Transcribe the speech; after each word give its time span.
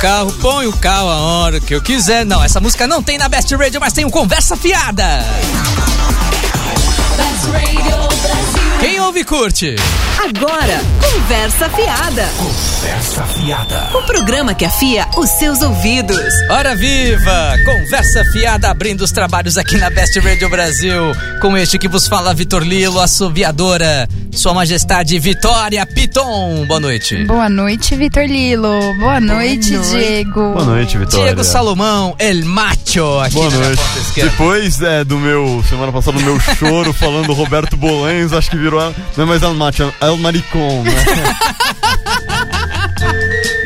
carro, 0.00 0.32
põe 0.40 0.66
o 0.66 0.72
carro 0.72 1.10
a 1.10 1.16
hora 1.16 1.60
que 1.60 1.74
eu 1.74 1.82
quiser. 1.82 2.24
Não, 2.24 2.42
essa 2.42 2.58
música 2.58 2.86
não 2.86 3.02
tem 3.02 3.18
na 3.18 3.28
Best 3.28 3.54
Radio, 3.54 3.78
mas 3.78 3.92
tem 3.92 4.06
um 4.06 4.10
Conversa 4.10 4.56
Fiada. 4.56 5.04
Best 7.16 7.44
Radio 7.52 7.96
Brasil. 8.22 8.78
Quem 8.80 8.99
ouve 9.10 9.24
curte. 9.24 9.74
Agora, 10.22 10.80
Conversa 11.00 11.68
Fiada. 11.70 12.28
Conversa 12.36 13.24
fiada. 13.24 13.90
O 13.94 14.02
programa 14.02 14.54
que 14.54 14.64
afia 14.64 15.06
os 15.16 15.28
seus 15.30 15.60
ouvidos. 15.62 16.32
Hora 16.48 16.76
viva! 16.76 17.56
Conversa 17.64 18.24
fiada 18.32 18.70
abrindo 18.70 19.02
os 19.02 19.10
trabalhos 19.10 19.58
aqui 19.58 19.76
na 19.76 19.90
Best 19.90 20.18
Radio 20.20 20.48
Brasil. 20.48 21.12
Com 21.40 21.56
este 21.56 21.78
que 21.78 21.88
vos 21.88 22.06
fala 22.06 22.32
Vitor 22.34 22.62
Lilo, 22.62 23.00
assoviadora. 23.00 24.08
Sua 24.32 24.54
Majestade 24.54 25.18
Vitória 25.18 25.84
Piton. 25.84 26.64
Boa 26.66 26.78
noite. 26.78 27.24
Boa 27.24 27.48
noite, 27.48 27.96
Vitor 27.96 28.24
Lilo. 28.24 28.94
Boa 28.98 29.20
noite, 29.20 29.76
Diego. 29.76 30.52
Boa 30.52 30.64
noite, 30.64 30.96
Vitória. 30.96 31.26
Diego 31.26 31.44
Salomão, 31.44 32.14
El 32.18 32.44
Macho, 32.44 33.18
aqui 33.20 33.34
Boa 33.34 33.50
noite. 33.50 33.82
Depois 34.14 34.80
é, 34.80 35.04
do 35.04 35.18
meu, 35.18 35.64
semana 35.68 35.90
passada, 35.90 36.18
do 36.18 36.24
meu 36.24 36.38
choro 36.38 36.92
falando 36.92 37.26
do 37.26 37.32
Roberto 37.32 37.76
Bolanhos, 37.76 38.32
acho 38.32 38.50
que 38.50 38.56
virou, 38.56 38.94
mais 39.26 39.42
El 39.42 39.54
Macho, 39.54 39.92
é 40.00 40.06
El 40.06 40.18
Maricon? 40.18 40.84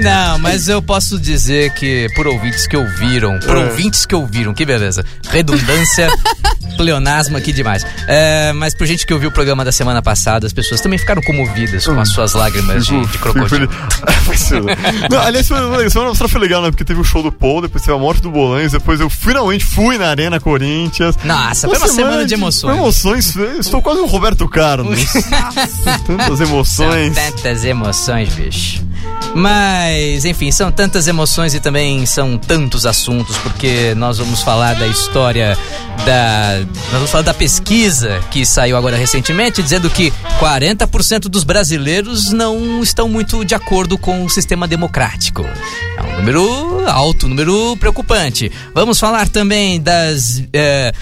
Não, 0.00 0.38
mas 0.38 0.68
eu 0.68 0.82
posso 0.82 1.18
dizer 1.18 1.72
que 1.74 2.08
por 2.14 2.26
ouvintes 2.26 2.66
que 2.66 2.76
ouviram, 2.76 3.38
por 3.40 3.56
É. 3.56 3.64
ouvintes 3.70 4.04
que 4.06 4.14
ouviram, 4.14 4.52
que 4.54 4.64
beleza. 4.64 5.04
Redundância, 5.30 6.08
pleonasmo 6.76 7.36
aqui 7.36 7.52
demais. 7.52 7.86
É, 8.08 8.52
mas 8.52 8.74
por 8.74 8.86
gente 8.86 9.06
que 9.06 9.12
ouviu 9.14 9.28
o 9.28 9.32
programa 9.32 9.64
da 9.64 9.70
semana 9.72 10.02
passada, 10.02 10.46
as 10.46 10.52
pessoas 10.52 10.80
também 10.80 10.98
ficaram 10.98 11.22
comovidas 11.22 11.86
com 11.86 11.98
as 12.00 12.08
suas 12.10 12.34
lágrimas 12.34 12.86
de, 12.86 13.06
de 13.06 13.18
crocodilo. 13.18 13.68
Não, 15.10 15.20
aliás, 15.20 15.46
foi- 15.48 15.90
semana 15.90 16.10
passada 16.10 16.28
foi 16.28 16.40
legal, 16.40 16.62
né? 16.62 16.70
Porque 16.70 16.84
teve 16.84 17.00
o 17.00 17.04
show 17.04 17.22
do 17.22 17.30
Paul, 17.32 17.62
depois 17.62 17.82
teve 17.84 17.96
a 17.96 18.00
morte 18.00 18.20
do 18.22 18.30
Bolanhos, 18.30 18.72
depois 18.72 19.00
eu 19.00 19.08
finalmente 19.08 19.64
fui 19.64 19.96
na 19.98 20.08
Arena 20.08 20.40
Corinthians. 20.40 21.16
Nossa, 21.24 21.68
foi 21.68 21.78
uma 21.78 21.88
semana 21.88 22.26
de 22.26 22.34
emoções. 22.34 22.70
Foi 22.72 22.80
emoções. 22.80 23.36
eu 23.36 23.60
Estou 23.60 23.80
quase 23.80 24.00
um 24.00 24.06
Roberto 24.06 24.48
Carlos. 24.48 25.04
Tantas 26.06 26.38
São 26.38 26.46
emoções. 26.46 27.14
tantas 27.14 27.64
emoções, 27.64 28.34
bicho. 28.34 28.83
Mas, 29.34 30.24
enfim, 30.24 30.52
são 30.52 30.70
tantas 30.70 31.08
emoções 31.08 31.54
e 31.54 31.60
também 31.60 32.06
são 32.06 32.38
tantos 32.38 32.86
assuntos, 32.86 33.36
porque 33.38 33.92
nós 33.96 34.18
vamos 34.18 34.42
falar 34.42 34.74
da 34.74 34.86
história 34.86 35.58
da. 36.06 36.60
Nós 36.74 36.92
vamos 36.92 37.10
falar 37.10 37.24
da 37.24 37.34
pesquisa 37.34 38.20
que 38.30 38.46
saiu 38.46 38.76
agora 38.76 38.96
recentemente, 38.96 39.62
dizendo 39.62 39.90
que 39.90 40.12
40% 40.38 41.22
dos 41.22 41.42
brasileiros 41.42 42.30
não 42.30 42.80
estão 42.82 43.08
muito 43.08 43.44
de 43.44 43.54
acordo 43.54 43.98
com 43.98 44.24
o 44.24 44.30
sistema 44.30 44.68
democrático. 44.68 45.44
É 45.96 46.02
um 46.02 46.16
número 46.18 46.88
alto, 46.88 47.26
um 47.26 47.30
número 47.30 47.76
preocupante. 47.78 48.52
Vamos 48.72 49.00
falar 49.00 49.28
também 49.28 49.80
das. 49.80 50.42
eh, 50.52 50.92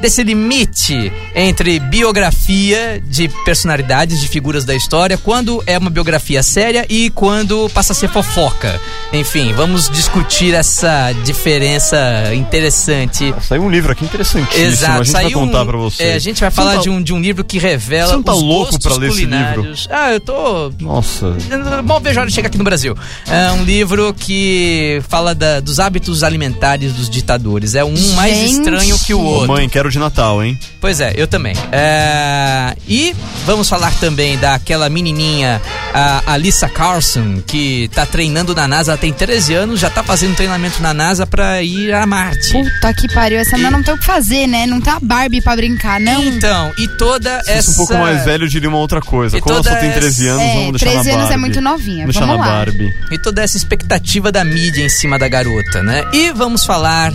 desse 0.00 0.22
limite 0.22 1.12
entre 1.34 1.78
biografia 1.78 3.02
de 3.04 3.28
personalidades, 3.44 4.20
de 4.20 4.28
figuras 4.28 4.64
da 4.64 4.74
história, 4.74 5.16
quando 5.18 5.62
é 5.66 5.76
uma 5.78 5.90
biografia 5.90 6.42
séria 6.42 6.86
e 6.88 7.10
quando 7.10 7.68
passa 7.70 7.92
a 7.92 7.96
ser 7.96 8.08
fofoca. 8.08 8.80
Enfim, 9.12 9.52
vamos 9.52 9.88
discutir 9.90 10.54
essa 10.54 11.12
diferença 11.24 11.98
interessante. 12.34 13.34
Saiu 13.40 13.62
um 13.62 13.70
livro 13.70 13.92
aqui 13.92 14.04
interessantíssimo. 14.04 14.64
Exato, 14.66 15.00
a 15.00 15.04
gente 15.04 15.12
vai 15.12 15.30
contar 15.30 15.62
um- 15.62 15.66
pra 15.66 15.76
você. 15.78 16.02
é, 16.04 16.14
a 16.14 16.18
gente 16.18 16.40
vai 16.40 16.50
Você 16.50 16.56
falar 16.56 16.74
tá- 16.76 16.80
de, 16.82 16.90
um, 16.90 17.02
de 17.02 17.12
um 17.12 17.20
livro 17.20 17.44
que 17.44 17.58
revela 17.58 18.08
Você 18.10 18.16
não 18.16 18.22
tá 18.22 18.34
os 18.34 18.42
louco 18.42 18.72
gostos 18.72 18.78
pra 18.78 18.94
ler 18.96 19.08
esse 19.08 19.16
culinários. 19.16 19.88
Ah, 19.90 20.12
eu 20.12 20.20
tô 20.20 20.72
Nossa. 20.80 21.36
Mal 21.84 22.00
vejo 22.00 22.18
a 22.18 22.22
hora 22.22 22.28
de 22.30 22.34
chegar 22.34 22.48
aqui 22.48 22.58
no 22.58 22.64
Brasil. 22.64 22.96
É 23.26 23.50
um 23.52 23.64
livro 23.64 24.14
que 24.14 25.02
fala 25.08 25.34
da- 25.34 25.60
dos 25.60 25.78
hábitos 25.80 26.22
alimentares 26.22 26.92
dos 26.92 27.08
ditadores. 27.10 27.74
É 27.74 27.84
um 27.84 27.94
mais 28.14 28.34
Gente. 28.36 28.52
estranho 28.52 28.98
que 29.00 29.14
o 29.14 29.20
outro. 29.20 29.48
mãe, 29.48 29.68
quero 29.68 29.89
de 29.90 29.98
Natal, 29.98 30.42
hein? 30.42 30.58
Pois 30.80 31.00
é, 31.00 31.12
eu 31.16 31.26
também. 31.26 31.54
É, 31.72 32.74
E 32.88 33.14
vamos 33.46 33.68
falar 33.68 33.92
também 34.00 34.38
daquela 34.38 34.88
menininha, 34.88 35.60
a 35.94 36.32
Alissa 36.32 36.68
Carlson, 36.68 37.42
que 37.46 37.88
tá 37.94 38.04
treinando 38.06 38.54
na 38.54 38.66
NASA, 38.66 38.92
ela 38.92 38.98
tem 38.98 39.12
13 39.12 39.54
anos, 39.54 39.80
já 39.80 39.90
tá 39.90 40.02
fazendo 40.02 40.34
treinamento 40.36 40.82
na 40.82 40.92
NASA 40.94 41.26
pra 41.26 41.62
ir 41.62 41.92
a 41.92 42.06
Marte. 42.06 42.52
Puta 42.52 42.94
que 42.94 43.12
pariu. 43.12 43.38
Essa 43.38 43.52
menina 43.56 43.70
não 43.76 43.82
tem 43.82 43.94
o 43.94 43.98
que 43.98 44.04
fazer, 44.04 44.46
né? 44.46 44.66
Não 44.66 44.80
tem 44.80 44.92
a 44.92 44.98
Barbie 45.00 45.40
pra 45.40 45.54
brincar, 45.56 46.00
não. 46.00 46.22
Então, 46.22 46.72
e 46.78 46.88
toda 46.88 47.42
Se 47.44 47.50
essa... 47.50 47.70
um 47.70 47.74
pouco 47.74 47.94
mais 47.94 48.24
velho, 48.24 48.44
eu 48.44 48.48
diria 48.48 48.68
uma 48.68 48.78
outra 48.78 49.00
coisa. 49.00 49.36
E 49.36 49.40
Como 49.40 49.54
ela 49.56 49.62
só 49.64 49.74
tem 49.76 49.90
13 49.90 50.26
essa- 50.28 50.34
anos, 50.36 50.44
É, 50.50 50.54
vamos 50.54 50.70
deixar 50.80 50.84
13 50.86 50.96
na 50.96 51.02
Barbie. 51.04 51.20
anos 51.20 51.30
é 51.30 51.36
muito 51.36 51.60
novinha. 51.60 52.04
Deixar 52.04 52.20
Vamos 52.20 52.38
na 52.38 52.46
lá. 52.46 52.52
Barbie. 52.52 52.94
E 53.10 53.18
toda 53.18 53.42
essa 53.42 53.56
expectativa 53.56 54.30
da 54.32 54.44
mídia 54.44 54.82
em 54.84 54.88
cima 54.88 55.18
da 55.18 55.28
garota, 55.28 55.82
né? 55.82 56.04
E 56.12 56.30
vamos 56.32 56.64
falar 56.64 57.12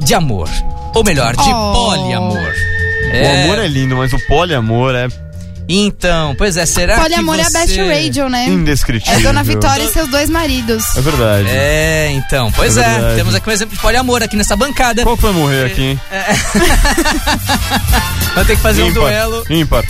de 0.00 0.14
amor. 0.14 0.48
Ou 0.94 1.04
melhor, 1.04 1.34
de 1.36 1.42
Oh. 1.42 1.72
poliamor. 1.72 2.52
O 3.10 3.44
amor 3.44 3.58
é 3.58 3.66
lindo, 3.68 3.96
mas 3.96 4.12
o 4.12 4.18
poliamor 4.26 4.94
é 4.94 5.08
Então, 5.68 6.34
pois 6.36 6.56
é, 6.56 6.64
será 6.66 7.00
Poliamor 7.00 7.34
que 7.36 7.40
é 7.42 7.44
você... 7.44 7.56
a 7.56 7.60
Best 7.60 7.78
Radio, 7.80 8.28
né? 8.30 8.46
indescritível. 8.46 9.18
É 9.18 9.22
Dona 9.22 9.42
Vitória 9.42 9.82
e 9.82 9.88
seus 9.92 10.08
dois 10.08 10.30
maridos. 10.30 10.84
É 10.96 11.00
verdade. 11.00 11.48
É, 11.50 12.10
então, 12.12 12.50
pois 12.52 12.76
É 12.76 13.12
é, 13.12 13.16
temos 13.16 13.34
aqui 13.34 13.48
um 13.48 13.52
exemplo 13.52 13.74
de 13.76 13.80
poliamor 13.82 14.22
aqui 14.22 14.36
nessa 14.36 14.56
bancada. 14.56 15.02
Qual 15.02 15.16
que 15.16 15.22
vai 15.22 15.32
morrer 15.32 15.66
aqui, 15.66 15.82
hein? 15.82 16.00
Vai 18.34 18.44
ter 18.44 18.56
que 18.56 18.62
fazer 18.62 18.82
um 18.82 18.88
Ímpar. 18.88 19.02
duelo. 19.02 19.44
Ímpar. 19.50 19.84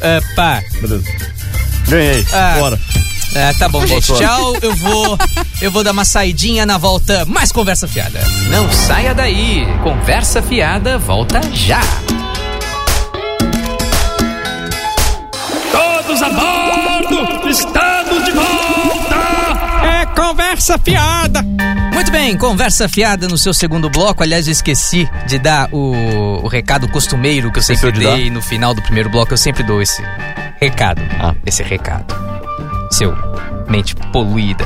É, 0.00 0.20
pá. 0.34 0.62
Beleza. 0.80 1.04
Ganhei. 1.88 2.26
Ah. 2.32 2.56
Bora. 2.58 2.78
É, 3.34 3.52
tá 3.54 3.68
bom, 3.68 3.86
gente. 3.86 4.12
Tchau. 4.12 4.56
Eu 4.60 4.74
vou, 4.76 5.18
eu 5.60 5.70
vou 5.70 5.82
dar 5.82 5.92
uma 5.92 6.04
saidinha 6.04 6.66
na 6.66 6.76
volta. 6.76 7.24
Mais 7.24 7.50
conversa 7.50 7.88
fiada. 7.88 8.20
Não 8.50 8.70
saia 8.70 9.14
daí. 9.14 9.66
Conversa 9.82 10.42
fiada 10.42 10.98
volta 10.98 11.40
já. 11.52 11.80
Todos 15.70 16.22
a 16.22 16.28
bordo! 16.28 17.48
Estamos 17.48 18.24
de 18.24 18.32
volta! 18.32 19.16
É 19.84 20.06
conversa 20.14 20.78
fiada. 20.78 21.42
Muito 21.94 22.10
bem, 22.10 22.36
conversa 22.36 22.88
fiada 22.88 23.28
no 23.28 23.38
seu 23.38 23.54
segundo 23.54 23.88
bloco. 23.88 24.22
Aliás, 24.22 24.46
eu 24.46 24.52
esqueci 24.52 25.08
de 25.26 25.38
dar 25.38 25.68
o, 25.72 26.40
o 26.42 26.48
recado 26.48 26.88
costumeiro 26.88 27.50
que 27.50 27.58
eu 27.58 27.62
sempre 27.62 27.88
Esqueceu 27.88 28.12
de 28.12 28.16
dei 28.16 28.30
no 28.30 28.42
final 28.42 28.74
do 28.74 28.82
primeiro 28.82 29.08
bloco. 29.08 29.32
Eu 29.32 29.38
sempre 29.38 29.62
dou 29.62 29.80
esse 29.80 30.02
recado. 30.60 31.00
Ah. 31.18 31.34
Esse 31.46 31.62
recado. 31.62 32.31
Seu 32.92 33.14
mente 33.68 33.96
poluída. 34.12 34.64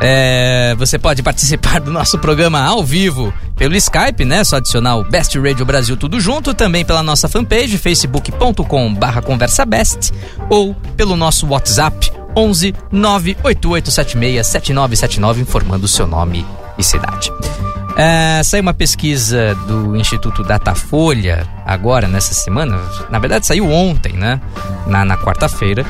É, 0.00 0.74
você 0.76 0.98
pode 0.98 1.22
participar 1.22 1.80
do 1.80 1.90
nosso 1.90 2.18
programa 2.18 2.60
ao 2.60 2.84
vivo 2.84 3.32
pelo 3.56 3.74
Skype, 3.74 4.24
né? 4.24 4.44
Só 4.44 4.56
adicionar 4.56 4.96
o 4.96 5.04
Best 5.04 5.38
Radio 5.38 5.64
Brasil 5.64 5.96
tudo 5.96 6.20
junto, 6.20 6.52
também 6.52 6.84
pela 6.84 7.02
nossa 7.02 7.28
fanpage 7.28 7.78
facebook.com 7.78 8.94
barra 8.94 9.22
conversabest 9.22 10.12
ou 10.50 10.74
pelo 10.96 11.16
nosso 11.16 11.46
WhatsApp 11.46 12.12
11 12.36 12.74
98876 12.92 14.46
7979 14.46 15.40
informando 15.40 15.86
o 15.86 15.88
seu 15.88 16.06
nome 16.06 16.44
e 16.76 16.84
cidade. 16.84 17.32
É, 17.96 18.42
saiu 18.44 18.60
uma 18.60 18.74
pesquisa 18.74 19.54
do 19.66 19.96
Instituto 19.96 20.42
Datafolha 20.42 21.48
agora, 21.64 22.06
nessa 22.06 22.34
semana, 22.34 22.78
na 23.08 23.18
verdade 23.18 23.46
saiu 23.46 23.70
ontem, 23.70 24.12
né? 24.12 24.38
Na, 24.86 25.02
na 25.02 25.16
quarta-feira, 25.16 25.86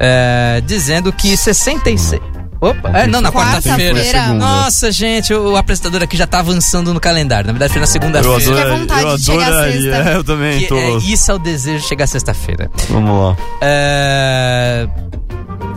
é, 0.00 0.62
dizendo 0.64 1.12
que 1.12 1.36
66... 1.36 2.20
Opa, 2.62 2.90
é, 2.90 3.06
não, 3.06 3.22
na 3.22 3.32
quarta-feira. 3.32 3.94
Quarta-feira. 3.94 4.34
Nossa, 4.34 4.92
gente, 4.92 5.32
o, 5.32 5.52
o 5.52 5.56
apresentador 5.56 6.02
aqui 6.02 6.14
já 6.14 6.26
tá 6.26 6.40
avançando 6.40 6.92
no 6.92 7.00
calendário. 7.00 7.46
Na 7.46 7.52
verdade, 7.54 7.72
foi 7.72 7.80
na 7.80 7.84
Eu, 7.86 7.90
segunda-feira. 7.90 8.74
À 8.74 8.74
adoro, 8.82 9.00
eu 9.00 9.40
adoraria. 9.40 9.72
sexta. 9.94 10.10
É, 10.10 10.16
eu 10.16 10.24
também 10.24 10.58
Que, 10.58 10.66
tô. 10.66 10.76
é, 10.76 10.90
isso 10.98 11.30
é 11.30 11.34
o 11.34 11.38
desejo 11.38 11.78
de 11.82 11.88
chegar 11.88 12.06
sexta-feira. 12.06 12.70
Vamos 12.90 13.18
lá. 13.18 13.36
É, 13.62 14.86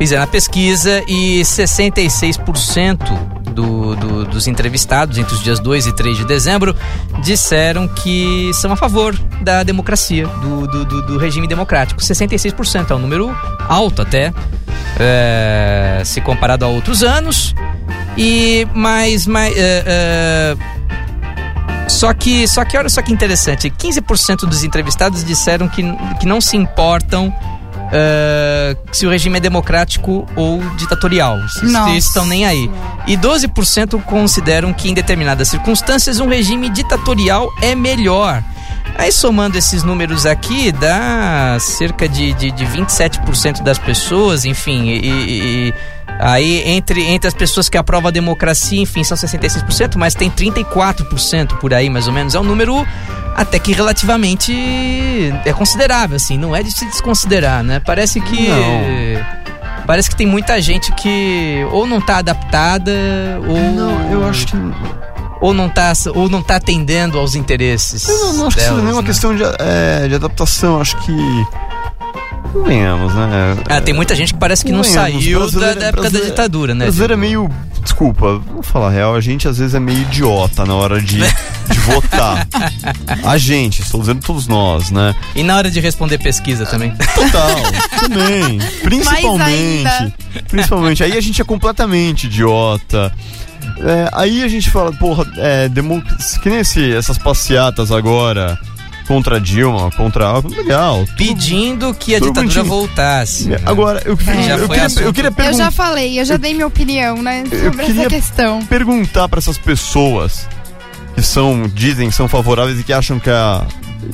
fizeram 0.04 0.24
a 0.24 0.28
pesquisa 0.28 1.02
e 1.08 1.40
66% 1.44 2.98
do, 3.54 3.96
do- 3.96 4.26
dos 4.26 4.48
entrevistados 4.48 5.18
entre 5.18 5.34
os 5.34 5.42
dias 5.42 5.62
2 5.62 5.88
e 5.88 5.96
3 5.96 6.18
de 6.18 6.26
dezembro 6.26 6.76
disseram 7.24 7.88
que 7.88 8.52
são 8.54 8.74
a 8.74 8.76
favor 8.76 9.18
da 9.42 9.64
democracia, 9.64 10.28
do, 10.28 10.68
do, 10.68 10.84
do- 10.84 11.02
do 11.08 11.18
regime 11.18 11.48
democrático. 11.48 12.02
66% 12.02 12.92
é 12.92 12.96
um 12.96 13.00
número 13.00 13.34
alto 13.70 14.02
até, 14.02 14.34
é, 15.00 16.02
se 16.04 16.20
comparado 16.20 16.66
a 16.66 16.68
outros 16.68 17.02
anos. 17.02 17.56
E 18.18 18.68
mais. 18.76 19.26
mais 19.26 19.56
é, 19.56 19.84
é, 19.88 20.56
só 21.88 22.14
que, 22.14 22.46
só 22.48 22.66
que 22.66 22.78
olha 22.78 22.90
só 22.90 23.02
que 23.02 23.14
interessante, 23.14 23.70
15% 23.70 24.40
dos 24.48 24.64
entrevistados 24.66 25.24
disseram 25.24 25.68
que, 25.70 25.82
que 26.20 26.26
não 26.26 26.42
se 26.42 26.58
importam 26.58 27.34
eh, 27.94 28.76
se 28.92 29.06
o 29.06 29.10
regime 29.10 29.38
é 29.38 29.40
democrático 29.40 30.26
ou 30.36 30.60
ditatorial. 30.78 31.38
Nossa. 31.64 31.92
se 31.92 31.98
estão 31.98 32.26
nem 32.26 32.46
aí. 32.46 32.70
E 33.08 33.16
12% 33.16 34.02
consideram 34.04 34.74
que 34.74 34.90
em 34.90 34.94
determinadas 34.94 35.48
circunstâncias 35.48 36.20
um 36.20 36.28
regime 36.28 36.70
ditatorial 36.70 37.48
é 37.62 37.76
melhor. 37.76 38.44
Aí 38.98 39.12
somando 39.12 39.58
esses 39.58 39.82
números 39.84 40.26
aqui, 40.26 40.72
dá 40.72 41.58
cerca 41.60 42.08
de, 42.08 42.34
de, 42.34 42.52
de 42.52 42.66
27% 42.66 43.64
das 43.64 43.78
pessoas, 43.80 44.44
enfim, 44.46 44.90
e- 44.90 45.00
e 45.70 45.74
Aí, 46.20 46.62
entre, 46.66 47.04
entre 47.04 47.28
as 47.28 47.34
pessoas 47.34 47.68
que 47.68 47.78
aprovam 47.78 48.08
a 48.08 48.12
democracia, 48.12 48.80
enfim, 48.80 49.04
são 49.04 49.18
66%, 49.18 49.96
mas 49.98 50.16
tem 50.16 50.30
34% 50.30 51.58
por 51.60 51.74
aí, 51.74 51.90
mais 51.90 52.08
ou 52.08 52.14
menos. 52.14 52.36
É 52.36 52.40
um 52.40 52.44
número 52.44 52.86
até 53.36 53.60
que 53.60 53.74
relativamente 53.74 54.54
é 55.46 55.54
considerável, 55.54 56.16
assim, 56.16 56.38
não 56.38 56.56
é 56.56 56.62
de 56.62 56.72
se 56.72 56.86
desconsiderar, 56.86 57.64
né? 57.64 57.80
Parece 57.80 58.22
que. 58.22 58.48
Parece 59.86 60.10
que 60.10 60.16
tem 60.16 60.26
muita 60.26 60.62
gente 60.62 60.94
que 60.94 61.66
ou 61.72 61.86
não 61.86 62.00
tá 62.00 62.18
adaptada, 62.18 62.92
ou. 63.48 63.58
Não, 63.74 64.12
eu 64.12 64.28
acho 64.28 64.48
que. 64.48 64.58
Ou 65.42 65.54
não 65.54 65.68
tá, 65.68 65.92
ou 66.16 66.30
não 66.30 66.42
tá 66.42 66.56
atendendo 66.56 67.20
aos 67.20 67.36
interesses. 67.36 68.08
Eu 68.08 68.18
não, 68.18 68.34
não 68.34 68.48
acho 68.48 68.56
que 68.56 68.62
isso 68.62 68.70
delas, 68.70 68.84
não 68.84 68.92
é 68.92 68.94
uma 68.94 69.02
né? 69.02 69.08
questão 69.08 69.36
de, 69.36 69.44
é, 69.44 70.08
de 70.08 70.16
adaptação, 70.16 70.80
acho 70.80 70.96
que. 71.02 71.12
Venhamos, 72.66 73.14
né? 73.16 73.58
Ah, 73.70 73.82
tem 73.82 73.94
muita 73.94 74.16
gente 74.16 74.34
que 74.34 74.40
parece 74.40 74.64
que 74.64 74.72
não 74.72 74.84
Convenhamos, 74.84 75.24
saiu 75.24 75.40
da, 75.40 75.46
brasileiro- 75.46 75.80
da 75.80 75.86
época 75.88 76.04
da 76.04 76.10
brasileiro- 76.10 76.30
ditadura, 76.30 76.76
né? 76.76 76.86
Brasileiro 76.86 77.14
é 77.14 77.18
meio. 77.18 77.50
Desculpa, 77.82 78.38
vou 78.38 78.64
falar 78.64 78.88
a 78.88 78.92
real, 78.92 79.16
a 79.16 79.20
gente 79.20 79.48
às 79.48 79.58
vezes 79.58 79.76
é 79.76 79.80
meio 79.80 80.00
idiota 80.04 80.66
na 80.66 80.74
hora 80.74 81.02
de, 81.02 81.18
de 81.70 81.80
votar. 81.80 82.48
A 83.26 83.38
gente, 83.38 83.82
estou 83.82 84.00
dizendo 84.00 84.22
todos 84.26 84.48
nós, 84.48 84.90
né? 84.90 85.14
E 85.36 85.44
na 85.44 85.58
hora 85.58 85.70
de 85.70 85.80
responder 85.82 86.18
pesquisa 86.18 86.66
também. 86.66 86.92
Total, 87.14 87.56
também. 88.00 88.60
Principalmente. 88.84 90.14
Principalmente. 90.48 91.04
Aí 91.04 91.18
a 91.18 91.22
gente 91.22 91.42
é 91.42 91.46
completamente 91.46 92.26
idiota. 92.28 93.12
É, 93.80 94.10
aí 94.14 94.44
a 94.44 94.48
gente 94.48 94.70
fala, 94.70 94.92
porra, 94.94 95.26
é, 95.38 95.70
que 96.42 96.50
nem 96.50 96.60
esse, 96.60 96.94
essas 96.94 97.18
passeatas 97.18 97.92
agora 97.92 98.58
contra 99.08 99.40
Dilma, 99.40 99.92
contra. 99.92 100.40
Legal. 100.40 101.06
Pedindo 101.18 101.94
que 101.94 102.16
a 102.16 102.20
Tudo 102.20 102.30
ditadura 102.30 102.42
bonitinho. 102.64 102.66
voltasse. 102.66 103.50
né? 103.50 103.60
Agora, 103.66 104.02
eu, 104.06 104.16
Já 104.18 104.34
eu, 104.58 104.68
foi 104.68 104.80
queria, 104.80 105.04
eu 105.06 105.14
queria 105.14 105.28
Eu 105.30 105.34
perguntar. 105.34 105.58
já 105.66 105.72
falei, 105.72 106.20
eu 106.20 106.26
já 106.26 106.38
dei 106.38 106.54
minha 106.54 106.68
opinião, 106.68 107.22
né, 107.22 107.44
Eu 107.52 107.72
sobre 107.72 107.86
queria- 107.86 108.02
essa 108.02 108.10
questão. 108.10 108.66
perguntar 108.66 109.28
para 109.28 109.40
essas 109.40 109.58
pessoas 109.58 110.48
que 111.16 111.22
são 111.22 111.68
dizem 111.68 112.10
que 112.10 112.16
são 112.16 112.28
favoráveis 112.28 112.80
e 112.80 112.84
que 112.84 112.92
acham 112.94 113.20
que 113.20 113.30
a, 113.30 113.66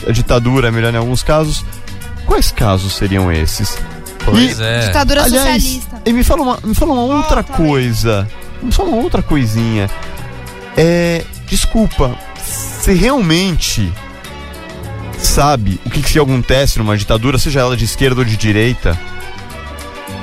a 0.07 0.11
ditadura 0.11 0.67
é 0.67 0.71
melhor 0.71 0.93
em 0.93 0.97
alguns 0.97 1.23
casos, 1.23 1.63
quais 2.25 2.51
casos 2.51 2.93
seriam 2.95 3.31
esses? 3.31 3.77
Pois 4.25 4.59
E- 4.59 4.63
é. 4.63 4.79
Ditadura 4.87 5.23
Aliás, 5.23 5.63
socialista. 5.63 6.01
e 6.05 6.11
me 6.13 6.23
fala 6.23 6.41
uma, 6.41 6.59
me 6.63 6.75
fala 6.75 6.91
uma 6.93 7.03
outra 7.03 7.41
tá 7.43 7.53
bem. 7.57 7.67
coisa. 7.67 8.27
Me 8.61 8.71
fala 8.71 8.89
uma 8.89 8.97
outra 9.01 9.21
coisinha. 9.21 9.89
É, 10.75 11.23
desculpa, 11.47 12.15
você 12.37 12.93
realmente 12.93 13.91
sabe 15.21 15.79
o 15.85 15.89
que, 15.89 16.01
que 16.01 16.19
acontece 16.19 16.77
numa 16.79 16.97
ditadura, 16.97 17.37
seja 17.37 17.59
ela 17.61 17.75
de 17.77 17.85
esquerda 17.85 18.21
ou 18.21 18.25
de 18.25 18.35
direita? 18.37 18.97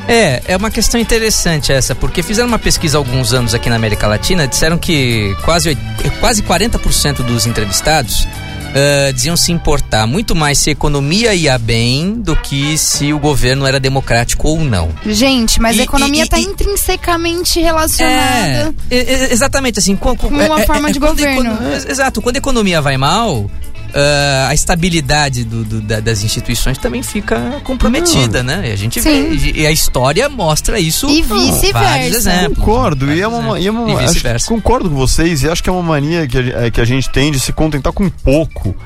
É, 0.09 0.41
é 0.47 0.57
uma 0.57 0.71
questão 0.71 1.01
interessante 1.01 1.73
essa, 1.73 1.93
porque 1.95 2.23
fizeram 2.23 2.47
uma 2.49 2.59
pesquisa 2.61 2.97
há 2.97 3.01
alguns 3.01 3.33
anos 3.33 3.55
aqui 3.55 3.69
na 3.69 3.75
América 3.77 4.07
Latina, 4.07 4.47
disseram 4.47 4.79
que 4.79 5.35
quase, 5.45 5.71
oit- 5.71 5.81
quase 6.21 6.43
40% 6.45 7.17
dos 7.25 7.45
entrevistados 7.45 8.27
ah, 8.73 9.11
diziam 9.11 9.37
se 9.37 9.51
importar 9.51 10.07
muito 10.07 10.33
mais 10.37 10.59
se 10.59 10.69
a 10.71 10.73
economia 10.73 11.35
ia 11.35 11.59
bem 11.59 12.15
do 12.21 12.37
que 12.37 12.79
se 12.79 13.13
o 13.13 13.19
governo 13.19 13.67
era 13.67 13.81
democrático 13.81 14.47
ou 14.49 14.61
não. 14.61 14.91
Gente, 15.05 15.61
mas 15.61 15.77
E- 15.77 15.81
a 15.81 15.85
economia 15.85 16.25
e- 16.25 16.29
tá 16.29 16.39
e- 16.39 16.43
intrinsecamente 16.45 17.59
É, 17.59 17.63
relacionada. 17.65 18.75
e- 18.89 18.95
e- 18.97 19.33
exatamente 19.33 19.81
assim. 19.81 19.97
Com, 19.97 20.17
com- 20.17 20.29
Com 20.29 20.35
uma 20.37 20.61
forma 20.61 20.93
de 20.93 21.01
quando 21.01 21.11
a 21.21 21.27
governo. 21.27 21.53
econo- 21.55 21.73
ex- 21.73 21.87
exato, 21.87 22.23
quando 22.23 22.37
a 22.37 22.39
economia 22.39 22.81
vai 22.81 22.97
mal, 22.97 23.51
ah, 23.99 24.49
a 24.51 24.55
estabilidade 24.55 25.43
do- 25.45 25.65
do- 25.65 25.81
da- 25.81 26.01
das 26.01 26.23
instituições 26.23 26.77
também 26.77 27.03
fica 27.03 27.61
comprometida, 27.65 28.43
né? 28.43 28.69
E 28.69 28.73
a 28.73 28.77
gente 28.77 29.01
Sim. 29.01 29.35
vê, 29.37 29.53
e 29.63 29.67
a 29.67 29.71
história 29.73 30.29
mostra 30.29 30.79
isso. 30.79 31.09
E 31.09 31.23
vice-versa. 31.23 32.51
Concordo, 32.55 33.11
e 33.11 33.21
é 33.23 33.27
uma, 33.27 33.59
e 33.59 33.67
é 33.67 33.71
uma-. 33.71 33.89
E 33.91 33.95
acho- 34.05 34.09
vice-versa. 34.15 34.47
concordo 34.49 34.91
com 34.91 34.97
vocês 34.97 35.43
e 35.43 35.49
acho 35.49 35.63
que 35.63 35.71
é 35.71 35.73
uma 35.73 35.83
mania 35.83 36.27
que 36.27 36.37
a, 36.39 36.67
é, 36.67 36.71
que 36.71 36.81
a 36.81 36.85
gente 36.85 37.09
tem 37.11 37.33
de 37.33 37.41
se 37.41 37.53
contentar 37.53 37.93
com 37.93 38.09
pouco. 38.11 38.77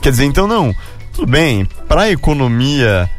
Quer 0.00 0.10
dizer, 0.12 0.24
então 0.24 0.46
não, 0.46 0.74
tudo 1.12 1.26
bem, 1.30 1.66
pra 1.88 2.10
economia 2.10 3.10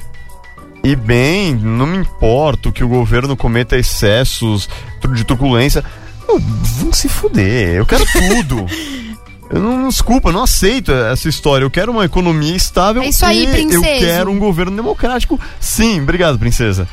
ir 0.84 0.96
bem, 0.96 1.54
não 1.54 1.86
me 1.86 1.98
importa 1.98 2.72
que 2.72 2.84
o 2.84 2.88
governo 2.88 3.36
cometa 3.36 3.78
excessos 3.78 4.68
de 5.14 5.24
truculência. 5.26 5.84
Pô, 6.26 6.40
vão 6.40 6.94
se 6.94 7.10
fuder, 7.10 7.76
eu 7.76 7.86
quero 7.86 8.06
tudo. 8.06 8.66
Eu 9.54 9.60
não, 9.60 9.90
desculpa, 9.90 10.30
eu 10.30 10.34
não 10.34 10.44
aceito 10.44 10.92
essa 10.92 11.28
história. 11.28 11.66
Eu 11.66 11.70
quero 11.72 11.92
uma 11.92 12.06
economia 12.06 12.56
estável 12.56 13.02
É 13.02 13.08
isso 13.10 13.26
aí, 13.26 13.44
e 13.44 13.46
eu 13.46 13.52
princesa. 13.82 13.82
quero 14.00 14.32
um 14.32 14.40
governo 14.40 14.76
democrático. 14.76 15.40
Sim, 15.60 16.02
obrigado, 16.02 16.40
princesa. 16.40 16.88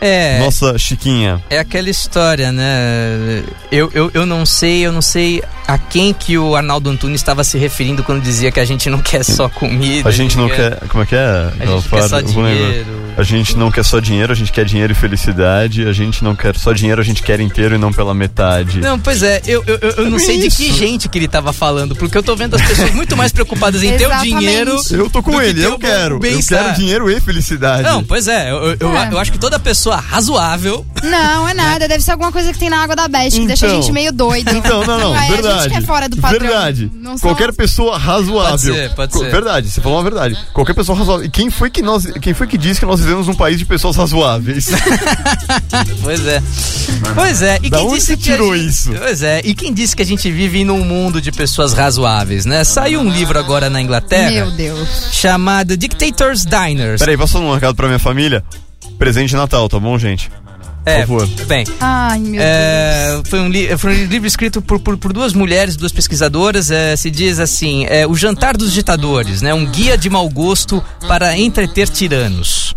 É, 0.00 0.38
Nossa 0.38 0.78
Chiquinha. 0.78 1.42
é 1.50 1.58
aquela 1.58 1.90
história, 1.90 2.52
né? 2.52 3.42
Eu, 3.70 3.90
eu, 3.94 4.10
eu 4.14 4.24
não 4.26 4.46
sei, 4.46 4.86
eu 4.86 4.92
não 4.92 5.02
sei 5.02 5.42
a 5.66 5.76
quem 5.76 6.14
que 6.14 6.38
o 6.38 6.54
Arnaldo 6.56 6.88
Antunes 6.88 7.20
estava 7.20 7.42
se 7.44 7.58
referindo 7.58 8.02
quando 8.04 8.22
dizia 8.22 8.50
que 8.52 8.60
a 8.60 8.64
gente 8.64 8.88
não 8.88 9.00
quer 9.00 9.24
só 9.24 9.48
comida. 9.48 10.08
A 10.08 10.12
gente 10.12 10.36
não 10.38 10.48
quer. 10.48 10.78
Como 10.88 11.02
é 11.02 11.06
que 11.06 11.14
é? 11.14 11.18
A 11.20 11.50
gente 11.50 11.62
Aquela 11.62 11.82
quer 11.82 12.08
só 12.08 12.20
dinheiro. 12.20 13.08
A 13.18 13.22
gente 13.24 13.56
não 13.56 13.70
quer 13.70 13.84
só 13.84 13.98
dinheiro, 13.98 14.32
a 14.32 14.36
gente 14.36 14.52
quer 14.52 14.64
dinheiro 14.64 14.92
e 14.92 14.94
felicidade. 14.96 15.86
A 15.86 15.92
gente 15.92 16.22
não 16.22 16.34
quer 16.36 16.56
só 16.56 16.72
dinheiro, 16.72 17.00
a 17.00 17.04
gente 17.04 17.22
quer 17.22 17.40
inteiro 17.40 17.74
e 17.74 17.78
não 17.78 17.92
pela 17.92 18.14
metade. 18.14 18.80
Não, 18.80 18.98
pois 18.98 19.22
é, 19.22 19.42
eu, 19.46 19.62
eu, 19.66 19.78
eu- 19.82 19.90
eu 20.04 20.10
não 20.10 20.16
É 20.18 20.20
sei 20.20 20.38
de 20.38 20.48
que 20.56 20.72
gente 20.72 21.08
que 21.08 21.18
ele 21.18 21.28
tava 21.28 21.52
falando, 21.52 21.96
porque 21.96 22.16
eu 22.16 22.22
tô 22.22 22.36
vendo 22.36 22.54
as 22.54 22.62
pessoas 22.62 22.94
muito 22.94 23.16
mais 23.16 23.32
preocupadas 23.32 23.82
em 23.82 23.96
ter 23.96 24.06
o 24.06 24.20
dinheiro. 24.20 24.80
Eu 24.90 25.10
tô 25.10 25.22
com 25.22 25.32
que 25.32 25.44
ele, 25.44 25.60
ter 25.60 25.66
eu 25.66 25.78
quero. 25.78 26.14
Eu 26.24 26.40
quero 26.46 26.74
dinheiro 26.76 27.10
e 27.10 27.20
felicidade. 27.20 27.82
Não, 27.82 28.04
pois 28.04 28.28
é, 28.28 28.50
eu, 28.50 28.56
eu, 28.70 28.76
eu- 28.80 28.96
É. 28.96 29.08
eu 29.12 29.18
acho 29.18 29.32
que 29.32 29.38
toda 29.38 29.58
pessoa 29.58 29.87
razoável. 29.96 30.84
Não, 31.02 31.48
é 31.48 31.54
nada. 31.54 31.88
Deve 31.88 32.02
ser 32.02 32.12
alguma 32.12 32.30
coisa 32.32 32.52
que 32.52 32.58
tem 32.58 32.68
na 32.70 32.82
água 32.82 32.94
da 32.96 33.08
Best, 33.08 33.38
que 33.40 33.46
deixa 33.46 33.66
a 33.66 33.68
Então. 33.70 33.82
gente 33.82 33.92
meio 33.92 34.12
doido. 34.12 34.48
Então, 34.58 34.84
não, 34.84 34.98
não, 34.98 35.14
é, 35.16 35.26
A 35.26 35.30
verdade. 35.30 35.62
gente 35.62 35.70
que 35.70 35.76
é 35.78 35.80
fora 35.82 36.08
do 36.08 36.16
padrão. 36.16 36.40
Verdade. 36.40 36.90
Qualquer 37.20 37.52
pessoa 37.52 37.96
razoável. 37.96 38.50
Pode 38.50 38.60
ser, 38.62 38.94
pode 38.94 39.12
Co- 39.12 39.18
ser. 39.20 39.30
Verdade, 39.30 39.70
você 39.70 39.80
falou 39.80 39.98
uma 39.98 40.04
verdade. 40.04 40.36
Qualquer 40.52 40.74
pessoa 40.74 40.98
razoável. 40.98 41.24
E 41.24 41.30
quem 41.30 41.48
foi 41.50 41.70
que 41.70 41.80
nós, 41.82 42.04
quem 42.20 42.34
foi 42.34 42.46
que 42.46 42.58
disse 42.58 42.80
que 42.80 42.86
nós 42.86 43.00
vivemos 43.00 43.26
num 43.26 43.34
país 43.34 43.58
de 43.58 43.64
pessoas 43.64 43.96
razoáveis? 43.96 44.68
Pois 46.02 46.26
é. 46.26 46.42
Pois 47.14 47.42
é. 47.42 47.58
E 47.62 47.70
Da 47.70 47.78
quem 47.78 47.86
onde 47.86 47.94
disse 47.96 48.06
você 48.08 48.16
que 48.16 48.30
a 48.30 48.32
tirou 48.34 48.56
gente- 48.56 48.68
isso? 48.68 48.90
Pois 48.98 49.22
é. 49.22 49.40
E 49.44 49.54
quem 49.54 49.72
disse 49.72 49.94
que 49.94 50.02
a 50.02 50.06
gente 50.06 50.30
vive 50.30 50.64
num 50.64 50.84
mundo 50.84 51.20
de 51.20 51.30
pessoas 51.30 51.72
razoáveis, 51.72 52.44
né? 52.44 52.64
Saiu 52.64 53.00
um 53.00 53.08
livro 53.10 53.38
agora 53.38 53.68
na 53.70 53.80
Inglaterra 53.80 54.30
Meu 54.30 54.50
Deus. 54.50 54.88
chamado 55.12 55.76
Dictators 55.76 56.44
Diners. 56.44 56.98
Peraí, 57.00 57.16
posso 57.16 57.34
dar 57.38 57.40
um 57.44 57.54
recado 57.54 57.74
pra 57.74 57.86
minha 57.86 57.98
família? 57.98 58.44
Presente 58.98 59.30
de 59.30 59.36
Natal, 59.36 59.68
tá 59.68 59.78
bom, 59.78 59.96
gente? 59.96 60.28
É, 60.90 61.00
favor. 61.00 61.26
Bem, 61.46 61.64
Ai, 61.80 62.18
meu 62.18 62.32
Deus. 62.32 62.42
É, 62.44 63.20
foi, 63.28 63.40
um 63.40 63.48
li- 63.48 63.76
foi 63.76 63.90
um 63.90 64.06
livro 64.06 64.26
escrito 64.28 64.60
por, 64.62 64.78
por, 64.80 64.96
por 64.96 65.12
duas 65.12 65.32
mulheres, 65.32 65.76
duas 65.76 65.92
pesquisadoras. 65.92 66.70
é, 66.70 66.96
se 66.96 67.10
diz 67.10 67.38
assim: 67.38 67.86
é, 67.88 68.06
O 68.06 68.14
Jantar 68.14 68.56
dos 68.56 68.72
Ditadores, 68.72 69.42
né? 69.42 69.52
Um 69.54 69.66
guia 69.66 69.96
de 69.98 70.08
mau 70.10 70.28
gosto 70.28 70.82
para 71.06 71.36
entreter 71.38 71.88
tiranos. 71.88 72.74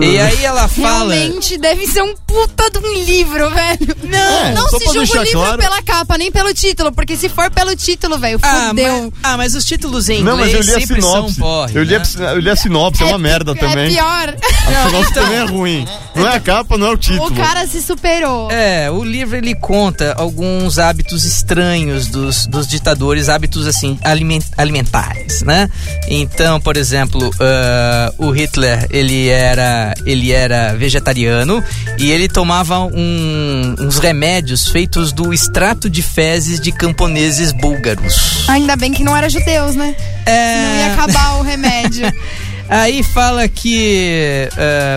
E 0.00 0.18
aí 0.18 0.44
ela 0.44 0.68
fala. 0.68 1.14
Realmente 1.14 1.58
deve 1.58 1.86
ser 1.86 2.02
um 2.02 2.14
puta 2.26 2.70
de 2.70 2.78
um 2.78 3.04
livro, 3.04 3.50
velho. 3.50 3.96
Não, 4.04 4.18
É, 4.18 4.52
não 4.54 4.68
se 4.68 4.84
julga 4.86 4.98
o 5.20 5.22
livro 5.24 5.40
claro- 5.40 5.58
pela 5.58 5.82
capa, 5.82 6.16
nem 6.18 6.30
pelo 6.32 6.52
título, 6.54 6.92
porque 6.92 7.16
se 7.16 7.28
for 7.28 7.50
pelo 7.50 7.74
título, 7.76 8.18
velho, 8.18 8.38
Ah 8.42 8.68
fudeu. 8.68 9.02
mas, 9.02 9.12
ah, 9.22 9.36
mas 9.36 9.54
os 9.54 9.64
títulos 9.64 10.08
em 10.08 10.22
Não, 10.22 10.36
mas 10.36 10.52
eu 10.52 10.60
inglês 10.60 10.66
li 10.66 10.72
a 10.72 10.80
sempre 10.86 11.02
sinopse. 11.02 11.34
são 11.34 11.42
porre. 11.44 11.72
eu, 11.76 11.82
li 11.82 11.98
né? 11.98 12.02
a, 12.18 12.22
eu 12.32 12.38
li 12.38 12.50
a 12.50 12.56
sinopse, 12.56 13.02
é, 13.02 13.06
uma 13.06 13.18
merda 13.18 13.52
É 13.52 13.54
também. 13.54 13.90
pior. 13.92 14.34
A 14.36 14.86
sinopse 14.88 15.10
então- 15.10 15.22
também 15.24 15.38
é 15.38 15.44
ruim. 15.44 15.86
Não 16.14 16.26
é 16.28 16.36
a 16.36 16.40
capa, 16.40 16.78
não 16.78 16.86
é 16.86 16.90
o 16.90 16.96
título. 16.96 17.26
O 17.26 17.34
cara 17.34 17.51
se 17.66 17.80
superou. 17.80 18.50
É, 18.50 18.90
o 18.90 19.04
livro 19.04 19.36
ele 19.36 19.54
conta 19.54 20.14
alguns 20.18 20.78
hábitos 20.78 21.24
estranhos 21.24 22.06
dos, 22.08 22.46
dos 22.46 22.66
ditadores, 22.66 23.28
hábitos 23.28 23.66
assim 23.66 23.98
aliment, 24.02 24.42
alimentares, 24.56 25.42
né? 25.42 25.68
Então, 26.08 26.60
por 26.60 26.76
exemplo, 26.76 27.30
ah, 27.40 28.12
o 28.18 28.30
Hitler 28.30 28.86
ele 28.90 29.28
era 29.28 29.94
ele 30.04 30.32
era 30.32 30.74
vegetariano 30.74 31.62
e 31.98 32.10
ele 32.10 32.28
tomava 32.28 32.78
um- 32.80 33.74
uns 33.78 33.98
remédios 33.98 34.68
feitos 34.68 35.12
do 35.12 35.32
extrato 35.32 35.88
de 35.88 36.02
fezes 36.02 36.60
de 36.60 36.72
camponeses 36.72 37.52
búlgaros. 37.52 38.44
Ainda 38.48 38.74
bem 38.76 38.92
que 38.92 39.04
não 39.04 39.16
era 39.16 39.28
judeus, 39.30 39.74
né? 39.76 39.94
É, 40.26 40.56
Não 40.62 40.76
ia 40.76 40.92
acabar 40.94 41.38
o 41.38 41.42
remédio. 41.42 42.12
Aí 42.68 43.02
fala 43.02 43.46
que. 43.48 44.48
ah, 44.56 44.96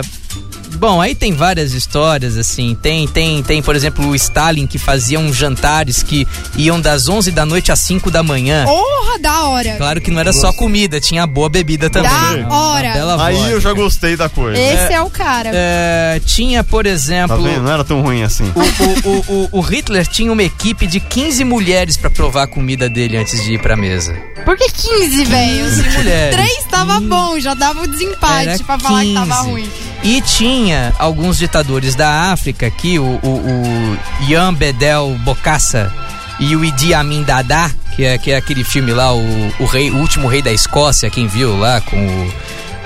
Bom, 0.78 1.00
aí 1.00 1.14
tem 1.14 1.32
várias 1.32 1.72
histórias, 1.72 2.36
assim. 2.36 2.76
Tem, 2.80 3.06
tem, 3.08 3.42
tem, 3.42 3.62
por 3.62 3.74
exemplo, 3.74 4.06
o 4.08 4.14
Stalin 4.14 4.66
que 4.66 4.78
fazia 4.78 5.18
uns 5.18 5.36
jantares 5.36 6.02
que 6.02 6.26
iam 6.56 6.80
das 6.80 7.08
11 7.08 7.30
da 7.32 7.44
noite 7.46 7.72
às 7.72 7.80
5 7.80 8.10
da 8.10 8.22
manhã. 8.22 8.64
Porra, 8.64 9.18
da 9.18 9.42
hora. 9.44 9.74
Claro 9.76 10.00
que 10.00 10.10
não 10.10 10.20
era 10.20 10.32
só 10.32 10.52
comida, 10.52 11.00
tinha 11.00 11.26
boa 11.26 11.48
bebida 11.48 11.88
também. 11.90 12.10
Da 12.10 12.54
hora. 12.54 12.92
bela 12.92 13.24
Aí 13.26 13.34
vodka. 13.36 13.50
eu 13.50 13.60
já 13.60 13.72
gostei 13.72 14.16
da 14.16 14.28
coisa. 14.28 14.58
Esse 14.60 14.92
é, 14.92 15.00
o 15.02 15.10
cara. 15.10 15.50
É, 15.52 16.20
tinha, 16.24 16.62
por 16.64 16.84
Tá 16.84 16.90
exemplo. 16.90 17.42
vendo? 17.42 17.62
Não 17.62 17.72
era 17.72 17.82
tão 17.84 18.00
ruim 18.02 18.22
assim. 18.22 18.44
O, 18.54 18.84
o, 18.84 19.10
o, 19.16 19.48
o, 19.52 19.58
o 19.58 19.60
Hitler 19.60 20.06
tinha 20.06 20.30
uma 20.32 20.42
equipe 20.42 20.86
de 20.86 21.00
15 21.00 21.42
mulheres 21.44 21.96
pra 21.96 22.10
provar 22.10 22.42
a 22.44 22.46
comida 22.46 22.88
dele 22.88 23.16
antes 23.16 23.42
de 23.42 23.54
ir 23.54 23.60
pra 23.60 23.76
mesa. 23.76 24.14
Por 24.44 24.56
que 24.56 24.70
15, 24.70 25.24
velho? 25.24 25.64
15 25.64 25.88
mulheres. 25.98 26.36
Três 26.36 26.64
tava 26.70 27.00
bom, 27.00 27.40
já 27.40 27.54
dava 27.54 27.82
o 27.82 27.86
desempate 27.88 28.48
Era 28.48 28.58
pra 28.64 28.78
falar 28.78 29.02
que 29.02 29.14
tava 29.14 29.34
15. 29.36 29.48
ruim. 29.50 29.70
E 30.04 30.20
tinha 30.20 30.65
alguns 30.98 31.38
ditadores 31.38 31.94
da 31.94 32.32
África 32.32 32.66
aqui, 32.66 32.98
o, 32.98 33.02
o, 33.22 33.28
o 33.28 33.98
Ian 34.28 34.52
Bedel 34.54 35.16
Bokassa 35.24 35.92
e 36.40 36.54
o 36.56 36.64
Idi 36.64 36.92
Amin 36.94 37.22
Dada, 37.22 37.70
que 37.94 38.04
é, 38.04 38.18
que 38.18 38.30
é 38.30 38.36
aquele 38.36 38.62
filme 38.64 38.92
lá, 38.92 39.12
o, 39.14 39.52
o, 39.58 39.64
rei, 39.64 39.90
o 39.90 39.96
último 39.96 40.28
rei 40.28 40.42
da 40.42 40.52
Escócia, 40.52 41.08
quem 41.10 41.26
viu 41.26 41.58
lá 41.58 41.80
com 41.80 41.96
o. 41.96 42.32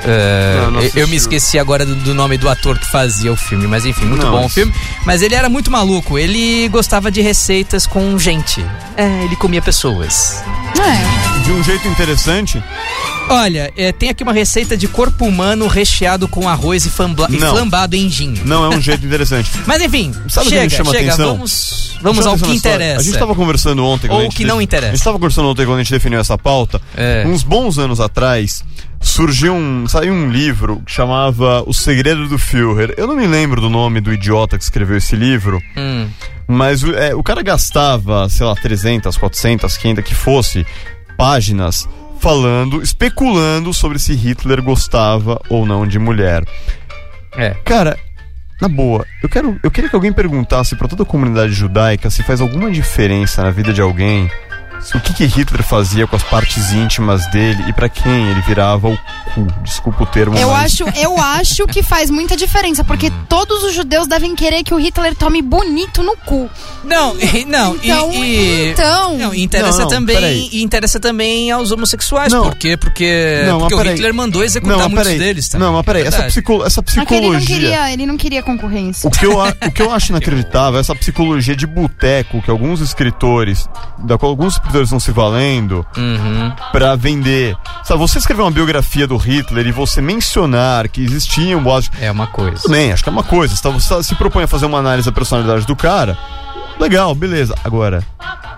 eh, 0.04 0.60
Não, 0.62 0.70
não 0.72 0.82
eu- 0.94 1.08
me 1.08 1.16
esqueci 1.16 1.58
agora 1.58 1.84
do, 1.84 1.94
do 1.96 2.14
nome 2.14 2.38
do 2.38 2.49
ator 2.49 2.78
que 2.78 2.87
fazia 2.87 3.32
o 3.32 3.37
filme, 3.37 3.66
mas 3.66 3.84
enfim, 3.84 4.04
muito 4.04 4.25
Não, 4.25 4.32
bom 4.32 4.46
o 4.46 4.49
filme. 4.49 4.72
Mas 5.04 5.20
ele 5.22 5.34
era 5.34 5.49
muito 5.49 5.70
maluco, 5.70 6.16
ele 6.18 6.68
gostava 6.68 7.10
de 7.10 7.20
receitas 7.20 7.87
com 7.87 8.16
gente. 8.18 8.64
É, 8.96 9.25
ele 9.25 9.34
comia 9.37 9.60
pessoas. 9.60 10.42
É. 10.78 11.29
De 11.50 11.57
um 11.57 11.64
jeito 11.64 11.88
interessante, 11.88 12.62
Olha, 13.28 13.73
é, 13.76 13.90
tem 13.90 14.09
aqui 14.09 14.23
uma 14.23 14.33
receita 14.33 14.76
de 14.76 14.87
corpo 14.87 15.25
humano 15.26 15.66
recheado 15.66 16.28
com 16.28 16.49
arroz 16.49 16.87
e, 16.87 16.90
flamba- 16.90 17.26
e 17.28 17.38
flambado 17.38 17.97
em 17.97 18.09
gin. 18.09 18.35
não 18.45 18.64
é 18.64 18.69
um 18.76 18.80
jeito 18.80 19.04
interessante. 19.04 19.50
Mas 19.66 19.83
enfim, 19.83 20.12
Sabe 20.28 20.47
o 20.47 20.50
que 20.50 20.57
chega, 20.57 20.62
me 20.64 20.71
chama 20.71 20.90
chega, 20.92 21.09
atenção? 21.12 21.33
vamos, 21.35 21.99
vamos 22.00 22.25
ao 22.26 22.38
que 22.38 22.52
interessa. 22.54 23.00
A 23.00 23.02
gente 23.02 23.19
tava 23.19 23.35
conversando 23.35 23.85
ontem. 23.85 24.09
Ou 24.09 24.23
gente 24.23 24.37
que 24.37 24.45
não 24.45 24.62
interessa. 24.62 24.92
A 24.92 24.95
gente 24.95 25.04
tava 25.04 25.19
conversando 25.19 25.49
ontem 25.49 25.66
quando 25.66 25.80
a 25.80 25.83
gente 25.83 25.90
definiu 25.92 26.21
essa 26.21 26.38
pauta. 26.38 26.80
É. 26.97 27.25
Uns 27.26 27.42
bons 27.42 27.78
anos 27.78 27.99
atrás, 27.99 28.64
surgiu 29.00 29.52
um. 29.52 29.88
saiu 29.88 30.12
um 30.12 30.30
livro 30.30 30.80
que 30.87 30.92
chamava 30.92 31.64
O 31.66 31.75
Segredo 31.75 32.28
do 32.28 32.38
Führer. 32.38 32.95
Eu 32.97 33.09
não 33.09 33.16
me 33.16 33.26
lembro 33.26 33.61
do 33.61 33.69
nome 33.69 34.00
do 34.00 34.12
idiota 34.12 34.57
que 34.57 34.62
escreveu 34.62 34.97
esse 34.97 35.16
livro. 35.16 35.61
Hum. 35.76 36.07
Mas 36.47 36.83
o- 36.85 36.95
é, 36.95 37.12
o 37.14 37.23
cara 37.25 37.42
gastava, 37.42 38.28
sei 38.28 38.47
lá, 38.47 38.54
300, 38.54 39.16
400, 39.16 39.76
500 39.76 40.04
que 40.04 40.14
fosse, 40.14 40.66
páginas 41.20 41.86
falando, 42.18 42.80
especulando 42.80 43.74
sobre 43.74 43.98
se 43.98 44.14
Hitler 44.14 44.62
gostava 44.62 45.38
ou 45.50 45.66
não 45.66 45.86
de 45.86 45.98
mulher. 45.98 46.42
É. 47.36 47.50
Cara, 47.62 47.98
na 48.58 48.68
boa, 48.68 49.04
eu 49.22 49.28
quero, 49.28 49.60
eu 49.62 49.70
queria 49.70 49.90
que 49.90 49.94
alguém 49.94 50.14
perguntasse 50.14 50.74
pra 50.76 50.88
toda 50.88 51.02
a 51.02 51.06
comunidade 51.06 51.52
judaica 51.52 52.08
se 52.08 52.22
faz 52.22 52.40
alguma 52.40 52.70
diferença 52.70 53.42
na 53.42 53.50
vida 53.50 53.70
de 53.70 53.82
alguém, 53.82 54.30
o 54.94 55.00
que, 55.00 55.12
que 55.14 55.25
Hitler 55.26 55.62
fazia 55.62 56.06
com 56.06 56.16
as 56.16 56.22
partes 56.22 56.72
íntimas 56.72 57.28
dele 57.30 57.64
e 57.68 57.72
pra 57.72 57.88
quem 57.88 58.28
ele 58.30 58.40
virava 58.42 58.88
o 58.88 58.96
cu. 59.34 59.46
Desculpa 59.62 60.02
o 60.04 60.06
termo, 60.06 60.37
Eu 60.37 60.50
mas 60.50 60.64
acho, 60.80 60.84
eu 60.99 61.18
acho 61.20 61.66
que 61.66 61.82
faz 61.82 62.10
muita 62.10 62.37
diferença, 62.37 62.82
porque 62.82 63.10
todos 63.28 63.62
os 63.62 63.75
judeus 63.75 64.06
devem 64.06 64.34
querer 64.34 64.62
que 64.64 64.72
o 64.75 64.78
Hitler 64.78 65.14
tome 65.14 65.42
bonito 65.42 66.02
no 66.02 66.16
cu. 66.16 66.49
Não, 66.84 67.14
e- 67.18 67.44
não, 67.44 67.76
e- 67.76 67.90
Então, 67.90 68.12
e, 68.12 68.68
então. 68.70 69.18
não, 69.18 69.34
e 69.34 69.42
interessa 69.42 69.78
Não, 69.78 69.84
não, 69.84 69.88
também, 69.90 70.49
e 70.52 70.62
interessa 70.62 70.99
também 70.99 71.50
aos 71.50 71.70
homossexuais, 71.70 72.32
Não. 72.32 72.44
por 72.44 72.56
quê? 72.56 72.76
Porque, 72.76 73.42
Não, 73.46 73.58
porque 73.60 73.75
o. 73.75 73.82
Hitler 73.82 74.14
mandou 74.14 74.42
executar 74.44 74.78
não, 74.78 74.88
muitos 74.88 75.12
deles 75.18 75.49
também. 75.49 75.66
Não, 75.66 75.75
mas 75.75 75.84
peraí, 75.84 76.02
essa, 76.02 76.10
Verdade. 76.12 76.32
psico, 76.32 76.64
essa 76.64 76.80
É 76.80 76.82
que 77.04 77.14
ele 77.14 77.28
não 77.28 77.37
psicologia. 77.38 77.56
queria, 77.56 77.92
ele 77.92 78.06
não 78.06 78.16
queria 78.16 78.42
concorrência. 78.42 79.06
O 79.08 79.10
que, 79.10 79.26
eu, 79.26 79.38
o 79.38 79.70
que 79.72 79.82
eu 79.82 79.90
acho 79.92 80.10
inacreditável 80.12 80.78
é 80.78 80.80
essa 80.80 80.94
psicologia 80.94 81.54
de 81.54 81.66
boteco 81.66 82.40
que 82.42 82.50
alguns 82.50 82.80
escritores, 82.80 83.68
da 83.99 84.16
qual 84.18 84.30
alguns 84.30 84.58
escritores 84.70 84.88
estão 84.88 85.00
se 85.00 85.10
valendo 85.10 85.84
Uhum. 85.96 86.52
pra 86.72 86.94
vender. 86.96 87.56
Sabe, 87.84 87.98
você 88.00 88.18
escrever 88.18 88.42
uma 88.42 88.50
biografia 88.50 89.06
do 89.06 89.16
Hitler 89.16 89.66
e 89.66 89.72
você 89.72 90.00
mencionar 90.00 90.88
que 90.88 91.02
existiam 91.02 91.62
boatos. 91.62 91.90
É 92.00 92.10
uma 92.10 92.26
coisa. 92.26 92.62
Tudo 92.62 92.70
bem, 92.72 92.92
acho 92.92 93.02
que 93.02 93.08
é 93.08 93.12
uma 93.12 93.22
coisa. 93.24 93.54
Você, 93.54 93.62
tá- 93.62 93.70
você 93.70 94.02
se 94.02 94.14
propõe 94.14 94.44
a 94.44 94.46
fazer 94.46 94.66
uma 94.66 94.78
análise 94.78 95.06
da 95.06 95.12
personalidade 95.12 95.66
do 95.66 95.74
cara. 95.76 96.16
Legal, 96.80 97.14
beleza. 97.14 97.54
Agora, 97.62 98.02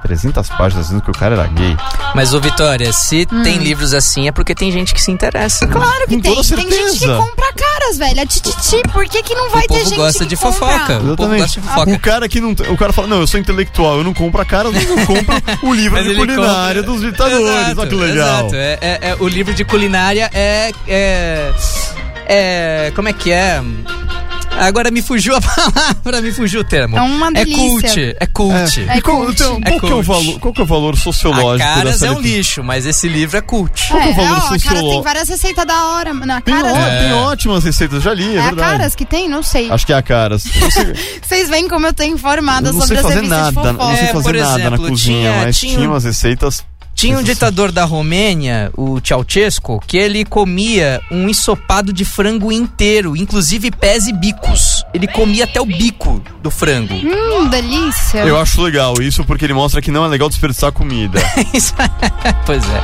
300 0.02 0.48
páginas 0.50 0.86
dizendo 0.86 1.02
que 1.02 1.10
o 1.10 1.14
cara 1.14 1.34
era 1.34 1.46
gay. 1.48 1.76
Mas, 2.14 2.32
ô 2.32 2.40
Vitória, 2.40 2.92
se 2.92 3.26
Hum. 3.32 3.42
tem 3.42 3.58
livros 3.58 3.92
assim 3.94 4.28
é 4.28 4.32
porque 4.32 4.54
tem 4.54 4.70
gente 4.70 4.94
que 4.94 5.00
se 5.02 5.10
interessa. 5.10 5.66
né? 5.66 5.72
Claro 5.72 6.06
que 6.08 6.16
Com 6.16 6.22
tem. 6.42 6.42
Tem 6.56 6.70
gente 6.70 6.98
que 7.00 7.06
compra 7.06 7.52
caras, 7.54 7.98
velho. 7.98 8.20
A 8.20 8.26
tititi, 8.26 8.82
por 8.92 9.04
que, 9.06 9.22
que 9.22 9.34
não 9.34 9.50
vai 9.50 9.60
O 9.64 9.68
ter 9.68 9.74
povo 9.74 9.84
gente 9.84 9.96
gosta 9.96 10.18
que 10.20 10.26
de 10.30 10.36
compra? 10.36 10.52
fofoca. 10.52 10.98
O 10.98 11.16
povo 11.16 11.36
gosta 11.36 11.60
de 11.60 11.66
fofoca. 11.66 11.90
O 11.90 11.98
cara 11.98 12.28
que 12.28 12.40
não. 12.40 12.50
O 12.52 12.76
cara 12.76 12.92
fala, 12.92 13.08
não, 13.08 13.20
eu 13.20 13.26
sou 13.26 13.40
intelectual, 13.40 13.98
eu 13.98 14.04
não 14.04 14.14
compro 14.14 14.40
a 14.40 14.44
cara, 14.44 14.70
mas 14.70 14.88
eu 14.88 15.06
compro 15.06 15.34
o 15.62 15.72
livro 15.74 16.02
de 16.02 16.14
culinária 16.14 16.82
compra- 16.82 16.82
dos 16.82 17.00
ditadores. 17.00 17.42
Exato, 17.68 17.80
Olha 17.80 17.88
que 17.90 17.94
legal. 17.96 18.38
Exato. 18.40 18.54
É, 18.56 18.78
é- 18.80 18.98
é- 19.10 19.16
o 19.18 19.26
livro 19.28 19.52
de 19.54 19.64
culinária 19.64 20.30
é, 20.32 20.70
é. 20.86 21.52
É. 22.26 22.92
Como 22.94 23.08
é 23.08 23.12
que 23.12 23.30
é? 23.32 23.60
Agora 24.58 24.90
me 24.90 25.02
fugiu 25.02 25.34
a 25.34 25.40
palavra, 25.42 26.20
me 26.20 26.30
fugiu 26.32 26.60
o 26.60 26.64
termo. 26.64 26.96
É 26.96 27.00
uma 27.00 27.28
É 27.28 27.44
delícia. 27.44 27.56
cult. 27.66 28.16
É 28.20 28.26
cult. 28.26 28.80
É 28.88 29.00
qual, 29.00 29.16
cult. 29.18 29.32
então, 29.32 29.60
É 29.64 29.70
qual, 29.70 29.80
que 29.80 29.86
é 29.86 29.88
o 29.88 29.90
cult. 29.96 30.06
valor, 30.06 30.38
qual 30.40 30.54
que 30.54 30.60
é 30.60 30.64
o 30.64 30.66
valor 30.66 30.96
sociológico 30.96 31.68
A 31.68 31.74
Caras 31.74 31.92
dessa 31.94 32.06
é 32.06 32.10
um 32.12 32.20
lixo, 32.20 32.62
mas 32.62 32.86
esse 32.86 33.08
livro 33.08 33.36
é 33.36 33.40
cult. 33.40 33.88
Qual 33.88 34.00
que 34.00 34.08
é 34.08 34.10
o 34.10 34.12
É, 34.12 34.14
valor 34.14 34.28
a 34.30 34.40
Caras 34.40 34.48
sociológico? 34.62 34.90
tem 34.92 35.02
várias 35.02 35.28
receitas 35.28 35.66
da 35.66 35.84
hora. 35.86 36.14
Na 36.14 36.40
Tem, 36.40 36.54
Caras, 36.54 36.72
ó- 36.72 37.00
tem 37.02 37.12
ótimas 37.14 37.64
receitas, 37.64 38.02
já 38.02 38.14
li, 38.14 38.34
é, 38.34 38.36
é 38.36 38.38
a 38.38 38.44
verdade. 38.44 38.70
Caras 38.78 38.94
que 38.94 39.04
tem? 39.04 39.28
Não 39.28 39.42
sei. 39.42 39.70
Acho 39.70 39.84
que 39.86 39.92
é 39.92 39.96
a 39.96 40.02
Caras. 40.02 40.44
Vocês 41.22 41.48
veem 41.48 41.68
como 41.68 41.86
eu 41.86 41.94
tô 41.94 42.02
informada 42.04 42.68
eu 42.68 42.72
não 42.72 42.80
sobre 42.82 42.98
as 42.98 43.04
revistas 43.04 43.22
de 43.24 43.28
nada, 43.54 43.72
não 43.72 43.96
sei 43.96 44.04
É, 44.04 44.12
fazer 44.12 44.32
nada 44.34 44.58
na 44.58 44.64
exemplo, 44.66 44.88
cozinha, 44.88 45.30
tinha- 45.30 45.44
mas 45.44 45.58
tinha 45.58 45.80
um- 45.80 45.86
umas 45.92 46.04
receitas. 46.04 46.64
Tinha 47.02 47.18
um 47.18 47.22
ditador 47.24 47.72
da 47.72 47.84
Romênia, 47.84 48.70
o 48.76 49.00
Ceausescu, 49.04 49.80
que 49.84 49.96
ele 49.96 50.24
comia 50.24 51.00
um 51.10 51.28
ensopado 51.28 51.92
de 51.92 52.04
frango 52.04 52.52
inteiro, 52.52 53.16
inclusive 53.16 53.72
pés 53.72 54.06
e 54.06 54.12
bicos. 54.12 54.84
Ele 54.94 55.08
comia 55.08 55.42
até 55.42 55.60
o 55.60 55.66
bico 55.66 56.22
do 56.40 56.48
frango. 56.48 56.94
Hum, 56.94 57.48
delícia. 57.48 58.20
Eu 58.20 58.38
acho 58.38 58.62
legal 58.62 58.94
isso 59.02 59.24
porque 59.24 59.44
ele 59.44 59.52
mostra 59.52 59.82
que 59.82 59.90
não 59.90 60.04
é 60.04 60.08
legal 60.08 60.28
desperdiçar 60.28 60.70
comida. 60.70 61.20
Isso- 61.52 61.74
pois 62.46 62.62
é. 62.62 62.82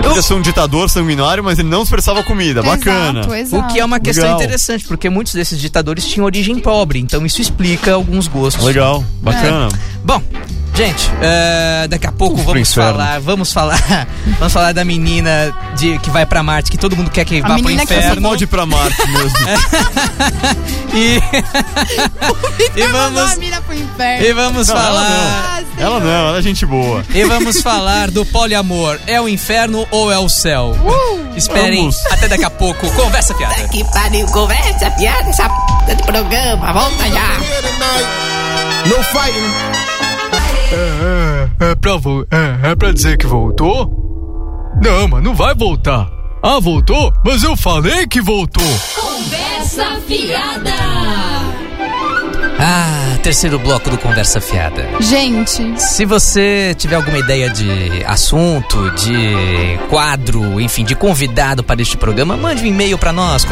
Ele 0.00 0.08
podia 0.08 0.20
ser 0.20 0.34
um 0.34 0.42
ditador 0.42 0.90
sanguinário, 0.90 1.42
mas 1.42 1.58
ele 1.58 1.70
não 1.70 1.80
desperdiçava 1.80 2.22
comida. 2.22 2.62
Bacana. 2.62 3.20
Exato, 3.20 3.34
exato. 3.34 3.64
O 3.64 3.72
que 3.72 3.80
é 3.80 3.84
uma 3.86 3.98
questão 3.98 4.24
Legal. 4.24 4.38
interessante, 4.42 4.84
porque 4.84 5.08
muitos 5.08 5.32
desses 5.32 5.58
ditadores 5.58 6.04
tinham 6.06 6.26
origem 6.26 6.58
pobre, 6.58 6.98
então 6.98 7.24
isso 7.24 7.40
explica 7.40 7.94
alguns 7.94 8.28
gostos. 8.28 8.62
Legal, 8.66 9.02
bacana. 9.22 9.68
Bom, 10.04 10.22
gente, 10.76 11.10
é, 11.22 11.88
daqui 11.88 12.06
a 12.06 12.12
pouco 12.12 12.36
Vamos 12.36 12.44
pro 12.44 12.54
vamos 12.54 12.70
inferno. 12.70 12.92
falar, 12.92 13.20
vamos 13.20 13.52
falar, 13.52 14.06
vamos 14.38 14.52
falar 14.52 14.72
da 14.72 14.84
menina 14.84 15.54
de 15.76 15.98
que 16.00 16.10
vai 16.10 16.26
pra 16.26 16.42
Marte, 16.42 16.70
que 16.70 16.76
todo 16.78 16.94
mundo 16.96 17.10
quer 17.10 17.24
que 17.24 17.40
vá 17.40 17.48
pro 17.48 17.56
menina 17.56 17.86
que 17.86 17.94
inferno. 17.94 18.28
pode 18.28 18.44
ir 18.44 18.46
pra 18.46 18.66
Marte 18.66 19.06
mesmo. 19.08 19.38
E, 20.94 21.20
e 22.76 22.86
vamos 22.88 23.32
a 23.32 23.36
mina 23.36 23.60
pro 23.62 23.74
inferno. 23.74 24.24
e 24.26 24.32
vamos 24.32 24.68
Não, 24.68 24.76
ela 24.76 24.84
falar 24.84 25.06
Ah. 25.06 25.62
Ela 25.78 26.00
não, 26.00 26.28
ela 26.28 26.38
é 26.38 26.42
gente 26.42 26.64
boa. 26.64 27.04
e 27.14 27.24
vamos 27.24 27.60
falar 27.60 28.10
do 28.10 28.24
poliamor. 28.26 28.98
É 29.06 29.20
o 29.20 29.28
inferno 29.28 29.86
ou 29.90 30.10
é 30.10 30.18
o 30.18 30.28
céu? 30.28 30.74
Esperem 31.36 31.80
Vamos. 31.80 31.96
até 32.10 32.28
daqui 32.28 32.44
a 32.44 32.50
pouco. 32.50 32.90
Conversa 32.92 33.34
piada. 33.34 33.68
Que 33.68 33.84
pariu, 33.92 34.26
conversa, 34.28 34.90
piada, 34.92 35.28
essa 35.28 35.48
p 35.86 35.94
de 35.94 36.02
programa, 36.04 36.72
volta 36.72 37.08
já. 37.10 37.28
No 38.86 39.02
fighting. 39.04 39.95
É, 40.72 41.48
é, 41.70 41.74
pra, 41.76 41.96
vo- 41.96 42.26
é, 42.30 42.70
é 42.70 42.76
pra 42.76 42.92
dizer 42.92 43.16
que 43.18 43.26
voltou? 43.26 43.90
Não, 44.82 45.08
mas 45.08 45.22
não 45.22 45.34
vai 45.34 45.54
voltar. 45.54 46.08
Ah, 46.42 46.58
voltou? 46.60 47.12
Mas 47.24 47.42
eu 47.42 47.56
falei 47.56 48.06
que 48.06 48.20
voltou. 48.20 48.62
Conversa 48.94 50.00
fiada. 50.06 50.70
Ah, 52.58 53.18
terceiro 53.22 53.58
bloco 53.58 53.90
do 53.90 53.98
Conversa 53.98 54.40
Fiada. 54.40 54.88
Gente, 55.00 55.78
Se 55.78 56.06
você 56.06 56.74
tiver 56.78 56.96
alguma 56.96 57.18
ideia 57.18 57.50
de 57.50 58.02
assunto, 58.06 58.90
de 58.92 59.78
quadro, 59.90 60.58
enfim, 60.60 60.82
de 60.84 60.94
convidado 60.94 61.62
para 61.62 61.82
este 61.82 61.98
programa, 61.98 62.34
mande 62.36 62.62
um 62.62 62.66
e-mail 62.66 62.96
para 62.96 63.12
nós, 63.12 63.44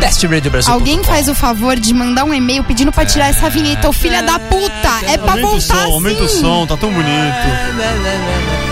conversafiada@bestradiobrasil.com. 0.00 0.72
alguém 0.72 1.02
faz 1.04 1.28
o 1.28 1.34
favor 1.34 1.78
de 1.78 1.92
mandar 1.94 2.24
um 2.24 2.32
e-mail 2.34 2.64
pedindo 2.64 2.90
pra 2.92 3.04
tirar 3.04 3.28
essa 3.28 3.48
vinheta, 3.50 3.88
ô 3.88 3.92
filha 3.92 4.22
da 4.22 4.38
puta. 4.38 4.70
É 5.06 5.16
pra 5.18 5.32
Aumenta 5.32 5.46
o 5.46 5.50
voltar 5.50 5.60
som, 5.60 5.74
assim. 5.82 5.92
aumenta 5.92 6.22
o 6.24 6.28
som, 6.28 6.66
tá 6.66 6.76
tão 6.76 6.92
bonito. 6.92 8.69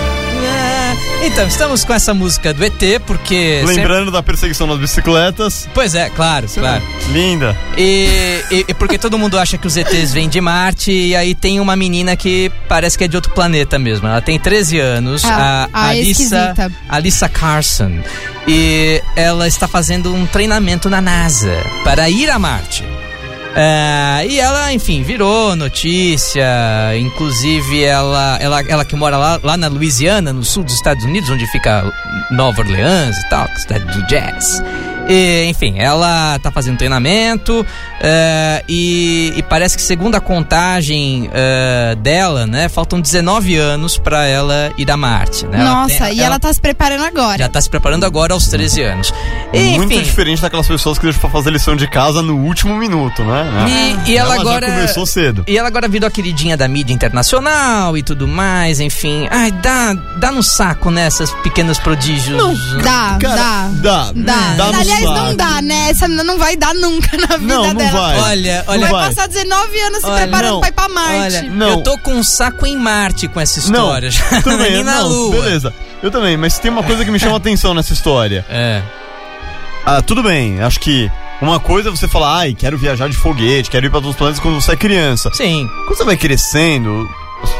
Então, 1.25 1.47
estamos 1.47 1.85
com 1.85 1.93
essa 1.93 2.15
música 2.15 2.55
do 2.55 2.65
ET, 2.65 3.01
porque. 3.07 3.63
Lembrando 3.67 4.11
da 4.11 4.23
perseguição 4.23 4.67
nas 4.67 4.79
bicicletas. 4.79 5.55
sempre- 5.55 5.73
Pois 5.75 5.95
é, 5.95 6.09
claro, 6.11 6.47
claro. 6.49 6.83
Linda. 7.13 7.57
E, 7.77 8.43
e- 8.51 8.65
e 8.69 8.75
porque 8.75 8.99
todo 8.99 9.19
mundo 9.19 9.39
acha 9.39 9.59
que 9.59 9.67
os 9.67 9.77
ETs 9.77 10.13
vêm 10.13 10.29
de 10.29 10.41
Marte, 10.41 10.91
e 10.93 11.17
aí 11.17 11.35
tem 11.35 11.59
uma 11.61 11.75
menina 11.77 12.17
que 12.17 12.51
parece 12.69 12.97
que 12.97 13.05
é 13.05 13.09
de 13.09 13.17
outro 13.17 13.33
planeta 13.33 13.79
mesmo. 13.79 14.07
Ela 14.07 14.21
tem 14.23 14.39
13 14.39 14.79
anos, 14.79 15.25
Ah, 15.25 15.69
a, 15.73 15.81
a 15.81 15.89
Alissa, 15.89 16.11
esquisita. 16.11 16.73
Alissa 16.89 17.29
Carson. 17.29 18.01
E 18.47 19.03
ela 19.17 19.47
está 19.47 19.67
fazendo 19.69 20.15
um 20.15 20.25
treinamento 20.27 20.89
na 20.89 21.01
NASA 21.01 21.53
para 21.85 22.09
ir 22.09 22.31
a 22.31 22.39
Marte. 22.39 22.85
Ah, 23.61 24.25
e 24.25 24.39
ela, 24.39 24.73
enfim, 24.73 25.03
virou 25.03 25.57
notícia. 25.57 26.47
Inclusive, 26.97 27.83
ela, 27.83 28.39
ela, 28.41 28.61
ela 28.69 28.85
que 28.85 28.95
mora 28.95 29.17
lá, 29.17 29.41
lá 29.43 29.57
na 29.57 29.67
Louisiana, 29.67 30.33
no 30.33 30.45
sul 30.45 30.63
dos 30.63 30.75
Estados 30.75 31.03
Unidos, 31.03 31.29
onde 31.29 31.45
fica 31.49 31.83
Nova 32.31 32.61
Orleans 32.61 33.19
e 33.19 33.29
tal, 33.29 33.49
cidade 33.57 33.85
do 33.87 34.07
jazz. 34.07 34.63
E, 35.09 35.45
enfim, 35.47 35.75
ela 35.79 36.39
tá 36.41 36.51
fazendo 36.51 36.77
treinamento 36.77 37.65
eh, 38.01 38.63
e, 38.69 39.33
e 39.37 39.43
parece 39.43 39.77
que 39.77 39.83
segundo 39.83 40.15
a 40.17 40.21
contagem 40.21 41.31
eh, 41.33 41.97
dela, 42.01 42.47
né, 42.47 42.69
faltam 42.69 43.01
19 43.01 43.57
anos 43.57 43.97
pra 43.97 44.27
ela 44.27 44.71
ir 44.77 44.91
a 44.91 44.97
Marte, 44.97 45.47
né? 45.47 45.61
Ela 45.61 45.71
Nossa, 45.75 46.05
tem- 46.07 46.17
e 46.19 46.21
ela 46.21 46.39
tá 46.39 46.53
se 46.53 46.61
preparando 46.61 47.05
agora. 47.05 47.39
já 47.39 47.49
tá 47.49 47.61
se 47.61 47.71
preparando 47.71 48.05
agora 48.05 48.35
aos 48.35 48.49
13 48.49 48.83
anos. 48.83 49.13
E, 49.53 49.77
Muito 49.79 49.95
enfim, 49.95 50.03
diferente 50.05 50.43
daquelas 50.43 50.67
pessoas 50.69 50.99
que 50.99 51.05
deixam 51.05 51.21
pra 51.23 51.31
fazer 51.31 51.51
lição 51.51 51.75
de 51.75 51.89
casa 51.89 52.21
no 52.21 52.37
último 52.37 52.77
minuto, 52.77 53.25
né? 53.25 53.97
E, 54.07 54.11
e 54.13 54.17
ela, 54.17 54.35
já 54.35 54.41
agora. 54.43 54.67
começou 54.67 55.07
cedo. 55.07 55.43
E 55.49 55.57
ela 55.57 55.69
agora 55.69 55.89
virou 55.89 56.07
a 56.07 56.11
queridinha 56.11 56.55
da 56.57 56.69
mídia 56.69 56.93
internacional 56.93 57.97
e 57.97 58.03
tudo 58.03 58.29
mais, 58.29 58.79
enfim. 58.79 59.27
Ai, 59.31 59.51
dá, 59.53 59.95
dá 60.19 60.31
no 60.31 60.43
saco, 60.43 60.91
né? 60.91 61.07
Essas 61.07 61.31
pequenos 61.43 61.79
prodígios. 61.79 62.39
Dá, 62.83 63.17
Cara, 63.21 63.37
dá. 63.37 63.71
dá. 63.81 64.13
Dá. 64.15 64.55
Dá 64.57 64.73
no 65.03 65.09
Aliás, 65.11 65.27
não 65.29 65.37
dá, 65.37 65.63
né? 65.63 65.91
Essa 65.91 66.07
menina 66.07 66.25
não 66.25 66.39
vai 66.39 66.57
dar 66.57 66.75
nunca 66.75 67.17
na 67.17 67.37
vida 67.37 67.55
Não, 67.55 67.65
não 67.67 67.75
dela. 67.75 67.91
vai. 67.93 68.19
Olha, 68.21 68.65
olha. 68.67 68.81
Vai, 68.81 68.91
vai. 68.91 69.09
passar 69.09 69.29
19 69.29 69.81
anos 69.81 69.99
se 70.01 70.07
Olha, 70.07 70.23
preparando 70.23 70.53
não. 70.55 70.61
pra 70.61 70.69
ir 70.69 70.73
pra 70.73 70.89
Marte. 70.89 71.19
Olha, 71.37 71.43
Não. 71.51 71.69
eu 71.71 71.83
tô 71.83 71.99
com 71.99 72.15
um 72.15 72.23
saco 72.23 72.67
em 72.67 72.77
Marte 72.77 73.29
com 73.29 73.41
essa 73.41 73.61
Não, 73.71 73.85
história. 73.85 74.11
já. 74.11 74.43
tudo 74.43 74.59
bem, 74.59 74.83
na 74.85 74.97
não, 75.01 75.09
Lua. 75.09 75.31
beleza. 75.43 75.75
Eu 76.03 76.11
também, 76.11 76.37
mas 76.37 76.59
tem 76.59 76.71
uma 76.71 76.83
coisa 76.83 77.05
que 77.05 77.11
me 77.11 77.19
chama 77.19 77.37
atenção 77.37 77.75
nessa 77.75 77.93
história. 77.93 78.45
É. 78.49 78.83
Ah, 79.85 80.03
tudo 80.03 80.23
bem, 80.23 80.61
acho 80.61 80.79
que 80.81 81.11
uma 81.41 81.59
coisa 81.59 81.89
é 81.89 81.91
você 81.91 82.07
falar, 82.07 82.37
ai, 82.39 82.55
quero 82.55 82.77
viajar 82.77 83.09
de 83.09 83.17
foguete, 83.17 83.71
quero 83.71 83.87
ir 83.87 83.91
pra 83.91 83.99
outros 83.99 84.17
planetas 84.17 84.41
quando 84.41 84.61
você 84.61 84.73
é 84.73 84.77
criança. 84.77 85.31
Sim. 85.33 85.69
Quando 85.87 85.97
você 85.97 86.05
vai 86.05 86.17
crescendo, 86.17 87.09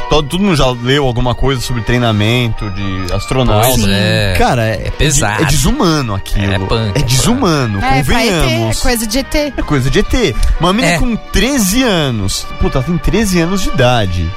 todo, 0.09 0.27
todo 0.27 0.41
mundo 0.43 0.55
já 0.55 0.67
leu 0.71 1.05
alguma 1.05 1.33
coisa 1.35 1.61
sobre 1.61 1.81
treinamento 1.83 2.69
de 2.71 3.13
astronauta. 3.13 3.67
Pois 3.67 3.87
é. 3.87 4.35
Cara, 4.37 4.65
é, 4.67 4.87
É 4.87 4.91
pesado. 4.91 5.43
É 5.43 5.45
desumano 5.45 6.15
aquilo. 6.15 6.53
É 6.53 6.59
punk, 6.59 6.91
é 6.97 7.01
desumano, 7.03 7.79
É, 7.83 7.99
ET, 7.99 8.09
é 8.09 8.13
convenhamos. 8.13 8.79
coisa 8.79 9.07
de 9.07 9.19
ET. 9.19 9.35
É 9.35 9.61
coisa 9.61 9.89
de 9.89 9.99
ET. 9.99 10.35
Uma 10.59 10.73
menina 10.73 10.93
É. 10.95 10.99
com 10.99 11.15
13 11.15 11.83
anos. 11.83 12.45
Puta, 12.59 12.79
ela 12.79 12.85
tem 12.85 12.97
13 12.97 13.39
anos 13.41 13.61
de 13.61 13.69
idade. 13.69 14.29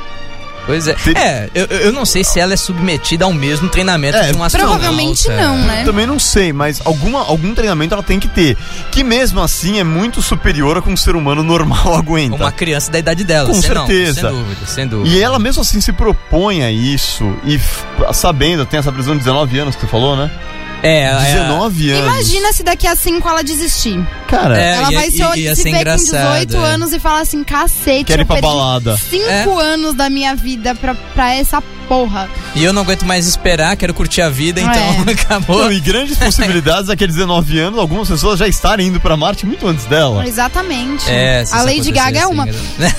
Pois 0.67 0.87
é. 0.87 0.95
É, 1.17 1.51
eu, 1.55 1.67
eu 1.67 1.93
não 1.93 2.05
sei 2.05 2.23
se 2.23 2.39
ela 2.39 2.53
é 2.55 2.57
submetida 2.57 3.25
ao 3.25 3.33
mesmo 3.33 3.69
treinamento 3.69 4.17
É, 4.17 4.31
de 4.31 4.37
um 4.39 4.45
astronauta. 4.45 4.79
Provavelmente 4.79 5.29
não, 5.29 5.59
né? 5.59 5.83
Também 5.85 6.07
não 6.07 6.19
sei, 6.19 6.53
mas 6.53 6.81
alguma, 6.85 7.21
algum 7.21 7.55
treinamento 7.55 7.95
ela 7.95 8.03
tem 8.03 8.21
que 8.21 8.29
ter. 8.29 8.57
Que 8.91 9.03
mesmo 9.03 9.41
assim 9.41 9.79
é 9.81 9.85
muito 9.85 10.23
superior 10.23 10.79
a 10.79 10.83
que 10.83 10.89
um 10.89 10.97
ser 10.97 11.17
humano 11.17 11.43
normal 11.43 11.95
aguenta. 11.99 12.37
Uma 12.37 12.53
criança 12.53 12.91
da 12.93 12.99
idade 12.99 13.25
dela. 13.25 13.49
Com 13.49 13.61
sem- 13.61 13.71
não, 13.75 13.87
certeza. 13.87 14.21
sem 14.21 14.31
dúvida, 14.31 14.67
sem 14.67 14.87
dúvida. 14.87 15.17
E 15.17 15.21
ela 15.21 15.39
mesmo 15.39 15.63
assim 15.63 15.81
se 15.81 15.93
propõe 15.93 16.63
a 16.63 16.71
isso 16.71 17.25
e 17.45 17.61
sabendo, 18.13 18.65
tem 18.65 18.79
essa 18.79 18.93
prisão 18.93 19.15
de 19.15 19.21
19 19.21 19.59
anos 19.59 19.75
que 19.75 19.81
você 19.83 19.87
falou, 19.89 20.17
né? 20.17 20.31
É, 20.83 21.05
é, 21.05 21.35
19 21.35 21.91
anos. 21.93 22.07
Imagina 22.07 22.53
se 22.53 22.63
daqui 22.65 22.87
a 22.89 22.97
5 22.97 23.29
ela 23.29 23.43
desistir. 23.45 24.05
Cara, 24.33 24.59
É, 24.59 24.77
ela 24.77 24.91
ia- 24.93 24.99
vai 24.99 25.11
se, 25.11 25.19
ia- 25.19 25.55
se 25.55 25.63
ser 25.63 25.65
ver 25.65 25.71
com 25.73 25.77
engraçado, 25.81 26.47
18 26.47 26.57
é. 26.57 26.59
anos 26.65 26.93
e 26.95 26.99
falar 26.99 27.21
assim, 27.21 27.45
cacete, 27.45 28.05
quero 28.05 28.23
ir 28.23 28.25
eu 28.25 28.27
pra 28.27 28.41
balada. 28.41 28.97
5 28.97 29.59
anos 29.59 29.95
da 29.95 30.09
minha 30.09 30.35
vida 30.35 30.75
pra, 30.75 30.95
pra 30.95 31.35
essa 31.35 31.63
porra. 31.87 32.31
E 32.55 32.65
eu 32.65 32.73
não 32.73 32.81
aguento 32.81 33.05
mais 33.05 33.27
esperar, 33.27 33.77
quero 33.77 33.93
curtir 33.93 34.23
a 34.23 34.31
vida, 34.31 34.59
então 34.59 34.73
É. 35.07 35.13
acabou. 35.13 35.65
Não, 35.65 35.71
e 35.73 35.79
grandes 35.81 36.17
possibilidades 36.19 36.89
é 36.89 36.97
que 36.97 37.07
19 37.07 37.59
anos, 37.59 37.79
algumas 37.79 38.09
pessoas 38.09 38.39
já 38.39 38.49
estarem 38.49 38.87
indo 38.89 38.99
pra 39.01 39.17
Marte 39.19 39.45
muito 39.45 39.67
antes 39.69 39.85
dela. 39.85 40.27
Exatamente. 40.27 41.05
É, 41.11 41.45
a 41.53 41.63
Lady 41.63 41.91
Gaga 41.93 42.19
é 42.19 42.23
assim, 42.23 42.33
uma. 42.33 42.47
né? 42.47 42.55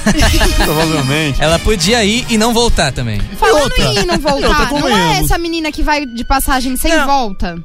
Provavelmente. 0.63 1.41
Ela 1.41 1.57
podia 1.59 2.03
ir 2.05 2.25
e 2.29 2.37
não 2.37 2.53
voltar 2.53 2.91
também. 2.91 3.19
Falando 3.39 3.63
outra? 3.63 3.83
em 3.85 3.95
ir 3.95 4.03
e 4.03 4.05
não 4.05 4.19
voltar, 4.19 4.71
não 4.71 4.87
é 4.87 5.19
essa 5.19 5.37
menina 5.37 5.71
que 5.71 5.81
vai 5.81 6.05
de 6.05 6.23
passagem 6.23 6.75
sem 6.77 6.95
Não. 6.95 7.05
volta? 7.07 7.57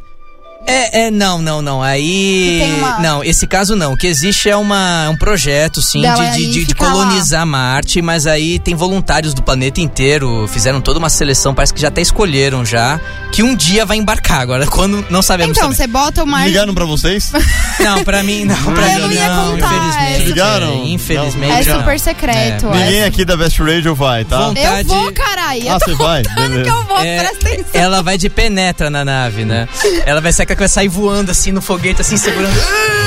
É, 0.69 1.07
é, 1.07 1.11
não, 1.11 1.41
não, 1.41 1.63
não. 1.63 1.83
Aí. 1.83 2.63
Uma- 2.79 2.99
Não, 2.99 3.25
esse 3.25 3.47
caso 3.47 3.75
não. 3.75 3.93
O 3.93 3.97
que 3.97 4.07
existe 4.07 4.49
é 4.51 4.57
uma, 4.57 5.09
um 5.09 5.17
projeto, 5.17 5.81
sim, 5.83 6.01
de, 6.03 6.31
de, 6.37 6.53
de- 6.53 6.65
de 6.67 6.75
colonizar 6.75 7.47
Marte, 7.47 8.03
mas 8.03 8.27
aí 8.27 8.59
tem 8.59 8.75
voluntários 8.75 9.33
do 9.35 9.43
planeta 9.43 9.81
inteiro, 9.81 10.47
fizeram 10.49 10.81
toda 10.81 10.99
uma 10.99 11.09
seleção, 11.09 11.55
parece 11.55 11.73
que 11.73 11.81
já 11.81 11.89
até 11.89 12.01
escolheram 12.01 12.65
já, 12.65 13.01
que 13.33 13.43
um 13.43 13.55
dia 13.57 13.85
vai 13.87 13.97
embarcar. 13.97 14.41
Agora, 14.41 14.67
quando 14.69 15.05
não 15.11 15.23
sabemos 15.23 15.57
Então, 15.57 15.73
você 15.73 15.87
bota 15.87 16.23
o 16.23 16.27
mar. 16.27 16.47
Ligaram 16.47 16.75
pra 16.75 16.85
vocês? 16.85 17.33
Não, 17.81 18.03
pra 18.03 18.23
mim, 18.25 18.45
não. 18.45 18.57
Pra 18.75 18.93
Eu 18.93 19.09
mim, 19.09 19.15
não 19.15 19.23
ia 19.23 19.29
contar, 19.29 19.73
Infelizmente. 19.75 20.23
é 20.23 20.25
Ligaram? 20.25 20.73
É, 20.73 20.89
infelizmente. 20.89 21.69
É 21.69 21.73
não. 21.73 21.79
super 21.79 22.01
secreto. 22.01 22.67
É. 22.67 22.77
Ninguém 22.85 23.03
aqui 23.05 23.25
da 23.25 23.37
Best 23.37 23.63
Radio 23.63 23.95
vai, 23.95 24.25
tá? 24.25 24.37
Vão- 24.39 24.49
Eu 24.49 24.55
vontade- 24.55 24.89
vou, 24.89 25.13
caralho. 25.13 25.71
Ah, 25.71 25.79
você 25.79 25.95
vai? 25.95 26.23
Beleza. 26.35 26.63
que 26.65 26.69
eu 26.71 26.85
vou, 26.85 26.99
É, 26.99 27.19
presta 27.21 27.49
atenção. 27.49 27.65
ela 27.81 28.03
vai 28.03 28.19
de 28.19 28.29
penetra 28.29 28.91
na 28.91 29.05
nave, 29.05 29.45
né? 29.45 29.69
Ela 30.05 30.21
vai 30.21 30.33
ser 30.33 30.43
que 30.59 30.63
vai 30.63 30.69
sair 30.69 30.89
voando 30.89 31.31
assim 31.31 31.53
no 31.53 31.63
foguete, 31.63 32.01
assim, 32.01 32.17
segurando. 32.17 32.53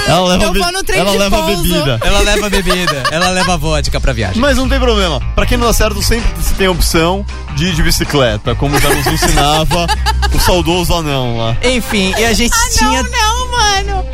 Ela 0.08 0.28
leva, 0.30 0.44
Eu 0.46 0.52
be- 0.54 0.60
vou 0.60 0.72
no 0.72 0.84
trem 0.84 1.00
ela 1.00 1.12
de 1.12 1.18
leva 1.18 1.38
pouso. 1.44 1.62
bebida. 1.64 2.00
Ela 2.04 2.20
leva 2.22 2.50
bebida, 2.50 3.04
ela 3.12 3.30
leva 3.30 3.58
vodka 3.58 4.00
pra 4.00 4.14
viagem. 4.14 4.42
Mas 4.42 4.58
não 4.58 4.68
tem 4.68 4.80
problema. 4.80 5.20
Pra 5.36 5.46
quem 5.46 5.58
não 5.58 5.68
dá 5.68 5.74
certo, 5.74 6.02
sempre 6.02 6.30
se 6.42 6.54
tem 6.56 6.68
a 6.68 6.72
opção 6.72 7.26
de 7.56 7.66
ir 7.68 7.74
de 7.76 7.84
bicicleta, 7.84 8.56
como 8.56 8.80
já 8.80 8.90
nos 8.90 9.06
ensinava 9.06 9.86
o 10.34 10.40
saudoso 10.40 10.94
anão 10.96 11.38
lá. 11.38 11.56
Enfim, 11.64 12.14
e 12.18 12.26
a 12.26 12.34
gente 12.34 12.56
tinha. 12.78 13.04
Não, 13.04 13.10
não, 13.12 13.52
mano. 13.52 14.06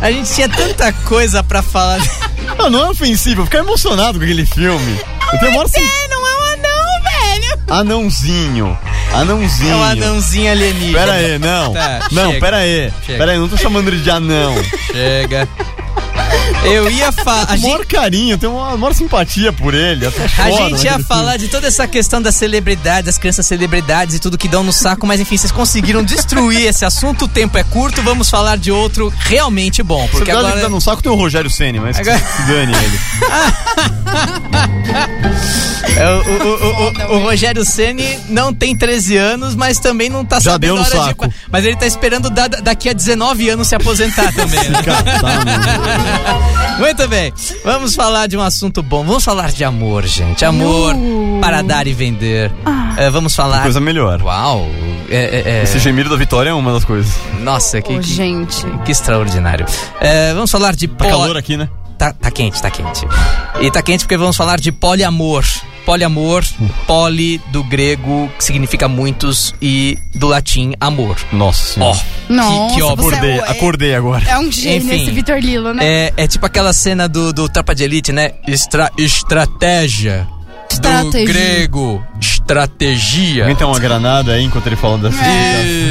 A 0.00 0.10
gente 0.10 0.32
tinha 0.34 0.48
tanta 0.48 0.92
coisa 0.92 1.44
pra 1.44 1.62
falar. 1.62 2.00
Não, 2.58 2.68
não 2.68 2.86
é 2.86 2.90
ofensivo, 2.90 3.42
eu 3.42 3.44
ficar 3.44 3.58
emocionado 3.58 4.18
com 4.18 4.24
aquele 4.24 4.44
filme. 4.44 5.00
Eu 5.32 5.38
tenho 5.38 5.52
maior 5.52 5.68
sim... 5.68 5.80
É, 5.80 6.08
não 6.08 6.26
é 6.26 6.34
um 6.34 6.44
anão, 6.54 7.02
velho. 7.02 7.58
Anãozinho. 7.70 8.78
Anãozinho. 9.14 9.70
É 9.72 9.76
um 9.76 9.82
anãozinho 9.82 10.50
alienígena. 10.50 10.98
Pera 10.98 11.12
aí, 11.12 11.38
não. 11.38 11.72
Tá, 11.72 12.08
não, 12.10 12.28
chega. 12.28 12.40
pera 12.40 12.56
aí. 12.58 12.92
Chega. 13.04 13.18
Pera 13.18 13.32
aí, 13.32 13.38
não 13.38 13.48
tô 13.48 13.56
chamando 13.56 13.88
ele 13.88 14.00
de 14.00 14.10
anão. 14.10 14.54
Chega. 14.86 15.48
Eu 16.64 16.88
ia 16.90 17.10
falar. 17.10 17.56
Gente, 17.56 17.62
maior 17.62 17.86
carinho, 17.86 18.38
tenho 18.38 18.52
uma 18.54 18.76
maior 18.76 18.94
simpatia 18.94 19.52
por 19.52 19.74
ele. 19.74 20.06
Até 20.06 20.24
a 20.42 20.50
gente 20.50 20.84
ia 20.84 20.98
falar 21.00 21.36
de 21.36 21.48
toda 21.48 21.66
essa 21.66 21.86
questão 21.88 22.22
das 22.22 22.36
celebridades, 22.36 23.06
das 23.06 23.18
crianças 23.18 23.46
celebridades 23.46 24.14
e 24.16 24.18
tudo 24.18 24.38
que 24.38 24.48
dão 24.48 24.62
no 24.62 24.72
saco, 24.72 25.06
mas 25.06 25.20
enfim, 25.20 25.36
vocês 25.36 25.50
conseguiram 25.50 26.02
destruir 26.04 26.66
esse 26.66 26.84
assunto, 26.84 27.24
o 27.24 27.28
tempo 27.28 27.58
é 27.58 27.64
curto, 27.64 28.00
vamos 28.02 28.30
falar 28.30 28.56
de 28.56 28.70
outro 28.70 29.12
realmente 29.18 29.82
bom. 29.82 30.06
Porque 30.08 30.30
agora 30.30 30.54
que 30.56 30.60
tá 30.62 30.68
no 30.68 30.80
saco 30.80 31.02
tem 31.02 31.10
o 31.10 31.16
Rogério 31.16 31.50
Ceni, 31.50 31.80
mas 31.80 31.98
Agora- 31.98 32.18
se 32.18 32.42
dane 32.42 32.72
ele. 32.74 33.00
É, 36.02 36.08
o, 36.10 36.18
o- 36.18 37.12
o- 37.12 37.14
o- 37.14 37.16
o 37.16 37.22
Rogério 37.22 37.64
Ceni 37.64 38.18
não 38.28 38.52
tem 38.52 38.76
13 38.76 39.16
anos, 39.16 39.54
mas 39.54 39.78
também 39.78 40.08
não 40.10 40.24
tá 40.24 40.40
Já 40.40 40.52
sabendo 40.52 40.74
deu 40.74 40.76
no 40.76 40.82
a 40.82 40.86
hora 41.00 41.08
saco. 41.08 41.28
de. 41.28 41.34
Mas 41.50 41.64
ele 41.64 41.76
tá 41.76 41.86
esperando 41.86 42.28
da- 42.30 42.48
daqui 42.48 42.88
a 42.88 42.92
19 42.92 43.48
anos 43.50 43.68
se 43.68 43.74
aposentar 43.74 44.32
também, 44.34 44.68
né? 44.70 44.78
Muito 46.78 47.06
bem, 47.08 47.32
vamos 47.64 47.94
falar 47.94 48.26
de 48.26 48.36
um 48.36 48.40
assunto 48.42 48.82
bom. 48.82 49.04
Vamos 49.04 49.24
falar 49.24 49.52
de 49.52 49.62
amor, 49.64 50.04
gente. 50.06 50.44
Amor 50.44 50.94
para 51.40 51.62
dar 51.62 51.86
e 51.86 51.92
vender. 51.92 52.50
É, 52.96 53.08
vamos 53.10 53.34
falar. 53.36 53.62
Coisa 53.62 53.80
melhor. 53.80 54.20
Uau! 54.22 54.68
É, 55.08 55.16
é, 55.16 55.50
é, 55.58 55.62
Esse 55.62 55.78
gemido 55.78 56.10
da 56.10 56.16
vitória 56.16 56.50
é 56.50 56.52
uma 56.54 56.72
das 56.72 56.84
coisas. 56.84 57.12
Nossa, 57.40 57.80
que, 57.80 57.92
Ô, 57.94 58.00
que, 58.00 58.08
gente. 58.14 58.64
que 58.84 58.90
extraordinário. 58.92 59.66
É, 60.00 60.32
vamos 60.34 60.50
falar 60.50 60.74
de 60.74 60.88
Tá 60.88 60.94
poli- 60.96 61.10
calor 61.10 61.36
aqui, 61.36 61.56
né? 61.56 61.68
Tá, 61.98 62.12
tá 62.12 62.30
quente, 62.30 62.60
tá 62.60 62.70
quente. 62.70 63.06
E 63.60 63.70
tá 63.70 63.80
quente 63.82 64.04
porque 64.04 64.16
vamos 64.16 64.36
falar 64.36 64.58
de 64.58 64.72
poliamor. 64.72 65.44
Poliamor, 65.84 66.44
poli 66.86 67.38
do 67.50 67.62
grego, 67.64 68.30
que 68.38 68.44
significa 68.44 68.88
muitos, 68.88 69.54
e 69.60 69.98
do 70.14 70.28
latim 70.28 70.72
amor. 70.80 71.16
Nossa 71.32 71.80
Ó, 71.80 71.94
senhora. 71.94 72.00
Nossa, 72.28 72.68
que, 72.70 72.76
que 72.76 72.82
ó, 72.82 72.94
você 72.96 73.14
acordei, 73.14 73.30
é- 73.30 73.50
acordei 73.50 73.94
agora. 73.94 74.24
É 74.28 74.38
um 74.38 74.50
gênio 74.50 74.86
Enfim. 74.86 75.02
esse 75.02 75.10
Vitor 75.10 75.38
Lilo, 75.38 75.72
né? 75.74 75.84
É, 75.84 76.12
é 76.16 76.26
tipo 76.26 76.46
aquela 76.46 76.72
cena 76.72 77.08
do, 77.08 77.32
do 77.32 77.48
Tropa 77.48 77.74
de 77.74 77.84
Elite, 77.84 78.12
né? 78.12 78.32
Estra, 78.46 78.90
estratégia. 78.96 80.26
Do 80.80 80.88
Estratégia. 80.88 81.26
grego, 81.26 82.04
estratégia. 82.20 83.54
Tem 83.54 83.66
uma 83.66 83.78
granada 83.78 84.32
aí 84.32 84.44
enquanto 84.44 84.66
ele 84.66 84.76
fala 84.76 84.98
dessa 84.98 85.16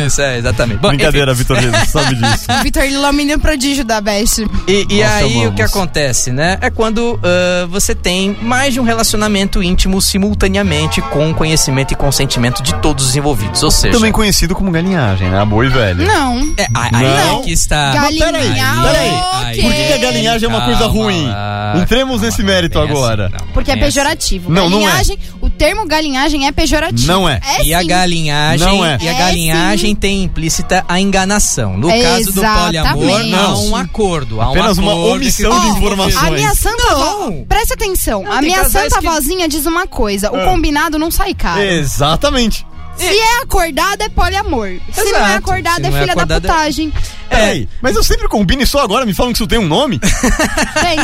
Isso, 0.05 0.21
é, 0.21 0.37
exatamente. 0.37 0.79
Bom, 0.79 0.89
Brincadeira, 0.89 1.33
Vitor 1.33 1.57
sabe 1.87 2.15
disso. 2.19 2.45
O 2.59 2.63
Vitor 2.63 2.83
Lilo 2.83 3.05
é 3.05 3.09
o 3.09 3.13
menino 3.13 3.39
prodígio 3.39 3.83
da 3.83 4.01
Best. 4.01 4.45
E, 4.67 4.85
e 4.89 5.01
Nós 5.01 5.11
aí 5.13 5.47
o 5.47 5.53
que 5.53 5.61
acontece, 5.61 6.31
né? 6.31 6.57
É 6.61 6.69
quando 6.69 7.19
ah, 7.23 7.67
você 7.69 7.93
tem 7.95 8.35
mais 8.41 8.73
de 8.73 8.79
um 8.79 8.83
relacionamento 8.83 9.61
íntimo 9.63 10.01
simultaneamente 10.01 11.01
com 11.01 11.33
conhecimento 11.33 11.91
e 11.93 11.95
consentimento 11.95 12.61
de 12.63 12.73
todos 12.75 13.05
os 13.07 13.15
envolvidos. 13.15 13.63
Ou 13.63 13.71
seja, 13.71 13.93
Também 13.93 14.11
conhecido 14.11 14.55
como 14.55 14.71
galinhagem, 14.71 15.29
né? 15.29 15.39
A 15.39 15.45
boi 15.45 15.69
velho. 15.69 16.05
Não. 16.05 16.53
é, 16.57 16.67
aí, 16.73 16.89
aí 17.05 17.25
Não. 17.27 17.41
que 17.41 17.51
está. 17.51 17.91
Galinha, 17.93 18.25
peraí, 18.25 18.43
peraí. 18.53 19.11
Aí- 19.45 19.61
Por 19.61 19.71
que, 19.73 19.83
que 19.87 19.93
a 19.93 19.97
galinhagem 19.97 20.45
é 20.45 20.49
uma 20.49 20.61
coisa 20.61 20.79
Calma 20.81 20.93
ruim? 20.93 21.27
lá, 21.27 21.73
Entremos 21.77 22.11
calma 22.15 22.25
nesse 22.25 22.41
lá, 22.41 22.47
mérito 22.47 22.79
assim, 22.79 22.89
agora. 22.89 23.29
não, 23.29 23.47
Porque 23.53 23.71
é 23.71 23.73
assim. 23.73 23.83
pejorativo. 23.83 24.51
Não, 24.51 24.69
não 24.71 24.79
é. 24.81 24.85
galinhagem, 24.91 25.19
o 25.41 25.49
termo 25.49 25.85
galinhagem 25.87 26.47
é 26.47 26.51
pejorativo. 26.51 27.07
Não 27.07 27.27
é. 27.29 27.39
É 27.59 27.63
E 27.63 27.73
a 27.73 27.83
galinhagem, 27.83 28.65
Não 28.67 28.83
é. 28.85 28.97
e 29.01 29.07
a 29.07 29.13
É, 29.13 29.17
galinhagem 29.17 29.95
tem 29.95 30.23
implícita 30.23 30.83
a 30.87 30.99
enganação. 30.99 31.77
No 31.77 31.89
É, 31.89 32.01
caso 32.01 32.31
do 32.33 32.41
poliamor, 32.41 33.03
exatamente. 33.09 33.35
há 33.35 33.55
um 33.57 33.75
acordo. 33.75 34.41
Há 34.41 34.47
um 34.47 34.51
Apenas 34.51 34.77
uma 34.77 34.91
acordo 34.91 35.11
omissão 35.15 35.51
que- 35.59 35.59
de 35.71 35.77
informações. 35.77 36.23
A 36.27 36.31
minha 36.31 36.55
santa 36.55 36.83
Não. 36.83 37.01
avó. 37.23 37.31
Presta 37.47 37.73
atenção. 37.73 38.23
Não, 38.23 38.31
a 38.31 38.41
minha 38.41 38.67
santa 38.69 38.99
que- 38.99 39.05
vozinha 39.07 39.47
diz 39.47 39.65
uma 39.65 39.85
coisa: 39.87 40.31
o 40.31 40.35
Ah. 40.35 40.45
combinado 40.45 40.97
não 40.97 41.11
sai 41.11 41.33
caro. 41.33 41.61
Exatamente. 41.61 42.65
Se 42.97 43.05
é 43.07 43.41
acordado, 43.41 44.01
é 44.01 44.09
poliamor. 44.09 44.67
Se 44.91 45.01
não 45.03 45.07
é 45.07 45.23
Exato. 45.23 45.33
acordado, 45.37 45.85
é 45.85 45.89
não 45.89 45.97
é 45.97 46.01
filha 46.01 46.13
acordado, 46.13 46.41
da 46.41 46.47
é- 46.49 46.51
putagem. 46.51 46.93
Peraí, 47.29 47.69
mas 47.81 47.95
eu 47.95 48.03
sempre 48.03 48.27
combino 48.27 48.61
isso 48.61 48.77
agora, 48.77 49.05
me 49.05 49.13
falam 49.13 49.31
que 49.31 49.37
isso 49.37 49.47
tem 49.47 49.57
um 49.57 49.65
nome? 49.67 49.97
Tem. 49.99 50.99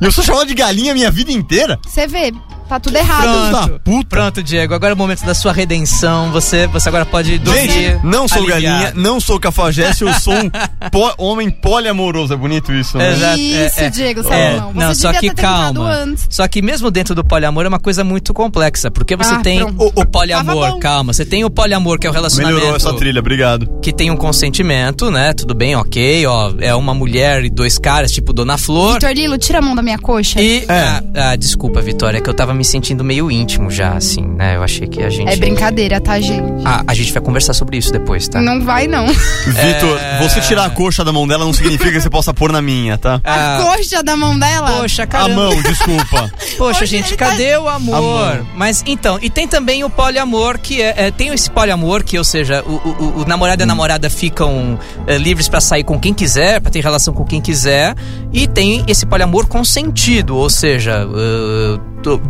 e 0.00 0.04
eu 0.04 0.12
sou 0.12 0.22
chamado 0.22 0.46
de 0.46 0.54
galinha 0.54 0.92
a 0.92 0.94
minha 0.94 1.10
vida 1.10 1.32
inteira? 1.32 1.78
Você 1.86 2.06
vê, 2.06 2.32
tá 2.66 2.80
tudo 2.80 2.96
errado. 2.96 3.22
Pronto. 3.50 3.72
da 3.72 3.78
puta. 3.78 4.06
Pronto, 4.08 4.42
Diego. 4.42 4.74
Agora 4.74 4.92
é 4.92 4.94
o 4.94 4.96
momento 4.96 5.24
da 5.24 5.34
sua 5.34 5.52
redenção. 5.52 6.30
Você, 6.32 6.66
você 6.66 6.88
agora 6.88 7.04
pode 7.06 7.38
dormir. 7.38 7.70
Gente, 7.70 8.04
não 8.04 8.26
sou 8.28 8.38
aliviado. 8.38 8.62
galinha, 8.62 8.92
não 8.94 9.20
sou 9.20 9.38
cafajeste, 9.40 10.04
eu 10.04 10.12
sou 10.14 10.34
um 10.34 10.50
po- 10.90 11.14
homem 11.18 11.50
poliamoroso. 11.50 12.34
É 12.34 12.36
bonito 12.36 12.72
isso, 12.72 12.96
né? 12.98 13.12
Exato, 13.12 13.38
Isso, 13.40 13.80
é, 13.80 13.84
é. 13.84 13.90
Diego 13.90 14.20
É. 14.32 14.60
Você 14.60 14.72
não, 14.74 14.94
só 14.94 15.12
devia 15.12 15.30
que 15.34 15.40
calma. 15.42 15.90
antes. 15.90 16.26
Só 16.30 16.46
que 16.48 16.60
mesmo 16.62 16.90
dentro 16.90 17.14
do 17.14 17.24
poliamor 17.24 17.64
é 17.64 17.68
uma 17.68 17.78
coisa 17.80 18.02
muito 18.04 18.32
complexa, 18.34 18.90
porque 18.90 19.16
você 19.16 19.34
Ah, 19.34 19.40
tem 19.40 19.58
pronto. 19.60 19.92
o, 19.96 20.00
o 20.02 20.06
poliamor, 20.06 20.78
calma, 20.78 21.12
você 21.12 21.24
tem 21.24 21.44
o 21.44 21.50
poliamor 21.50 21.98
que 21.98 22.06
é 22.06 22.10
o 22.10 22.12
relacionamento 22.12 22.56
Melhorou 22.58 22.76
essa 22.76 22.92
trilha, 22.94 23.20
obrigado. 23.20 23.68
que 23.82 23.92
tem 23.92 24.10
um 24.10 24.16
consentimento, 24.16 25.10
né? 25.10 25.32
Tudo 25.32 25.54
bem, 25.54 25.74
ok, 25.76 26.26
ó, 26.26 26.52
é 26.60 26.74
uma 26.74 26.94
mulher 26.94 27.44
e 27.44 27.50
dois 27.50 27.78
caras, 27.78 28.10
tipo 28.12 28.32
Dona 28.32 28.56
Flor. 28.58 28.94
Vitor 28.94 29.12
Lilo, 29.12 29.38
tira 29.38 29.58
a 29.58 29.62
mão 29.62 29.74
da 29.74 29.82
minha 29.82 29.98
coxa. 29.98 30.40
E 30.40 30.64
É. 30.68 30.80
ah, 30.80 31.02
ah, 31.30 31.36
desculpa, 31.36 31.80
Vitória, 31.80 32.18
é 32.18 32.20
que 32.20 32.28
eu 32.28 32.34
tava 32.34 32.52
me 32.56 32.64
sentindo 32.64 33.04
meio 33.04 33.30
íntimo 33.30 33.70
já, 33.70 33.92
assim, 33.92 34.22
né? 34.22 34.56
Eu 34.56 34.62
achei 34.62 34.86
que 34.88 35.02
a 35.02 35.10
gente 35.10 35.28
É 35.30 35.36
brincadeira, 35.36 36.00
tá, 36.00 36.18
gente? 36.20 36.62
Ah, 36.64 36.82
a 36.86 36.94
gente 36.94 37.12
vai 37.12 37.22
conversar 37.22 37.52
sobre 37.54 37.76
isso 37.76 37.92
depois, 37.92 38.26
tá? 38.28 38.40
Não 38.40 38.62
vai, 38.64 38.86
não. 38.86 39.06
Vitor, 39.46 39.98
É. 40.00 40.18
você 40.22 40.40
tirar 40.40 40.64
a 40.64 40.70
coxa 40.70 41.04
da 41.04 41.12
mão 41.12 41.26
dela 41.28 41.44
não 41.44 41.52
significa 41.52 41.90
que 41.92 42.00
você 42.00 42.10
possa 42.10 42.32
pôr 42.34 42.50
na 42.52 42.60
minha, 42.62 42.96
tá? 42.98 43.20
A 43.24 43.62
coxa 43.62 44.02
da 44.02 44.16
mão 44.16 44.38
dela? 44.38 44.72
Poxa, 44.80 45.02
A 45.04 45.06
caramba. 45.06 45.34
mão, 45.34 45.62
desculpa. 45.62 46.30
Poxa, 46.56 46.56
Poxa, 46.58 46.86
gente, 46.86 47.16
tá- 47.16 47.26
cadê 47.30 47.56
o 47.56 47.68
amor? 47.68 47.94
Amor. 47.96 48.46
Mas 48.56 48.82
então, 48.86 49.18
e 49.22 49.28
tem 49.30 49.46
também 49.46 49.84
o 49.84 49.90
poliamor, 49.90 50.58
que 50.58 50.80
é, 50.82 50.94
é, 51.06 51.10
tem 51.10 51.28
esse 51.32 51.50
poliamor 51.50 52.02
que, 52.02 52.16
ou 52.18 52.24
seja, 52.24 52.62
o, 52.66 52.72
o- 52.72 52.96
o- 53.18 53.22
o 53.22 53.24
namorado 53.26 53.62
e 53.62 53.64
a 53.64 53.66
namorada 53.66 54.08
ficam 54.10 54.78
é, 55.06 55.16
livres 55.18 55.48
pra 55.48 55.60
sair 55.60 55.84
com 55.84 55.98
quem 55.98 56.12
quiser, 56.14 56.60
pra 56.60 56.70
ter 56.70 56.82
relação 56.82 57.12
com 57.14 57.24
quem 57.24 57.40
quiser, 57.40 57.94
e 58.32 58.46
tem 58.46 58.84
esse 58.86 59.04
poliamor 59.06 59.46
consentido, 59.46 60.36
ou 60.36 60.48
seja, 60.50 61.06
uh, 61.06 61.80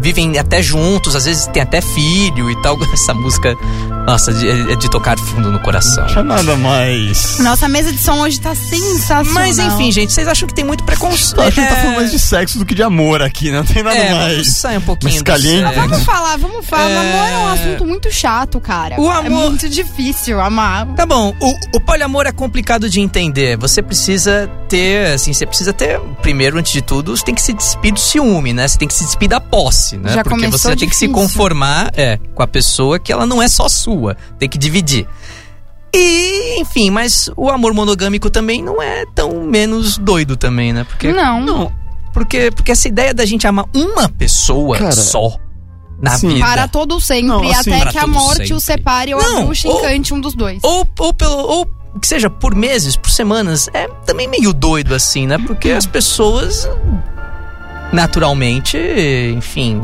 vivem 0.00 0.38
até 0.38 0.62
juntos, 0.62 1.14
às 1.16 1.24
vezes 1.24 1.46
tem 1.48 1.62
até 1.62 1.80
filho 1.80 2.50
e 2.50 2.62
tal. 2.62 2.76
Essa 2.92 3.12
música, 3.14 3.54
nossa, 4.06 4.32
de- 4.32 4.48
é 4.72 4.76
de 4.76 4.90
tocar 4.90 5.18
fundo 5.18 5.50
no 5.50 5.58
coração. 5.60 6.06
Não 6.14 6.20
é 6.20 6.22
nada 6.22 6.56
mais. 6.56 7.38
Nossa, 7.40 7.66
a 7.66 7.68
mesa 7.68 7.92
de 7.92 7.98
som 7.98 8.20
hoje 8.20 8.40
tá 8.40 8.54
sensacional. 8.54 9.24
Mas 9.34 9.58
enfim, 9.58 9.90
gente, 9.92 10.12
vocês 10.12 10.26
acham 10.28 10.46
que 10.48 10.54
tem 10.54 10.64
muito 10.64 10.84
preconceito? 10.84 11.38
Eu 11.40 11.42
acho 11.48 11.54
que 11.54 11.60
gente 11.60 11.70
tá 11.70 11.76
falando 11.76 11.96
mais 11.96 12.10
de 12.10 12.18
sexo 12.18 12.58
do 12.58 12.64
que 12.64 12.74
de 12.74 12.82
amor 12.82 13.22
aqui, 13.22 13.50
não 13.50 13.64
tem 13.64 13.82
nada 13.82 13.96
é, 13.96 14.14
mais. 14.14 14.56
sair 14.56 14.78
um 14.78 14.80
pouquinho 14.82 15.22
caliente. 15.24 15.64
sexo. 15.74 15.80
Vamos 15.88 16.04
falar, 16.04 16.36
vamos 16.38 16.66
falar. 16.66 16.88
É. 16.90 16.94
Namoro 16.94 17.32
é 17.34 17.38
um 17.38 17.48
assunto 17.48 17.84
muito 17.86 18.10
chato, 18.12 18.60
cara. 18.60 19.00
O 19.00 19.10
É 19.10 19.16
amor- 19.16 19.50
muito 19.50 19.68
difícil 19.68 20.40
amar. 20.40 20.86
Tá 20.94 21.04
bom, 21.04 21.34
o, 21.40 21.76
o 21.76 21.80
poliamor 21.80 22.26
é 22.26 22.32
complicado 22.32 22.88
de 22.88 23.00
entender. 23.00 23.56
Você 23.58 23.82
precisa 23.82 24.50
ter, 24.68 25.14
assim, 25.14 25.32
você 25.32 25.44
precisa 25.46 25.72
ter, 25.72 25.98
primeiro, 26.22 26.58
antes 26.58 26.72
de 26.72 26.82
tudo, 26.82 27.16
você 27.16 27.24
tem 27.24 27.34
que 27.34 27.42
se 27.42 27.52
despir 27.52 27.92
do 27.92 28.00
ciúme, 28.00 28.52
né? 28.52 28.66
Você 28.68 28.78
tem 28.78 28.86
que 28.88 28.94
se 28.94 29.04
despir 29.04 29.28
da 29.28 29.40
posse, 29.40 29.65
né? 29.96 30.12
Já 30.14 30.22
Porque 30.24 30.46
você 30.48 30.74
tem 30.76 30.88
que 30.88 30.94
se 30.96 31.06
difícil. 31.06 31.12
conformar 31.12 31.90
é, 31.94 32.18
com 32.34 32.42
a 32.42 32.46
pessoa 32.46 32.98
que 32.98 33.12
ela 33.12 33.26
não 33.26 33.42
é 33.42 33.48
só 33.48 33.68
sua. 33.68 34.16
Tem 34.38 34.48
que 34.48 34.58
dividir. 34.58 35.06
E, 35.94 36.60
enfim, 36.60 36.90
mas 36.90 37.30
o 37.36 37.48
amor 37.48 37.72
monogâmico 37.72 38.28
também 38.28 38.62
não 38.62 38.82
é 38.82 39.04
tão 39.14 39.42
menos 39.44 39.96
doido 39.98 40.36
também, 40.36 40.72
né? 40.72 40.84
Porque, 40.84 41.12
Não. 41.12 41.40
Não, 41.40 41.72
porque, 42.12 42.50
porque 42.50 42.72
essa 42.72 42.88
ideia 42.88 43.14
da 43.14 43.24
gente 43.24 43.46
amar 43.46 43.64
uma 43.74 44.08
pessoa 44.08 44.76
Cara, 44.78 44.92
só 44.92 45.36
na 46.00 46.18
sim. 46.18 46.28
vida. 46.28 46.40
Para 46.44 46.68
todo 46.68 47.00
sempre, 47.00 47.26
Não, 47.28 47.42
assim, 47.50 47.72
até 47.72 47.90
que 47.92 47.98
a 47.98 48.06
morte 48.06 48.36
sempre. 48.38 48.54
o 48.54 48.60
separe 48.60 49.14
ou 49.14 49.22
Não, 49.22 49.38
a 49.38 49.44
bruxa 49.44 49.68
ou- 49.68 49.78
encante 49.80 50.12
um 50.12 50.20
dos 50.20 50.34
dois. 50.34 50.58
Ou, 50.62 50.86
ou 50.98 51.14
pelo. 51.14 51.36
Ou 51.36 51.66
que 51.98 52.06
seja 52.06 52.28
por 52.28 52.54
meses, 52.54 52.94
por 52.94 53.08
semanas, 53.08 53.68
é 53.72 53.88
também 54.04 54.28
meio 54.28 54.52
doido 54.52 54.94
assim, 54.94 55.26
né? 55.26 55.38
Porque 55.38 55.70
as 55.70 55.86
pessoas 55.86 56.68
naturalmente, 57.92 58.78
enfim, 59.34 59.80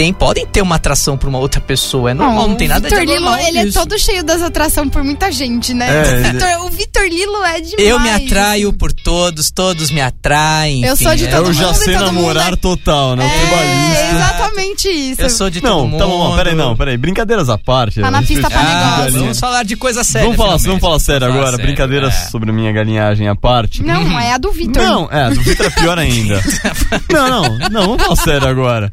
tem, 0.00 0.14
podem 0.14 0.46
ter 0.46 0.62
uma 0.62 0.76
atração 0.76 1.14
por 1.18 1.28
uma 1.28 1.38
outra 1.38 1.60
pessoa. 1.60 2.10
É 2.10 2.14
normal, 2.14 2.48
não, 2.48 2.54
tem 2.56 2.66
nada 2.66 2.88
o 2.88 2.90
Vitor 2.90 3.04
de 3.04 3.12
Lilo, 3.12 3.26
anormal 3.28 3.46
ele 3.48 3.64
nisso. 3.64 3.78
é 3.78 3.82
todo 3.82 3.98
cheio 3.98 4.24
das 4.24 4.40
atração 4.40 4.88
por 4.88 5.04
muita 5.04 5.30
gente, 5.30 5.74
né? 5.74 5.88
É, 5.90 6.32
Vitor, 6.32 6.48
o 6.64 6.70
Vitor 6.70 7.02
Lilo 7.02 7.44
é 7.44 7.60
demais. 7.60 7.74
Eu 7.86 8.00
me 8.00 8.08
atraio 8.08 8.72
por 8.72 8.94
todos, 8.94 9.50
todos 9.50 9.90
me 9.90 10.00
atraem. 10.00 10.84
Eu 10.86 10.94
enfim, 10.94 11.04
sou 11.04 11.14
de 11.14 11.26
é- 11.26 11.28
É 11.28 11.30
todo 11.32 11.52
já 11.52 11.66
mundo 11.66 11.74
e 11.74 11.78
sei 11.84 11.94
todo 11.98 12.12
mundo 12.12 12.14
namorar 12.14 12.52
é- 12.54 12.56
total, 12.56 13.14
né? 13.14 13.26
É, 13.26 13.40
tribalista. 13.40 14.16
exatamente 14.16 14.88
isso. 14.88 15.20
Eu 15.20 15.28
sou 15.28 15.50
de 15.50 15.60
todo 15.60 15.70
Não, 15.70 15.86
mundo. 15.86 15.98
tá 15.98 16.06
bom, 16.06 16.34
peraí, 16.34 16.54
não, 16.54 16.74
peraí. 16.74 16.96
Brincadeiras 16.96 17.50
à 17.50 17.58
parte. 17.58 18.00
Tá 18.00 18.10
na 18.10 18.22
pista 18.22 18.48
pra 18.48 18.58
Ah, 18.58 18.96
negócio. 18.96 19.20
vamos 19.20 19.38
falar 19.38 19.62
de 19.64 19.76
coisa 19.76 20.02
séria. 20.02 20.24
Vamos 20.30 20.38
falar, 20.38 20.56
vamos 20.56 20.80
falar 20.80 20.98
sério 20.98 21.20
Vamos 21.26 21.36
agora. 21.36 21.50
sério, 21.58 21.66
Brincadeiras 21.66 22.14
é. 22.14 22.30
sobre 22.30 22.48
a 22.48 22.52
minha 22.54 22.72
galinhagem 22.72 23.28
à 23.28 23.36
parte. 23.36 23.82
Não, 23.82 24.18
é 24.18 24.32
a 24.32 24.38
do 24.38 24.50
Vitor. 24.50 24.82
Não, 24.82 25.08
é, 25.12 25.24
a 25.24 25.28
do 25.28 25.42
Vitor 25.42 25.66
é 25.66 25.70
pior 25.70 25.98
ainda. 25.98 26.40
não, 27.12 27.28
não, 27.28 27.58
não, 27.68 27.82
vamos 27.82 28.02
falar 28.02 28.16
sério 28.16 28.48
agora. 28.48 28.90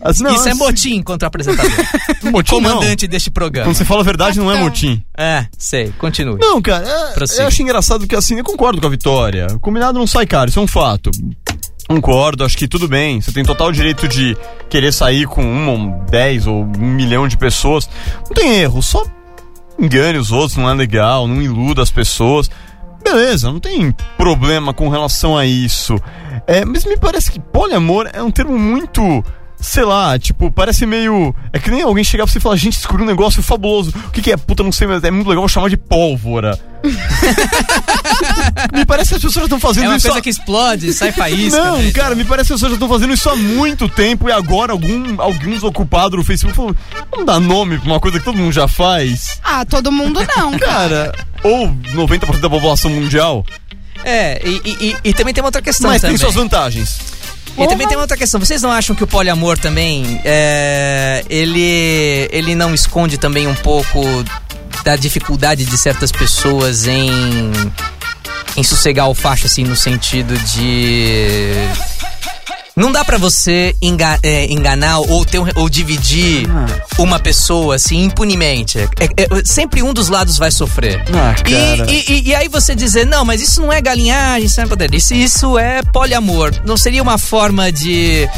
As- 0.00 0.20
não, 0.20 0.34
Isso 0.34 0.48
é 0.48 0.52
as- 0.52 0.58
motim 0.58 1.02
contra 1.02 1.26
o 1.26 1.28
apresentador. 1.28 1.70
motim, 2.30 2.60
não. 2.60 2.70
Comandante 2.70 3.06
deste 3.08 3.30
programa. 3.30 3.66
Quando 3.68 3.76
você 3.76 3.84
fala 3.84 4.00
a 4.00 4.04
verdade, 4.04 4.38
não 4.38 4.50
é 4.50 4.60
motim. 4.60 5.02
É, 5.16 5.46
sei, 5.58 5.92
continue. 5.98 6.38
Não, 6.40 6.60
cara, 6.62 6.86
é- 6.86 7.42
eu 7.42 7.46
acho 7.46 7.62
engraçado 7.62 8.06
que 8.06 8.14
assim, 8.14 8.36
eu 8.38 8.44
concordo 8.44 8.80
com 8.80 8.86
a 8.86 8.90
Vitória. 8.90 9.46
O 9.52 9.58
combinado 9.58 9.98
não 9.98 10.06
sai 10.06 10.26
caro, 10.26 10.48
isso 10.50 10.58
é 10.58 10.62
um 10.62 10.66
fato. 10.68 11.10
Concordo, 11.88 12.44
acho 12.44 12.58
que 12.58 12.66
tudo 12.66 12.88
bem. 12.88 13.20
Você 13.20 13.30
tem 13.32 13.44
total 13.44 13.70
direito 13.70 14.08
de 14.08 14.36
querer 14.68 14.92
sair 14.92 15.26
com 15.26 15.42
uma, 15.44 15.72
ou 15.72 16.04
dez 16.10 16.46
ou 16.46 16.64
um 16.64 16.66
milhão 16.94 17.28
de 17.28 17.36
pessoas. 17.36 17.88
Não 18.26 18.34
tem 18.34 18.56
erro, 18.58 18.82
só 18.82 19.04
engane 19.78 20.18
os 20.18 20.32
outros, 20.32 20.56
não 20.56 20.68
é 20.68 20.74
legal, 20.74 21.28
não 21.28 21.40
iluda 21.40 21.82
as 21.82 21.90
pessoas. 21.90 22.50
Beleza, 23.04 23.52
não 23.52 23.60
tem 23.60 23.94
problema 24.18 24.74
com 24.74 24.88
relação 24.88 25.36
a 25.38 25.46
isso. 25.46 25.94
É, 26.44 26.64
mas 26.64 26.84
me 26.84 26.96
parece 26.96 27.30
que 27.30 27.38
poliamor 27.38 28.10
é 28.12 28.20
um 28.20 28.32
termo 28.32 28.58
muito. 28.58 29.24
Sei 29.58 29.84
lá, 29.84 30.18
tipo, 30.18 30.50
parece 30.50 30.84
meio. 30.86 31.34
É 31.52 31.58
que 31.58 31.70
nem 31.70 31.82
alguém 31.82 32.04
chegar 32.04 32.24
pra 32.24 32.32
você 32.32 32.38
e 32.38 32.42
falar, 32.42 32.56
gente, 32.56 32.74
descobri 32.76 33.02
um 33.02 33.06
negócio 33.06 33.42
fabuloso. 33.42 33.90
O 34.08 34.10
que, 34.10 34.20
que 34.22 34.30
é? 34.32 34.36
Puta, 34.36 34.62
não 34.62 34.70
sei, 34.70 34.86
mas 34.86 35.02
é 35.02 35.10
muito 35.10 35.26
legal, 35.28 35.42
vou 35.42 35.48
chamar 35.48 35.70
de 35.70 35.76
pólvora. 35.76 36.58
me 38.72 38.84
parece 38.84 39.10
que 39.10 39.14
as 39.16 39.22
pessoas 39.22 39.34
já 39.34 39.42
estão 39.44 39.60
fazendo 39.60 39.84
É 39.84 39.88
uma 39.88 39.96
isso. 39.96 40.06
coisa 40.06 40.18
há- 40.18 40.22
que 40.22 40.30
explode, 40.30 40.92
sai 40.92 41.12
faísca. 41.12 41.58
Não, 41.62 41.78
né? 41.78 41.90
cara, 41.90 42.14
me 42.14 42.24
parece 42.24 42.48
que 42.48 42.52
as 42.54 42.60
pessoas 42.60 42.72
já 42.72 42.76
estão 42.76 42.88
fazendo 42.88 43.12
isso 43.14 43.28
há 43.28 43.36
muito 43.36 43.88
tempo 43.88 44.28
e 44.28 44.32
agora 44.32 44.72
algum, 44.72 45.20
alguns 45.20 45.62
ocupados 45.62 46.18
no 46.18 46.24
Facebook 46.24 46.54
falam, 46.54 46.76
vamos 47.10 47.26
dar 47.26 47.40
nome 47.40 47.78
pra 47.78 47.86
uma 47.90 48.00
coisa 48.00 48.18
que 48.18 48.24
todo 48.24 48.36
mundo 48.36 48.52
já 48.52 48.68
faz. 48.68 49.40
Ah, 49.42 49.64
todo 49.64 49.90
mundo 49.90 50.20
não. 50.36 50.56
Cara, 50.60 51.12
ou 51.42 51.68
90% 51.94 52.38
da 52.40 52.50
população 52.50 52.90
mundial, 52.90 53.44
É, 54.04 54.40
e, 54.46 54.60
e- 54.64 54.86
e- 54.90 54.96
e 55.10 55.14
também 55.14 55.32
tem 55.34 55.42
uma 55.42 55.48
outra 55.48 55.62
questão 55.62 55.90
mas 55.90 56.00
também. 56.02 56.16
tem 56.16 56.22
suas 56.24 56.34
vantagens. 56.34 56.98
E 57.58 57.66
também 57.68 57.86
tem 57.86 57.96
uma 57.96 58.02
outra 58.02 58.16
questão. 58.16 58.38
Vocês 58.38 58.62
não 58.62 58.70
acham 58.70 58.94
que 58.94 59.04
o 59.04 59.06
poliamor 59.06 59.58
também, 59.58 60.20
é, 60.24 61.24
ele, 61.28 62.28
ele 62.30 62.54
não 62.54 62.74
esconde 62.74 63.16
também 63.18 63.46
um 63.46 63.54
pouco 63.54 64.00
da 64.84 64.94
dificuldade 64.96 65.64
de 65.64 65.78
certas 65.78 66.12
pessoas 66.12 66.86
em, 66.86 67.10
em 68.56 68.62
sossegar 68.62 69.08
o 69.08 69.14
facho, 69.14 69.46
assim, 69.46 69.64
no 69.64 69.76
sentido 69.76 70.36
de... 70.38 71.52
Não 72.78 72.92
dá 72.92 73.02
pra 73.02 73.16
você 73.16 73.74
enga- 73.80 74.18
é, 74.22 74.52
enganar 74.52 74.98
ou, 74.98 75.24
ter 75.24 75.38
ou 75.56 75.66
dividir 75.66 76.46
uma 76.98 77.18
pessoa 77.18 77.76
assim 77.76 78.04
impunemente. 78.04 78.78
É- 78.78 78.88
é- 79.16 79.44
sempre 79.46 79.82
um 79.82 79.94
dos 79.94 80.10
lados 80.10 80.36
vai 80.36 80.50
sofrer. 80.50 81.02
Ah, 81.14 81.34
E- 81.38 81.42
cara. 81.42 81.90
E, 81.90 82.04
e- 82.12 82.28
e 82.28 82.34
aí 82.34 82.48
você 82.48 82.74
dizer, 82.74 83.06
não, 83.06 83.24
mas 83.24 83.40
isso 83.40 83.62
não 83.62 83.72
é 83.72 83.80
galinhagem, 83.80 84.44
isso 84.44 84.58
não 84.60 84.66
é 84.66 84.68
poder. 84.68 84.94
Isso, 84.94 85.14
isso 85.14 85.58
é 85.58 85.82
poliamor. 85.84 86.52
Não 86.66 86.76
seria 86.76 87.02
uma 87.02 87.16
forma 87.16 87.72
de 87.72 88.28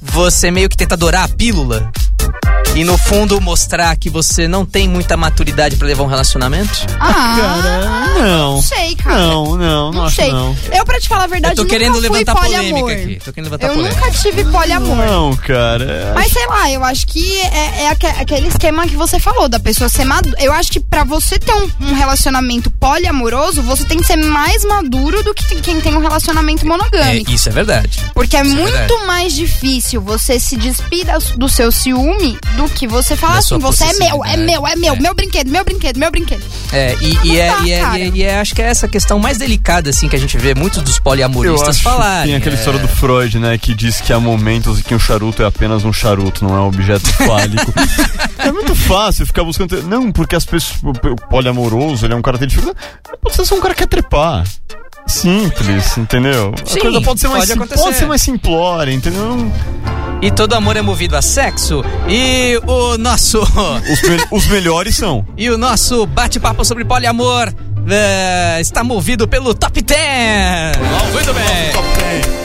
você 0.00 0.52
meio 0.52 0.68
que 0.68 0.76
tentar 0.76 0.94
adorar 0.94 1.24
a 1.24 1.28
pílula? 1.28 1.90
E 2.74 2.82
no 2.82 2.98
fundo 2.98 3.40
mostrar 3.40 3.96
que 3.96 4.10
você 4.10 4.48
não 4.48 4.66
tem 4.66 4.88
muita 4.88 5.16
maturidade 5.16 5.76
pra 5.76 5.86
levar 5.86 6.02
um 6.02 6.08
relacionamento? 6.08 6.84
Ah, 6.98 7.36
Cara, 7.38 8.18
não. 8.18 8.54
não 8.54 8.62
sei, 8.62 8.96
cara. 8.96 9.16
Não, 9.16 9.44
não, 9.44 9.56
não, 9.56 9.92
Não 9.92 10.04
acho 10.06 10.16
sei. 10.16 10.32
não. 10.32 10.56
Eu, 10.72 10.84
pra 10.84 10.98
te 10.98 11.06
falar 11.08 11.24
a 11.24 11.26
verdade, 11.28 11.52
Eu 11.52 11.64
tô 11.64 11.70
querendo 11.70 11.92
fui 11.92 12.00
levantar 12.02 12.34
poliamor. 12.34 12.80
polêmica 12.80 13.02
aqui. 13.04 13.20
Tô 13.24 13.32
querendo 13.32 13.44
levantar 13.44 13.68
Eu 13.68 13.74
polêmica. 13.74 14.00
nunca 14.06 14.18
tive 14.18 14.44
poliamor. 14.46 14.96
Não, 14.96 15.36
cara. 15.36 16.12
Mas 16.16 16.32
sei 16.32 16.44
lá, 16.48 16.68
eu 16.72 16.82
acho 16.82 17.06
que 17.06 17.40
é, 17.42 17.82
é 17.84 17.88
aque- 17.90 18.06
aquele 18.08 18.48
esquema 18.48 18.88
que 18.88 18.96
você 18.96 19.20
falou, 19.20 19.48
da 19.48 19.60
pessoa 19.60 19.88
ser 19.88 20.04
madura. 20.04 20.36
Eu 20.40 20.52
acho 20.52 20.72
que 20.72 20.80
pra 20.80 21.04
você 21.04 21.38
ter 21.38 21.52
um, 21.54 21.70
um 21.80 21.94
relacionamento 21.94 22.72
poliamoroso, 22.72 23.62
você 23.62 23.84
tem 23.84 23.98
que 23.98 24.06
ser 24.06 24.16
mais 24.16 24.64
maduro 24.64 25.22
do 25.22 25.32
que 25.32 25.60
quem 25.60 25.80
tem 25.80 25.94
um 25.94 26.00
relacionamento 26.00 26.64
É, 26.64 26.68
monogâmico. 26.68 27.30
isso 27.30 27.48
é 27.48 27.52
verdade. 27.52 28.00
Porque 28.12 28.36
é 28.36 28.42
isso 28.42 28.50
é 28.52 28.54
muito 28.60 28.72
verdade. 28.76 29.06
mais 29.06 29.32
difícil 29.32 30.00
você 30.00 30.40
se 30.40 30.56
despir 30.56 31.06
do 31.36 31.48
seu 31.48 31.70
ciúme 31.70 32.36
do 32.56 32.63
que 32.68 32.86
você 32.86 33.16
falar 33.16 33.34
Da 33.34 33.38
assim, 33.40 33.58
você 33.58 33.84
é 33.84 33.92
meu, 33.94 34.24
é 34.24 34.36
meu, 34.36 34.66
é 34.66 34.76
meu, 34.76 34.94
É. 34.94 35.00
meu 35.00 35.14
brinquedo, 35.14 35.50
meu 35.50 35.64
brinquedo, 35.64 35.98
meu 35.98 36.10
brinquedo. 36.10 36.42
É, 36.72 36.94
e, 37.00 37.18
e 37.24 37.40
é, 37.40 37.54
e, 37.62 37.72
é, 37.72 37.78
e 37.96 38.00
é- 38.02 38.08
e 38.14 38.22
é- 38.22 38.38
acho 38.40 38.54
que 38.54 38.62
é 38.62 38.66
essa 38.66 38.86
questão 38.88 39.18
mais 39.18 39.38
delicada, 39.38 39.90
assim, 39.90 40.08
que 40.08 40.16
a 40.16 40.18
gente 40.18 40.36
vê 40.38 40.54
muitos 40.54 40.74
todos 40.78 40.90
os 40.92 40.96
Eu 40.98 41.02
poliamoristas 41.02 41.80
falarem. 41.80 42.26
tem 42.26 42.34
aquela 42.36 42.56
é. 42.56 42.58
história 42.58 42.80
do 42.80 42.88
Freud, 42.88 43.38
né? 43.38 43.56
Que 43.58 43.74
diz 43.74 44.00
que 44.00 44.12
há 44.12 44.18
momentos 44.18 44.80
em 44.80 44.82
que 44.82 44.94
um 44.94 44.98
charuto 44.98 45.42
é 45.42 45.46
apenas 45.46 45.84
um 45.84 45.92
charuto, 45.92 46.44
não 46.44 46.54
é 46.56 46.60
um 46.60 46.66
objeto 46.66 47.06
fálico. 47.14 47.72
é 48.38 48.50
muito 48.50 48.74
fácil 48.74 49.24
ficar 49.26 49.44
buscando. 49.44 49.82
Não, 49.84 50.10
porque 50.10 50.34
as 50.34 50.44
pessoas. 50.44 50.80
O 50.82 51.16
poliamoroso, 51.28 52.04
ele 52.06 52.12
é 52.14 52.16
um 52.16 52.22
cara 52.22 52.36
que 52.38 52.40
tem 52.40 52.48
dificuldade. 52.48 52.84
Ser 53.30 53.44
só 53.44 53.54
um 53.54 53.60
cara 53.60 53.74
que 53.74 53.80
quer 53.82 53.88
trepar. 53.88 54.44
Simples, 55.06 55.96
entendeu? 55.98 56.54
Sim, 56.64 56.78
a 56.78 56.82
coisa 56.82 57.00
pode 57.02 57.20
ser 57.20 57.28
mais 57.28 57.40
pode 57.46 57.52
acontecer. 57.52 57.82
pode 57.82 57.96
ser 57.96 58.06
mais 58.06 58.22
simplória, 58.22 58.92
entendeu? 58.92 59.50
E 60.22 60.30
todo 60.30 60.54
amor 60.54 60.76
é 60.76 60.82
movido 60.82 61.16
a 61.16 61.22
sexo. 61.22 61.84
E 62.08 62.58
o 62.66 62.96
nosso. 62.96 63.40
Os, 63.92 64.02
me- 64.02 64.26
os 64.30 64.46
melhores 64.46 64.96
são. 64.96 65.24
e 65.36 65.50
o 65.50 65.58
nosso 65.58 66.06
bate-papo 66.06 66.64
sobre 66.64 66.84
poliamor 66.84 67.52
é, 67.88 68.58
está 68.60 68.82
movido 68.82 69.28
pelo 69.28 69.54
Top 69.54 69.80
10. 69.82 70.76
Muito 71.12 71.32
bem. 71.34 72.44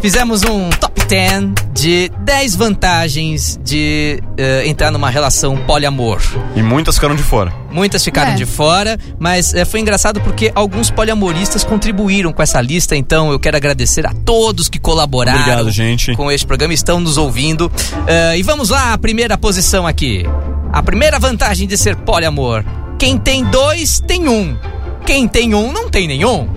Fizemos 0.00 0.42
um 0.42 0.68
top 0.70 0.91
10 1.12 1.52
de 1.74 2.10
10 2.20 2.56
vantagens 2.56 3.60
de 3.62 4.18
eh, 4.38 4.66
entrar 4.66 4.90
numa 4.90 5.10
relação 5.10 5.58
poliamor. 5.58 6.22
E 6.56 6.62
muitas 6.62 6.94
ficaram 6.94 7.14
de 7.14 7.22
fora. 7.22 7.52
Muitas 7.70 8.02
ficaram 8.02 8.32
É. 8.32 8.34
de 8.34 8.46
fora, 8.46 8.98
mas 9.18 9.52
eh, 9.52 9.66
foi 9.66 9.80
engraçado 9.80 10.22
porque 10.22 10.50
alguns 10.54 10.90
poliamoristas 10.90 11.64
contribuíram 11.64 12.32
com 12.32 12.40
essa 12.42 12.62
lista, 12.62 12.96
então 12.96 13.30
eu 13.30 13.38
quero 13.38 13.58
agradecer 13.58 14.06
a 14.06 14.14
todos 14.24 14.70
que 14.70 14.78
colaboraram 14.78 15.40
Obrigado, 15.40 15.70
gente. 15.70 16.16
com 16.16 16.32
este 16.32 16.46
programa, 16.46 16.72
estão 16.72 16.98
nos 16.98 17.18
ouvindo. 17.18 17.70
Eh, 18.06 18.38
e 18.38 18.42
vamos 18.42 18.70
lá, 18.70 18.94
a 18.94 18.98
primeira 18.98 19.36
posição 19.36 19.86
aqui. 19.86 20.24
A 20.72 20.82
primeira 20.82 21.18
vantagem 21.18 21.68
de 21.68 21.76
ser 21.76 21.94
poliamor: 21.94 22.64
quem 22.98 23.18
tem 23.18 23.44
dois, 23.44 24.00
tem 24.00 24.28
um. 24.28 24.56
Quem 25.04 25.28
tem 25.28 25.54
um, 25.54 25.70
não 25.72 25.90
tem 25.90 26.08
nenhum. 26.08 26.48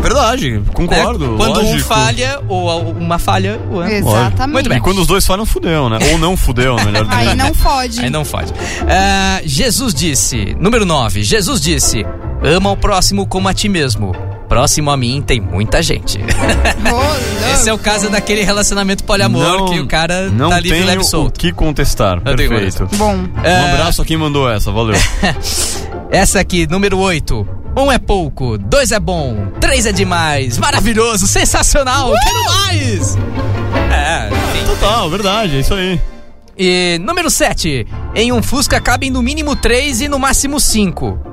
Verdade, 0.00 0.50
né? 0.52 0.62
concordo. 0.72 1.34
Quando 1.36 1.60
um 1.60 1.70
lógico. 1.72 1.88
falha, 1.88 2.40
ou 2.48 2.90
uma 2.92 3.18
falha, 3.18 3.60
o 3.70 3.74
outro. 3.74 3.92
Exatamente. 3.92 4.52
Muito 4.52 4.68
bem. 4.68 4.78
E 4.78 4.80
quando 4.80 4.98
os 5.00 5.06
dois 5.06 5.26
falham, 5.26 5.44
fudeu, 5.46 5.88
né? 5.88 5.98
Ou 6.12 6.18
não 6.18 6.36
fudeu, 6.36 6.76
melhor 6.76 7.06
Aí 7.10 7.24
dizendo. 7.24 7.38
não 7.44 7.54
fode. 7.54 8.00
Aí 8.00 8.10
não 8.10 8.24
fode. 8.24 8.52
Ah, 8.88 9.40
Jesus 9.44 9.92
disse, 9.94 10.56
número 10.58 10.84
9, 10.86 11.22
Jesus 11.22 11.60
disse: 11.60 12.04
ama 12.42 12.70
o 12.70 12.76
próximo 12.76 13.26
como 13.26 13.48
a 13.48 13.54
ti 13.54 13.68
mesmo. 13.68 14.14
Próximo 14.48 14.90
a 14.90 14.96
mim 14.96 15.22
tem 15.24 15.40
muita 15.40 15.80
gente. 15.80 16.18
Esse 17.54 17.68
é 17.68 17.72
o 17.72 17.78
caso 17.78 18.10
daquele 18.10 18.42
relacionamento 18.42 19.04
poliamor 19.04 19.70
que 19.70 19.78
o 19.78 19.86
cara 19.86 20.28
não 20.30 20.50
tá 20.50 20.58
livre 20.58 20.70
e 20.70 20.72
tenho 20.80 20.86
leve 20.86 21.02
o 21.02 21.04
solto. 21.04 21.38
que 21.38 21.52
contestar. 21.52 22.20
Não 22.24 22.32
o 22.32 22.36
que 22.36 22.48
Perfeito. 22.48 22.88
Bom. 22.96 23.14
Um 23.14 23.28
Ah, 23.44 23.72
abraço 23.74 24.02
a 24.02 24.04
quem 24.04 24.16
mandou 24.16 24.50
essa, 24.50 24.72
valeu. 24.72 24.96
Essa 26.10 26.40
aqui, 26.40 26.66
número 26.66 26.98
8. 26.98 27.59
Um 27.76 27.90
é 27.90 27.98
pouco, 27.98 28.58
dois 28.58 28.90
é 28.90 28.98
bom, 28.98 29.52
três 29.60 29.86
é 29.86 29.92
demais, 29.92 30.58
maravilhoso, 30.58 31.26
sensacional, 31.26 32.12
quero 32.22 32.44
mais! 32.44 33.16
É, 33.92 34.28
enfim. 34.28 34.66
Total, 34.66 35.08
verdade, 35.08 35.56
é 35.56 35.60
isso 35.60 35.74
aí. 35.74 36.00
E 36.58 36.98
número 37.00 37.30
7. 37.30 37.86
Em 38.14 38.32
um 38.32 38.42
Fusca 38.42 38.80
cabem 38.80 39.10
no 39.10 39.22
mínimo 39.22 39.56
3 39.56 40.02
e 40.02 40.08
no 40.08 40.18
máximo 40.18 40.60
5. 40.60 41.29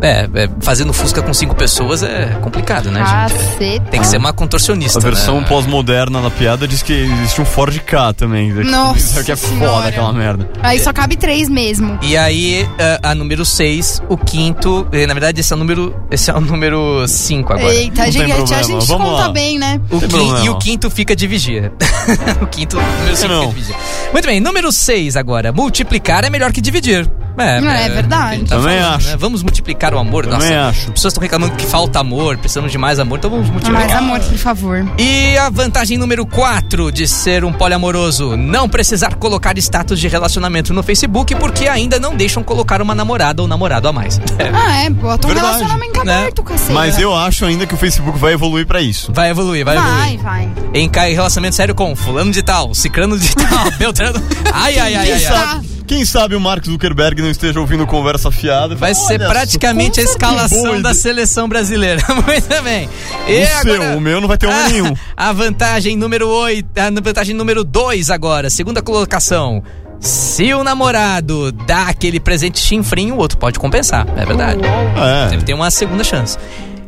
É, 0.00 0.28
é, 0.32 0.48
fazendo 0.60 0.92
Fusca 0.92 1.20
com 1.22 1.34
5 1.34 1.54
pessoas 1.56 2.02
é 2.02 2.26
complicado, 2.40 2.90
né, 2.90 3.00
gente? 3.00 3.40
Caceta. 3.40 3.90
Tem 3.90 4.00
que 4.00 4.06
ser 4.06 4.18
uma 4.18 4.32
contorcionista. 4.32 4.98
A 4.98 5.02
versão 5.02 5.40
né? 5.40 5.46
pós-moderna 5.48 6.20
da 6.22 6.30
piada 6.30 6.68
diz 6.68 6.82
que 6.82 6.92
existe 6.92 7.40
um 7.40 7.44
Ford 7.44 7.76
K 7.80 8.12
também. 8.12 8.52
Nossa 8.52 8.98
Isso 8.98 9.20
aqui 9.20 9.32
é 9.32 9.36
foda 9.36 9.54
Senhora. 9.58 9.88
aquela 9.88 10.12
merda. 10.12 10.48
Aí 10.62 10.78
só 10.78 10.92
cabe 10.92 11.16
três 11.16 11.48
mesmo. 11.48 11.98
E 12.02 12.16
aí, 12.16 12.68
a, 13.02 13.10
a 13.10 13.14
número 13.14 13.44
6, 13.44 14.02
o 14.08 14.16
quinto. 14.16 14.86
eh, 14.92 15.06
Na 15.06 15.14
verdade, 15.14 15.40
esse 15.40 15.52
é 15.52 15.56
o 15.56 15.58
número. 15.58 15.94
Esse 16.10 16.30
é 16.30 16.34
o 16.34 16.40
número 16.40 17.06
5 17.06 17.52
agora. 17.52 17.74
Eita, 17.74 18.04
Não 18.04 18.12
gente, 18.12 18.54
a 18.54 18.62
gente 18.62 18.86
vamos 18.86 19.08
conta 19.08 19.26
lá. 19.26 19.28
bem, 19.30 19.58
né? 19.58 19.80
O 19.90 20.44
e 20.44 20.48
o 20.48 20.58
quinto 20.58 20.90
fica 20.90 21.16
de 21.16 21.26
vigia. 21.26 21.72
o 22.40 22.46
quinto, 22.46 22.76
número 22.76 23.16
5 23.16 23.28
não? 23.28 23.40
fica 23.48 23.54
de 23.54 23.60
vigia. 23.60 23.76
Muito 24.12 24.26
bem, 24.26 24.40
número 24.40 24.70
6 24.70 25.16
agora. 25.16 25.52
Multiplicar 25.52 26.24
é 26.24 26.30
melhor 26.30 26.52
que 26.52 26.60
dividir. 26.60 27.10
É, 27.38 27.86
É 27.86 27.88
verdade. 27.88 28.32
a 28.32 28.34
gente 28.36 28.48
tá 28.48 28.56
Também 28.56 28.78
falando, 28.78 28.96
acho. 28.96 29.08
né? 29.08 29.16
Vamos 29.18 29.42
multiplicar 29.42 29.94
o 29.94 29.98
amor. 29.98 30.26
Também 30.26 30.50
Nossa, 30.50 30.68
acho. 30.70 30.80
As 30.88 30.90
pessoas 30.94 31.12
estão 31.12 31.22
reclamando 31.22 31.54
que 31.56 31.66
falta 31.66 31.98
amor, 32.00 32.36
precisamos 32.38 32.70
de 32.72 32.78
mais 32.78 32.98
amor, 32.98 33.18
então 33.18 33.30
vamos 33.30 33.48
multiplicar. 33.50 33.86
Mais 33.86 33.96
amor, 33.96 34.20
por 34.20 34.38
favor. 34.38 34.86
E 34.98 35.36
a 35.38 35.48
vantagem 35.50 35.96
número 35.98 36.26
4 36.26 36.90
de 36.92 37.06
ser 37.08 37.44
um 37.44 37.52
poliamoroso: 37.52 38.36
não 38.36 38.68
precisar 38.68 39.14
colocar 39.14 39.56
status 39.58 39.98
de 40.00 40.08
relacionamento 40.08 40.72
no 40.74 40.82
Facebook 40.82 41.34
porque 41.36 41.68
ainda 41.68 41.98
não 41.98 42.14
deixam 42.16 42.42
colocar 42.42 42.80
uma 42.82 42.94
namorada 42.94 43.42
ou 43.42 43.48
namorado 43.48 43.88
a 43.88 43.92
mais. 43.92 44.20
Ah, 44.60 44.82
é, 44.84 44.90
bota 44.90 45.26
um 45.26 45.30
Verdade. 45.30 45.56
relacionamento 45.58 46.04
Né? 46.04 46.14
aberto, 46.18 46.42
cacete. 46.42 46.72
Mas 46.72 46.98
eu 46.98 47.14
acho 47.14 47.44
ainda 47.44 47.66
que 47.66 47.74
o 47.74 47.76
Facebook 47.76 48.18
vai 48.18 48.32
evoluir 48.32 48.66
pra 48.66 48.80
isso. 48.80 49.12
Vai 49.12 49.30
evoluir, 49.30 49.64
vai, 49.64 49.76
Vai, 49.76 50.14
evoluir. 50.14 50.20
vai. 50.22 50.48
Encai 50.74 51.12
relacionamento 51.12 51.54
sério 51.56 51.74
com 51.74 51.94
fulano 51.94 52.30
de 52.32 52.42
tal, 52.42 52.74
cicrano 52.74 53.18
de 53.18 53.34
tal, 53.34 53.70
beltrano. 53.78 54.20
Ai, 54.52 54.78
ai, 54.78 54.94
ai, 54.94 55.12
ai, 55.12 55.24
ai. 55.26 55.60
Quem 55.88 56.04
sabe 56.04 56.36
o 56.36 56.40
Mark 56.40 56.64
Zuckerberg 56.64 57.20
não 57.22 57.30
esteja 57.30 57.58
ouvindo 57.58 57.86
conversa 57.86 58.30
fiada. 58.30 58.74
Vai 58.76 58.94
Fala, 58.94 59.06
ser 59.08 59.20
"Olha, 59.20 59.28
praticamente 59.30 59.98
a 59.98 60.02
escalação 60.04 60.72
da 60.74 60.78
ideia." 60.78 60.94
seleção 60.94 61.48
brasileira. 61.48 62.00
Muito 62.14 62.62
bem. 62.62 62.88
E 63.26 63.42
O 63.42 63.62
seu, 63.62 63.96
o 63.96 64.00
meu 64.00 64.20
não 64.20 64.28
vai 64.28 64.36
ter 64.38 64.46
homem 64.46 64.58
Ah, 64.64 64.68
nenhum. 64.68 64.94
A 65.16 65.32
vantagem 65.32 65.96
número 65.96 66.28
8, 66.28 66.68
a 66.78 66.90
vantagem 66.90 67.34
número 67.34 67.64
2 67.64 68.10
agora, 68.10 68.50
segunda 68.50 68.82
colocação. 68.82 69.62
Se 70.00 70.54
o 70.54 70.62
namorado 70.62 71.50
dá 71.50 71.88
aquele 71.88 72.20
presente 72.20 72.60
chinfrinho, 72.60 73.16
o 73.16 73.18
outro 73.18 73.36
pode 73.38 73.58
compensar. 73.58 74.06
É 74.16 74.24
verdade. 74.24 74.60
É. 74.96 75.30
Deve 75.30 75.42
ter 75.44 75.54
uma 75.54 75.70
segunda 75.72 76.04
chance. 76.04 76.38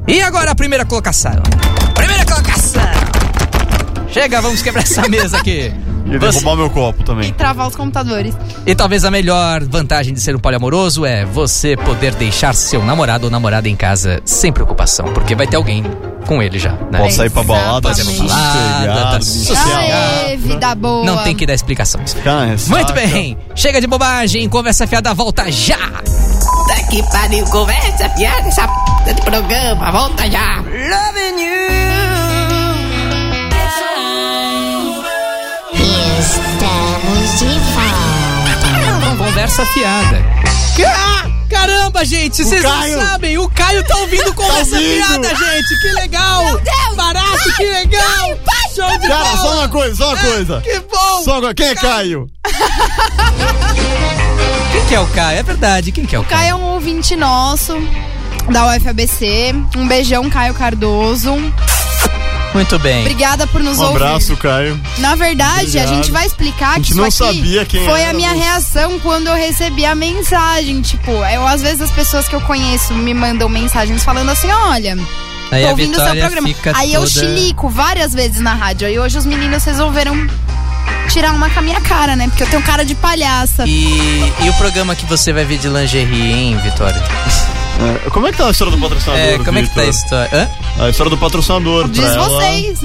E 0.06 0.20
agora 0.20 0.52
a. 0.52 0.54
Primeira 0.54 0.84
colocação. 0.84 1.32
Chega, 4.12 4.40
vamos 4.40 4.62
quebrar 4.62 4.82
essa 4.82 5.08
mesa 5.08 5.36
aqui. 5.38 5.72
Ia 6.10 6.18
Você- 6.18 6.38
derrubar 6.40 6.56
meu 6.56 6.70
copo 6.70 7.02
E 7.02 7.04
também. 7.04 7.32
travar 7.32 7.68
os 7.68 7.76
computadores. 7.76 8.34
E 8.66 8.74
talvez 8.74 9.04
a 9.04 9.10
melhor 9.10 9.62
vantagem 9.64 10.12
de 10.12 10.20
ser 10.20 10.34
um 10.34 10.38
poliamoroso 10.40 11.04
é 11.06 11.24
você 11.24 11.76
poder 11.76 12.14
deixar 12.14 12.52
seu 12.54 12.82
namorado 12.84 13.26
ou 13.26 13.30
namorada 13.30 13.68
em 13.68 13.76
casa 13.76 14.20
sem 14.24 14.50
preocupação, 14.52 15.06
porque 15.12 15.34
vai 15.36 15.46
ter 15.46 15.56
alguém 15.56 15.84
com 16.26 16.42
ele 16.42 16.58
já. 16.58 16.72
Né? 16.90 16.98
Posso 16.98 17.16
sair 17.16 17.30
pra 17.30 17.42
balada, 17.44 17.88
fazendo 17.88 18.12
Balada, 18.26 19.10
tá 19.18 19.20
social. 19.20 19.78
Aê, 19.78 20.36
vida 20.36 20.74
boa. 20.74 21.04
Não 21.04 21.22
tem 21.22 21.36
que 21.36 21.46
dar 21.46 21.54
explicações. 21.54 22.14
Cansa. 22.24 22.70
Muito 22.70 22.92
bem, 22.92 23.38
chega 23.54 23.80
de 23.80 23.86
bobagem, 23.86 24.48
conversa 24.48 24.86
fiada 24.88 25.14
volta 25.14 25.50
já. 25.52 25.76
Puta 25.76 26.82
que 26.90 27.02
pariu, 27.10 27.44
conversa, 27.46 28.08
piada, 28.10 28.48
essa 28.48 28.66
p 29.04 29.14
de 29.14 29.22
programa, 29.22 29.92
volta 29.92 30.28
já. 30.28 30.56
Estamos 30.62 31.89
Conversa 39.30 39.64
fiada. 39.66 40.24
Ah, 40.84 41.24
caramba, 41.48 42.04
gente, 42.04 42.42
vocês 42.42 42.64
não 42.64 42.70
Caio. 42.80 43.00
sabem, 43.00 43.38
o 43.38 43.48
Caio 43.48 43.84
tá 43.84 43.96
ouvindo 43.98 44.34
conversa 44.34 44.74
ouvindo. 44.74 45.04
fiada, 45.06 45.28
gente, 45.28 45.80
que 45.80 45.88
legal. 45.92 46.44
Meu 46.46 46.58
Deus. 46.60 46.96
Barato, 46.96 47.52
que 47.56 47.62
legal. 47.64 48.38
Show 48.74 48.98
de 48.98 49.06
Cara, 49.06 49.24
bola. 49.24 49.36
só 49.36 49.54
uma 49.58 49.68
coisa, 49.68 49.94
só 49.94 50.08
uma 50.08 50.16
coisa. 50.16 50.60
Que 50.62 50.80
bom. 50.80 51.22
Só 51.24 51.38
uma... 51.38 51.54
Quem 51.54 51.68
é 51.68 51.74
Caio? 51.76 52.26
Quem 54.72 54.84
que 54.88 54.94
é 54.96 55.00
o 55.00 55.06
Caio? 55.06 55.38
É 55.38 55.42
verdade, 55.44 55.92
quem 55.92 56.04
que 56.04 56.16
é 56.16 56.18
o 56.18 56.24
Caio? 56.24 56.40
Caio 56.40 56.50
é 56.50 56.54
um 56.56 56.72
ouvinte 56.74 57.14
nosso 57.14 57.76
da 58.50 58.66
UFABC. 58.66 59.54
Um 59.76 59.86
beijão, 59.86 60.28
Caio 60.28 60.54
Cardoso. 60.54 61.36
Muito 62.52 62.78
bem. 62.80 63.00
Obrigada 63.02 63.46
por 63.46 63.62
nos 63.62 63.78
Um 63.78 63.82
ouvir. 63.84 64.02
abraço, 64.02 64.36
Caio. 64.36 64.80
Na 64.98 65.14
verdade, 65.14 65.66
Obrigado. 65.66 65.84
a 65.84 65.94
gente 65.94 66.10
vai 66.10 66.26
explicar 66.26 66.72
A 66.72 66.76
gente 66.76 66.88
que 66.92 66.94
não 66.98 67.06
isso 67.06 67.22
aqui 67.24 67.36
sabia 67.36 67.64
quem 67.64 67.84
foi 67.84 68.00
era, 68.00 68.10
a 68.10 68.12
minha 68.12 68.30
mas- 68.30 68.40
reação 68.42 68.98
quando 69.00 69.28
eu 69.28 69.34
recebi 69.34 69.84
a 69.84 69.94
mensagem. 69.94 70.80
Tipo, 70.82 71.10
eu, 71.12 71.46
às 71.46 71.62
vezes 71.62 71.80
as 71.80 71.90
pessoas 71.90 72.28
que 72.28 72.34
eu 72.34 72.40
conheço 72.40 72.92
me 72.94 73.14
mandam 73.14 73.48
mensagens 73.48 74.02
falando 74.04 74.30
assim: 74.30 74.50
olha. 74.50 74.98
Aí 75.52 75.62
Tô 75.64 75.70
ouvindo 75.70 75.92
o 75.92 75.96
seu 76.04 76.14
programa. 76.16 76.48
Aí 76.74 76.92
eu 76.94 77.00
toda- 77.00 77.10
chilico 77.12 77.68
várias 77.68 78.12
vezes 78.14 78.40
na 78.40 78.54
rádio. 78.54 78.86
Aí 78.86 78.98
hoje 79.00 79.18
os 79.18 79.26
meninos 79.26 79.64
resolveram 79.64 80.28
tirar 81.08 81.32
uma 81.32 81.50
com 81.50 81.58
a 81.58 81.62
minha 81.62 81.80
cara, 81.80 82.14
né? 82.14 82.28
Porque 82.28 82.44
eu 82.44 82.46
tenho 82.48 82.62
cara 82.62 82.84
de 82.84 82.94
palhaça. 82.94 83.64
E, 83.66 84.32
e 84.42 84.48
o 84.48 84.52
programa 84.54 84.94
que 84.94 85.04
você 85.06 85.32
vai 85.32 85.44
ver 85.44 85.58
de 85.58 85.66
lingerie, 85.68 86.32
hein, 86.32 86.56
Vitória? 86.62 87.02
É, 88.06 88.10
como 88.10 88.26
é 88.26 88.32
que 88.32 88.38
tá 88.38 88.46
a 88.48 88.50
história 88.50 88.74
do 88.74 88.80
patrocinador, 88.80 89.24
É, 89.26 89.38
como 89.38 89.58
é 89.58 89.62
que 89.62 89.74
tá 89.74 89.80
a 89.80 89.86
história? 89.86 90.30
Hã? 90.78 90.84
A 90.84 90.90
história 90.90 91.10
do 91.10 91.16
patrocinador. 91.18 91.88
Diz 91.88 92.04
pra 92.04 92.12
ela- 92.14 92.28
vocês. 92.28 92.80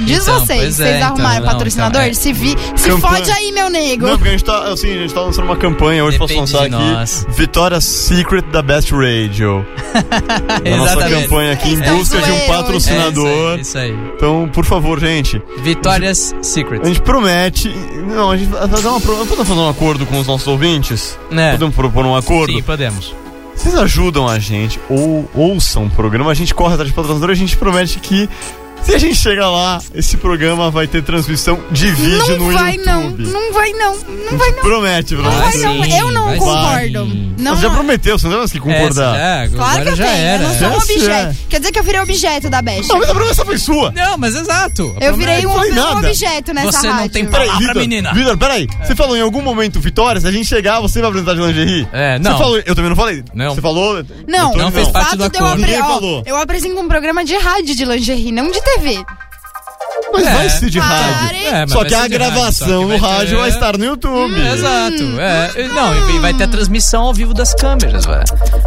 Diz 0.00 0.22
Então, 0.22 0.40
vocês. 0.40 0.60
pois 0.60 0.74
Vocês 0.74 0.88
é, 0.88 0.96
então, 0.96 1.08
arrumaram 1.10 1.44
não, 1.44 1.52
patrocinador? 1.52 2.00
então, 2.02 2.10
é. 2.10 2.14
Se, 2.14 2.32
vi, 2.32 2.56
se 2.74 2.88
Campanha- 2.88 3.00
fode 3.24 3.30
aí, 3.30 3.52
meu 3.52 3.70
nego. 3.70 4.06
Não, 4.08 4.14
porque 4.16 4.28
a 4.28 4.32
gente 4.32 4.42
tá, 4.44 4.64
assim, 4.72 4.90
a 4.90 4.96
gente 5.02 5.14
tá 5.14 5.20
lançando 5.20 5.44
uma 5.44 5.56
campanha 5.56 6.04
hoje, 6.04 6.18
Depende 6.18 6.40
posso 6.40 6.56
lançar 6.56 6.68
de 6.68 6.74
aqui. 6.74 6.84
nós. 6.92 7.26
Vitória 7.30 7.80
Secret 7.80 8.42
da 8.50 8.60
Best 8.60 8.90
Radio. 8.92 9.64
a 10.72 10.76
nossa 10.76 11.08
campanha 11.08 11.52
aqui 11.52 11.68
em 11.70 11.74
Estão 11.74 11.96
busca 11.96 12.20
de 12.20 12.30
um 12.32 12.40
patrocinador. 12.40 13.56
É 13.56 13.60
isso 13.60 13.78
aí, 13.78 13.90
isso 13.90 13.98
aí. 14.00 14.12
Então, 14.16 14.50
por 14.52 14.64
favor, 14.64 14.98
gente, 14.98 15.40
Vitórias 15.62 16.34
Secret. 16.42 16.80
a 16.82 16.86
gente 16.88 17.00
promete. 17.00 17.68
Não, 17.68 18.32
a 18.32 18.36
gente 18.36 18.48
vai 18.50 18.66
fazer 18.68 18.88
uma, 18.88 19.00
podemos 19.00 19.36
fazer 19.48 19.52
um 19.60 19.68
acordo 19.68 20.06
com 20.06 20.18
os 20.18 20.26
nossos 20.26 20.48
ouvintes? 20.48 21.16
É. 21.30 21.52
Podemos 21.52 21.74
propor 21.76 22.04
um 22.04 22.16
acordo? 22.16 22.52
Sim, 22.52 22.62
podemos. 22.62 23.14
Vocês 23.54 23.74
ajudam 23.74 24.28
a 24.28 24.38
gente, 24.38 24.80
ou 24.88 25.28
ouçam 25.34 25.86
o 25.86 25.90
programa, 25.90 26.30
a 26.30 26.34
gente 26.34 26.54
corre 26.54 26.74
atrás 26.74 26.88
de 26.88 26.94
patrocinador, 26.94 27.30
a 27.30 27.34
gente 27.34 27.56
promete 27.56 27.98
que 27.98 28.28
se 28.84 28.94
a 28.94 28.98
gente 28.98 29.16
chegar 29.16 29.50
lá, 29.50 29.80
esse 29.94 30.16
programa 30.16 30.70
vai 30.70 30.86
ter 30.86 31.02
transmissão 31.02 31.58
de 31.70 31.90
vídeo 31.90 32.38
Não 32.38 32.46
no 32.48 32.52
vai 32.52 32.76
não, 32.76 33.02
YouTube. 33.04 33.26
não 33.28 33.52
vai 33.52 33.70
não, 33.72 33.96
não 34.30 34.38
vai 34.38 34.50
não. 34.52 34.62
Promete 34.62 35.14
pra 35.14 35.24
Não 35.24 35.30
vai 35.32 35.52
você. 35.52 35.58
não, 35.64 35.84
eu 35.84 36.10
não 36.12 36.24
vai 36.26 36.38
concordo. 36.38 37.04
sim. 37.10 37.34
Não, 37.38 37.56
Você 37.56 37.62
já 37.62 37.70
prometeu, 37.70 38.18
você 38.18 38.24
não 38.26 38.30
tem 38.32 38.38
mais 38.40 38.52
que 38.52 38.60
concordar. 38.60 39.16
É, 39.18 39.48
Claro 39.48 39.70
agora 39.70 39.82
que 39.84 39.88
eu 39.90 39.96
já 39.96 40.04
tenho, 40.06 40.16
era. 40.16 40.42
eu 40.42 40.48
não 40.48 40.54
sou 40.58 40.68
um 40.68 40.72
Já 40.74 40.80
se 40.80 40.92
objeto. 40.94 41.10
é. 41.30 41.34
Quer 41.50 41.58
dizer 41.60 41.72
que 41.72 41.78
eu 41.78 41.82
virei 41.82 42.00
objeto 42.00 42.48
da 42.50 42.62
Best. 42.62 42.88
Não, 42.88 42.98
mas 43.00 43.10
a 43.10 43.14
promessa 43.14 43.44
foi 43.44 43.58
sua. 43.58 43.90
Não, 43.92 44.16
mas 44.16 44.34
exato. 44.34 44.96
Eu 45.00 45.14
virei 45.16 45.44
um, 45.44 45.50
um 45.50 45.98
objeto 45.98 46.54
nessa 46.54 46.72
Você 46.72 46.86
rádio. 46.88 47.02
não 47.02 47.08
tem 47.10 47.26
Peraí, 47.26 47.46
Palavra, 47.46 47.66
Vitor, 47.68 47.82
menina. 47.82 48.14
Vitor, 48.14 48.38
peraí. 48.38 48.68
Você 48.82 48.94
falou 48.94 49.16
em 49.16 49.20
algum 49.20 49.42
momento, 49.42 49.78
Vitória, 49.80 50.20
se 50.20 50.26
a 50.26 50.32
gente 50.32 50.46
chegar, 50.48 50.80
você 50.80 51.00
vai 51.00 51.08
apresentar 51.10 51.34
de 51.34 51.40
lingerie? 51.40 51.88
É, 51.92 52.18
não. 52.18 52.32
Você 52.32 52.38
falou, 52.38 52.58
eu 52.64 52.74
também 52.74 52.88
não 52.88 52.96
falei. 52.96 53.24
Não. 53.34 53.54
Você 53.54 53.60
falou? 53.60 54.04
Não, 54.26 54.52
Eu 54.52 54.58
Não 54.58 54.72
fez 54.72 54.88
o 54.88 54.92
parte 54.92 55.10
fato 55.10 55.18
do 55.18 55.22
eu 55.24 55.44
acordo. 55.46 55.62
apre- 55.64 55.76
falou. 55.78 56.22
Eu 56.24 56.36
apresento 56.36 56.80
um 56.80 56.88
programa 56.88 57.24
de 57.24 57.36
rádio 57.36 57.74
de 57.74 57.84
lingerie, 57.84 58.32
não 58.32 58.50
de 58.50 58.60
TV 58.62 58.73
teve? 58.76 59.23
Mas 60.12 60.26
É. 60.26 60.34
vai 60.34 60.48
ser 60.50 60.70
de 60.70 60.78
Pare. 60.78 60.92
rádio. 61.12 61.38
É, 61.46 61.60
mas 61.60 61.70
Só 61.72 61.84
que 61.84 61.94
a 61.94 62.08
gravação 62.08 62.88
no 62.88 62.96
rádio 62.96 63.28
ter- 63.30 63.36
vai 63.36 63.48
estar 63.50 63.76
no 63.78 63.84
YouTube. 63.84 64.34
Exato, 64.40 65.20
é. 65.20 65.68
Não, 65.68 66.10
e 66.10 66.18
vai 66.20 66.34
ter 66.34 66.44
a 66.44 66.48
transmissão 66.48 67.02
ao 67.02 67.14
vivo 67.14 67.34
das 67.34 67.54
câmeras, 67.54 68.04
velho. 68.06 68.24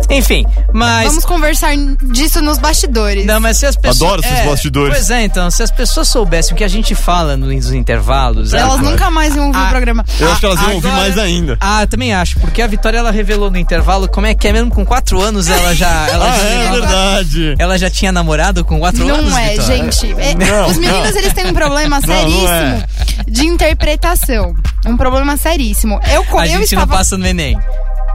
Enfim, 0.09 0.45
mas. 0.73 1.07
Vamos 1.07 1.25
conversar 1.25 1.71
disso 2.11 2.41
nos 2.41 2.57
bastidores. 2.57 3.25
Não, 3.25 3.39
mas 3.39 3.57
se 3.57 3.65
as 3.65 3.75
pessoas. 3.75 4.01
Adoro 4.01 4.21
esses 4.25 4.45
bastidores. 4.45 4.93
Pois 4.95 5.09
é, 5.09 5.23
então, 5.23 5.49
se 5.51 5.63
as 5.63 5.71
pessoas 5.71 6.07
soubessem 6.07 6.53
o 6.53 6.57
que 6.57 6.63
a 6.63 6.67
gente 6.67 6.95
fala 6.95 7.35
nos 7.37 7.71
intervalos. 7.71 8.53
Elas 8.53 8.73
ah, 8.79 8.81
nunca 8.81 9.09
mais 9.11 9.35
iam 9.35 9.47
ouvir 9.47 9.57
Ah, 9.59 9.65
o 9.65 9.69
programa. 9.69 10.05
Eu 10.19 10.31
acho 10.31 10.39
que 10.39 10.45
elas 10.45 10.61
iam 10.61 10.75
ouvir 10.75 10.87
Agora- 10.87 11.01
mais 11.03 11.17
ainda. 11.17 11.57
Ah, 11.59 11.83
eu 11.83 11.87
também 11.87 12.13
acho, 12.13 12.39
porque 12.39 12.61
a 12.61 12.67
Vitória 12.67 12.97
ela 12.97 13.11
revelou 13.11 13.49
no 13.51 13.57
intervalo 13.57 14.07
como 14.07 14.25
é 14.27 14.33
que 14.33 14.47
é 14.47 14.53
mesmo 14.53 14.69
com 14.71 14.85
quatro 14.85 15.21
anos 15.21 15.47
ela 15.49 15.73
já. 15.75 16.07
Ela, 16.09 16.29
Ah, 16.31 16.37
já, 16.37 16.43
é 16.47 16.71
verdade. 16.71 17.55
ela 17.59 17.77
já 17.77 17.89
tinha 17.89 18.11
namorado 18.11 18.63
com 18.63 18.79
quatro 18.79 19.07
anos. 19.07 19.31
Não 19.31 19.37
é, 19.37 19.49
Vitória? 19.51 19.77
gente. 19.77 20.15
É- 20.17 20.35
Não, 20.35 20.67
os 20.67 20.77
meninos, 20.77 21.13
não. 21.13 21.16
Eles 21.19 21.33
têm 21.33 21.47
um 21.47 21.53
problema 21.53 21.99
não 22.05 22.07
seríssimo 22.07 22.47
é. 22.47 22.85
de 23.27 23.45
interpretação. 23.45 24.55
Um 24.85 24.95
problema 24.97 25.35
seríssimo. 25.37 25.99
Eu, 26.11 26.23
A 26.37 26.45
eu, 26.47 26.61
gente 26.61 26.75
não 26.75 26.83
estava, 26.83 26.97
passa 26.97 27.17
no 27.17 27.25
Enem. 27.27 27.59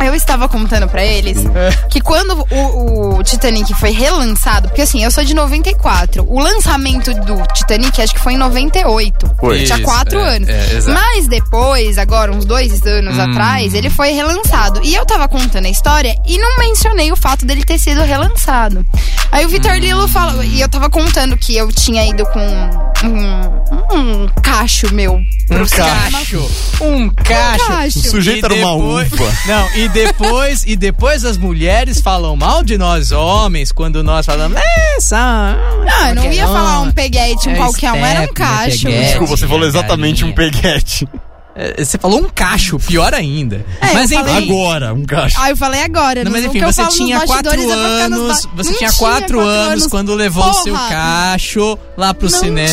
eu 0.01 0.15
estava 0.15 0.49
contando 0.49 0.89
pra 0.89 1.05
eles 1.05 1.39
que 1.91 2.01
quando 2.01 2.47
o, 2.51 3.19
o 3.19 3.23
Titanic 3.23 3.73
foi 3.75 3.91
relançado, 3.91 4.69
porque 4.69 4.81
assim, 4.83 5.05
eu 5.05 5.11
sou 5.11 5.23
de 5.23 5.35
94. 5.35 6.25
O 6.27 6.39
lançamento 6.41 7.13
do 7.13 7.43
Titanic 7.53 8.01
acho 8.01 8.15
que 8.15 8.21
foi 8.21 8.33
em 8.35 8.39
98. 8.39 9.31
Foi. 9.39 9.65
Tinha 9.65 9.81
quatro 9.81 10.19
é, 10.19 10.37
anos. 10.37 10.49
é. 10.49 10.81
Mas 10.93 11.27
depois, 11.29 11.99
agora, 11.99 12.33
uns 12.33 12.45
dois 12.45 12.83
anos 12.87 13.17
Hum. 13.19 13.31
atrás, 13.31 13.75
ele 13.75 13.91
foi 13.91 14.13
relançado. 14.13 14.81
E 14.83 14.95
eu 14.95 15.05
tava 15.05 15.29
contando 15.29 15.67
a 15.67 15.71
história 15.71 16.17
e 16.27 16.39
não 16.39 16.59
mencionei 16.59 17.13
o 17.13 17.17
fato 17.17 17.45
dele 17.45 17.65
ter 17.65 17.79
sido 17.79 18.03
relançado. 18.03 18.85
Aí 19.31 19.45
o 19.45 19.49
Vitor 19.49 19.77
Lilo 19.77 20.09
falou, 20.09 20.43
e 20.43 20.61
eu 20.61 20.69
tava 20.69 20.89
contando 20.91 21.37
que 21.37 21.57
eu 21.57 21.71
tinha 21.71 22.05
ido 22.07 22.25
com 22.27 22.92
um, 23.07 24.25
um 24.25 24.29
cacho 24.43 24.93
meu 24.95 25.15
Um 25.51 25.67
cacho. 25.69 26.51
Um 26.81 27.09
cacho. 27.11 27.67
cacho. 27.69 27.99
O 27.99 28.03
sujeito 28.03 28.45
era 28.47 28.55
uma 28.55 28.75
depois- 28.77 29.13
uva. 29.13 29.33
Não, 29.47 29.75
e 29.77 29.89
depois, 29.89 30.65
e 30.67 30.77
depois 30.77 31.25
as 31.25 31.37
mulheres 31.37 32.01
falam 32.01 32.37
mal 32.37 32.63
de 32.63 32.79
nós 32.79 33.13
homens 33.13 33.73
quando 33.73 34.03
nós 34.03 34.25
falamos, 34.27 34.57
é, 34.59 35.01
só. 35.01 35.17
Não, 35.17 36.09
eu 36.09 36.15
não 36.15 36.33
ia 36.33 36.47
falar 36.47 36.81
um 36.81 36.93
peguete, 36.93 37.49
um 37.49 37.53
É 37.53 37.57
qualquer 37.57 37.93
um, 37.93 37.97
era 38.05 38.21
um 38.21 38.25
step, 38.25 38.35
cacho. 38.35 38.87
peguete. 38.87 39.05
Desculpa, 39.09 39.37
você 39.37 39.47
falou 39.47 39.67
exatamente 39.67 40.25
um 40.25 40.33
peguete. 40.33 41.07
É, 41.55 41.85
Você 41.85 41.99
falou 41.99 42.21
um 42.21 42.29
cacho, 42.29 42.79
pior 42.79 43.13
ainda. 43.15 43.65
É, 43.81 43.93
mas 43.93 44.11
enfim. 44.11 44.23
falei- 44.25 44.45
Agora, 44.51 44.95
um 44.95 45.05
cacho. 45.05 45.37
Ah, 45.39 45.51
eu 45.51 45.57
falei 45.57 45.83
agora. 45.83 46.25
Não, 46.25 46.33
mas 46.33 46.45
enfim, 46.45 46.59
que 46.61 46.65
você 46.65 46.87
tinha 46.87 47.21
quatro 47.27 47.51
anos. 47.71 48.47
ba- 48.47 48.51
Você 48.57 48.71
Não 48.71 48.79
tinha 48.79 48.93
quatro 48.93 49.41
anos 49.41 49.87
quando 49.87 50.15
levou 50.15 50.49
o 50.49 50.55
seu 50.55 50.75
cacho 50.75 51.79
lá 51.97 52.15
pro 52.15 52.31
Não 52.31 52.39
cinema. 52.39 52.69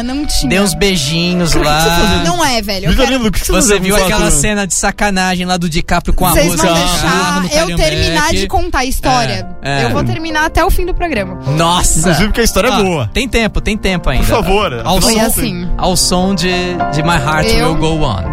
tinha, 0.00 0.02
não 0.02 0.26
tinha. 0.26 0.48
Deu 0.50 0.62
uns 0.62 0.74
beijinhos 0.74 1.54
lá. 1.54 2.22
Não 2.24 2.44
é, 2.44 2.60
velho. 2.60 2.90
Eu 2.90 2.96
quero... 2.96 3.30
Que 3.30 3.38
você, 3.38 3.52
Você 3.52 3.52
fazia 3.52 3.80
viu 3.80 3.94
quatro 3.94 4.06
aquela 4.12 4.26
anos? 4.28 4.40
cena 4.40 4.66
de 4.66 4.74
sacanagem 4.74 5.46
lá 5.46 5.56
do 5.56 5.68
DiCaprio 5.68 6.12
com 6.14 6.26
a 6.26 6.30
Vocês 6.32 6.46
música 6.46 6.66
vão 6.68 6.74
deixar 6.74 7.40
no 7.42 7.70
eu 7.72 7.76
terminar 7.76 8.30
de 8.32 8.46
contar 8.46 8.78
a 8.80 8.84
história. 8.84 9.46
É, 9.62 9.82
é. 9.82 9.84
Eu 9.84 9.90
vou 9.90 10.04
terminar 10.04 10.44
até 10.46 10.64
o 10.64 10.70
fim 10.70 10.84
do 10.84 10.94
programa. 10.94 11.38
Nossa! 11.56 11.98
Inclusive 12.00 12.26
porque 12.28 12.40
a 12.40 12.44
história 12.44 12.68
é 12.68 12.72
Ah, 12.72 12.82
boa. 12.82 13.10
Tem 13.12 13.28
tempo, 13.28 13.60
tem 13.60 13.76
tempo 13.76 14.10
ainda. 14.10 14.24
Por 14.24 14.30
favor. 14.36 14.80
Ao 14.84 15.00
Foi 15.00 15.14
som, 15.14 15.20
assim. 15.20 15.68
Ao 15.78 15.96
som 15.96 16.34
de, 16.34 16.50
de 16.92 17.02
My 17.02 17.10
Heart 17.16 17.46
Will 17.48 17.74
Go 17.76 18.02
On. 18.02 18.23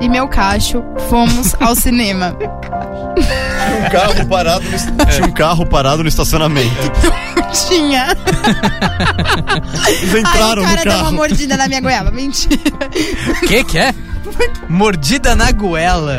E 0.00 0.08
meu 0.08 0.28
cacho, 0.28 0.82
fomos 1.08 1.54
ao 1.60 1.74
cinema. 1.74 2.36
Um 2.38 3.90
carro 3.90 4.26
parado 4.28 4.64
no, 4.64 5.06
Tinha 5.06 5.26
um 5.26 5.32
carro 5.32 5.66
parado 5.66 6.02
no 6.02 6.08
estacionamento. 6.08 6.70
Tinha. 7.68 8.08
Eles 9.88 10.14
Aí 10.14 10.20
entraram 10.20 10.62
o 10.62 10.64
no 10.66 10.68
cara 10.70 10.82
deu 10.84 10.92
uma 10.92 11.02
carro. 11.04 11.16
mordida 11.16 11.56
na 11.56 11.66
minha 11.66 11.80
goiaba. 11.80 12.10
Mentira. 12.10 12.56
Que 13.46 13.64
que 13.64 13.78
é? 13.78 13.92
Mordida 14.68 15.34
na 15.34 15.50
goela. 15.52 16.18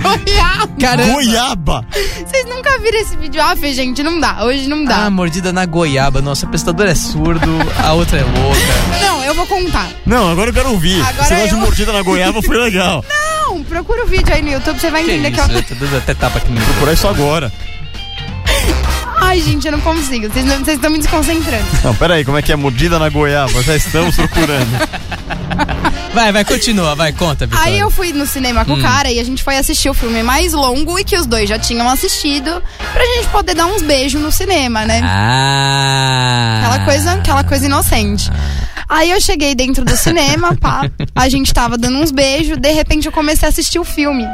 Goiaba. 0.00 0.68
Caramba. 0.80 1.12
Goiaba! 1.12 1.84
Vocês 1.92 2.44
nunca 2.46 2.78
viram 2.78 2.98
esse 3.00 3.16
vídeo? 3.16 3.40
Ah, 3.42 3.54
Fê, 3.56 3.72
gente, 3.72 4.02
não 4.02 4.18
dá. 4.18 4.44
Hoje 4.44 4.68
não 4.68 4.84
dá. 4.84 5.06
Ah, 5.06 5.10
mordida 5.10 5.52
na 5.52 5.66
goiaba. 5.66 6.20
Nossa, 6.22 6.46
o 6.46 6.48
prestador 6.48 6.86
é 6.86 6.94
surdo, 6.94 7.48
a 7.84 7.92
outra 7.92 8.18
é 8.18 8.22
louca. 8.22 9.00
Não, 9.06 9.22
eu 9.24 9.34
vou 9.34 9.46
contar. 9.46 9.88
Não, 10.06 10.30
agora 10.30 10.50
eu 10.50 10.54
quero 10.54 10.70
ouvir. 10.70 11.00
Agora 11.02 11.22
Esse 11.22 11.32
negócio 11.34 11.48
de 11.48 11.54
eu. 11.54 11.60
mordida 11.60 11.92
na 11.92 12.02
goiaba 12.02 12.42
foi 12.42 12.56
legal. 12.56 13.04
Não, 13.48 13.62
procura 13.64 14.04
o 14.04 14.06
vídeo 14.06 14.32
aí 14.34 14.42
no 14.42 14.50
YouTube, 14.50 14.78
você 14.80 14.90
vai 14.90 15.04
Que 15.04 15.10
entender 15.12 15.30
que, 15.32 15.40
isso, 15.40 15.50
eu. 15.50 15.56
eu 15.56 15.62
tô 15.62 15.74
dando 15.74 15.96
até 15.96 16.14
tapa 16.14 16.38
aqui 16.38 16.50
no. 16.50 16.60
Por 16.80 16.88
isso 16.92 17.06
agora. 17.08 17.52
Ai, 19.28 19.40
gente, 19.42 19.66
eu 19.66 19.72
não 19.72 19.80
consigo. 19.80 20.26
Vocês 20.32 20.44
não- 20.46 20.56
vocês 20.58 20.76
estão 20.76 20.90
me 20.90 20.98
desconcentrando. 20.98 21.64
Não, 21.84 21.94
peraí, 21.94 22.24
como 22.24 22.38
é 22.38 22.42
que 22.42 22.50
é 22.50 22.56
mordida 22.56 22.98
na 22.98 23.08
goiaba? 23.10 23.62
Já 23.62 23.76
estamos 23.76 24.16
procurando. 24.16 24.68
Vai, 26.14 26.32
vai, 26.32 26.44
continua, 26.44 26.94
vai, 26.96 27.12
conta, 27.12 27.46
Vitória. 27.46 27.70
Aí 27.72 27.78
eu 27.78 27.90
fui 27.90 28.12
no 28.12 28.26
cinema 28.26 28.62
Hum. 28.62 28.64
com 28.64 28.72
o 28.74 28.80
cara 28.82 29.10
e 29.12 29.20
a 29.20 29.24
gente 29.24 29.42
foi 29.42 29.56
assistir 29.58 29.90
o 29.90 29.94
filme 29.94 30.22
mais 30.22 30.52
longo 30.54 30.98
e 30.98 31.04
que 31.04 31.14
os 31.16 31.26
dois 31.26 31.48
já 31.48 31.58
tinham 31.58 31.88
assistido 31.88 32.62
pra 32.92 33.04
gente 33.04 33.28
poder 33.28 33.54
dar 33.54 33.66
uns 33.66 33.82
beijos 33.82 34.20
no 34.20 34.32
cinema, 34.32 34.84
né? 34.86 35.00
Ah. 35.04 36.60
Aquela 36.64 36.84
coisa, 36.86 37.12
aquela 37.12 37.44
coisa 37.44 37.66
inocente. 37.66 38.30
Aí 38.88 39.10
eu 39.10 39.20
cheguei 39.20 39.54
dentro 39.54 39.84
do 39.84 39.96
cinema, 39.96 40.56
pá, 40.58 40.90
a 41.14 41.28
gente 41.28 41.52
tava 41.52 41.76
dando 41.76 41.98
uns 41.98 42.10
beijos, 42.10 42.56
de 42.56 42.72
repente 42.72 43.06
eu 43.06 43.12
comecei 43.12 43.46
a 43.46 43.50
assistir 43.50 43.78
o 43.78 43.84
filme. 43.84 44.24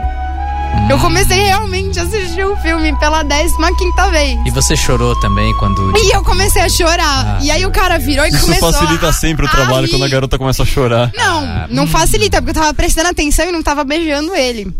Eu 0.90 0.98
comecei 0.98 1.38
realmente 1.38 1.98
a 1.98 2.02
assistir 2.02 2.44
o 2.44 2.56
filme 2.58 2.94
pela 2.98 3.24
15 3.24 3.54
quinta 3.78 4.10
vez. 4.10 4.38
E 4.44 4.50
você 4.50 4.76
chorou 4.76 5.18
também 5.20 5.52
quando. 5.58 5.92
E 5.96 6.10
eu 6.14 6.22
comecei 6.22 6.62
a 6.62 6.68
chorar. 6.68 7.38
Ah. 7.38 7.38
E 7.42 7.50
aí 7.50 7.64
o 7.64 7.70
cara 7.70 7.98
virou 7.98 8.24
e 8.26 8.28
Isso 8.28 8.40
começou 8.44 8.72
facilita 8.72 9.08
a- 9.08 9.12
sempre 9.12 9.46
o 9.46 9.48
trabalho 9.50 9.88
quando 9.88 10.04
a 10.04 10.08
garota 10.08 10.38
começa 10.38 10.62
a 10.62 10.66
chorar. 10.66 11.10
Não, 11.14 11.38
Ah, 11.44 11.66
não 11.70 11.84
hum. 11.84 11.86
facilita, 11.88 12.40
porque 12.42 12.50
eu 12.56 12.62
tava 12.62 12.74
prestando 12.74 13.08
atenção 13.08 13.46
e 13.48 13.52
não 13.52 13.62
tava 13.62 13.82
beijando 13.84 14.34
ele. 14.34 14.72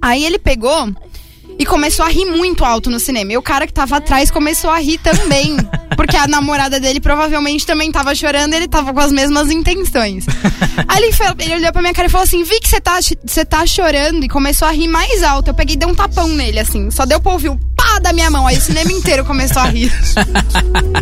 Aí 0.00 0.24
ele 0.24 0.38
pegou 0.38 0.88
e 1.58 1.66
começou 1.66 2.04
a 2.04 2.08
rir 2.08 2.24
muito 2.26 2.64
alto 2.64 2.88
no 2.90 3.00
cinema. 3.00 3.32
E 3.32 3.36
o 3.36 3.42
cara 3.42 3.66
que 3.66 3.72
tava 3.72 3.96
atrás 3.96 4.30
começou 4.30 4.70
a 4.70 4.78
rir 4.78 4.98
também. 4.98 5.56
Porque 5.96 6.16
a 6.16 6.26
namorada 6.26 6.78
dele 6.78 7.00
provavelmente 7.00 7.66
também 7.66 7.90
tava 7.90 8.14
chorando 8.14 8.52
e 8.52 8.56
ele 8.56 8.68
tava 8.68 8.92
com 8.92 9.00
as 9.00 9.10
mesmas 9.12 9.50
intenções. 9.50 10.26
Aí 10.88 11.02
ele, 11.02 11.12
foi- 11.12 11.26
ele 11.38 11.54
olhou 11.56 11.72
pra 11.72 11.80
minha 11.82 11.94
cara 11.94 12.06
e 12.08 12.10
falou 12.10 12.24
assim: 12.24 12.44
Vi 12.44 12.60
que 12.60 12.68
você 12.68 12.80
tá, 12.80 12.98
você 13.00 13.44
tá 13.44 13.66
chorando 13.66 14.24
e 14.24 14.28
começou 14.28 14.68
a 14.68 14.72
rir 14.72 14.88
mais 14.88 15.22
alto. 15.22 15.48
Eu 15.50 15.54
peguei 15.54 15.74
e 15.74 15.78
dei 15.78 15.88
um 15.88 15.94
tapão 15.94 16.28
nele, 16.28 16.58
assim. 16.58 16.90
Só 16.90 17.04
deu 17.06 17.20
pra 17.20 17.32
ouvir 17.32 17.48
o 17.48 17.58
pá 17.76 17.98
da 17.98 18.12
minha 18.12 18.30
mão. 18.30 18.46
Aí 18.46 18.56
o 18.56 18.60
cinema 18.60 18.92
inteiro 18.92 19.24
começou 19.24 19.62
a 19.62 19.66
rir. 19.66 19.92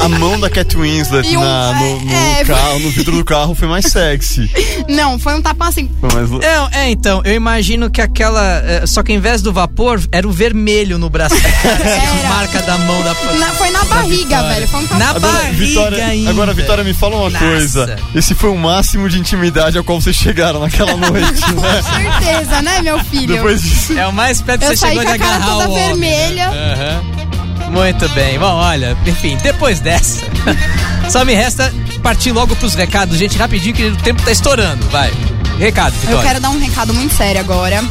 A 0.00 0.08
mão 0.08 0.38
da 0.38 0.48
Cat 0.50 0.76
Winslet 0.76 1.36
um- 1.36 1.40
na- 1.40 1.72
no, 1.74 2.00
no 2.00 2.12
é, 2.14 2.44
carro, 2.44 2.78
no 2.78 2.90
vidro 2.90 3.16
do 3.16 3.24
carro 3.24 3.54
foi 3.54 3.68
mais 3.68 3.86
sexy. 3.86 4.50
Não, 4.88 5.18
foi 5.18 5.34
um 5.34 5.42
tapão 5.42 5.68
assim. 5.68 5.90
Foi 6.00 6.10
mais... 6.12 6.30
Não, 6.30 6.68
é, 6.72 6.90
então, 6.90 7.20
eu 7.24 7.34
imagino 7.34 7.90
que 7.90 8.00
aquela. 8.00 8.58
é, 8.64 8.86
só 8.86 9.02
que 9.02 9.12
ao 9.12 9.18
invés 9.18 9.42
do 9.42 9.52
vapor, 9.52 10.00
era 10.12 10.26
o 10.26 10.32
vermelho 10.32 10.98
no 10.98 11.10
braço. 11.10 11.34
Era. 11.64 12.28
Marca 12.28 12.62
da 12.62 12.78
mão 12.78 13.02
da. 13.02 13.14
Na- 13.38 13.52
foi 13.54 13.70
na 13.70 13.84
barriga, 13.84 14.42
velho. 14.42 14.68
Foi 14.68 14.80
um. 14.80 14.83
Na 14.90 15.10
Agora, 15.10 15.20
barriga 15.32 15.52
Vitória, 15.66 16.06
ainda. 16.06 16.30
agora, 16.30 16.52
Vitória, 16.54 16.84
me 16.84 16.94
fala 16.94 17.16
uma 17.16 17.30
Nossa. 17.30 17.44
coisa. 17.44 17.96
Esse 18.14 18.34
foi 18.34 18.50
o 18.50 18.56
máximo 18.56 19.08
de 19.08 19.18
intimidade 19.18 19.76
ao 19.78 19.84
qual 19.84 20.00
vocês 20.00 20.14
chegaram 20.16 20.60
naquela 20.60 20.96
noite, 20.96 21.42
Com 21.54 21.60
né? 21.60 21.82
certeza, 21.82 22.62
né, 22.62 22.80
meu 22.82 22.98
filho? 23.04 23.34
Depois 23.34 23.62
disso. 23.62 23.98
É 23.98 24.06
o 24.06 24.12
mais 24.12 24.40
perto 24.40 24.60
que 24.60 24.66
Eu 24.66 24.70
você 24.70 24.76
saí 24.76 24.90
chegou 24.90 25.04
com 25.06 25.12
de 25.12 25.18
cara 25.18 25.34
agarrar 25.36 25.52
toda 25.52 25.68
o 25.68 25.72
homem, 25.72 25.86
vermelha. 25.88 26.50
né? 26.50 26.74
Aham. 26.74 27.70
Muito 27.70 28.08
bem. 28.10 28.38
Bom, 28.38 28.46
olha, 28.54 28.96
enfim, 29.06 29.36
depois 29.42 29.80
dessa, 29.80 30.20
só 31.10 31.24
me 31.24 31.34
resta 31.34 31.72
partir 32.02 32.30
logo 32.30 32.54
pros 32.56 32.74
recados, 32.74 33.18
gente, 33.18 33.36
rapidinho, 33.38 33.74
que 33.74 33.84
o 33.86 33.96
tempo 33.96 34.22
tá 34.22 34.30
estourando. 34.30 34.86
Vai. 34.90 35.10
Recado, 35.58 35.94
Eu 35.94 36.00
Vitória. 36.00 36.22
quero 36.28 36.40
dar 36.40 36.50
um 36.50 36.58
recado 36.58 36.92
muito 36.94 37.14
sério 37.14 37.40
agora. 37.40 37.82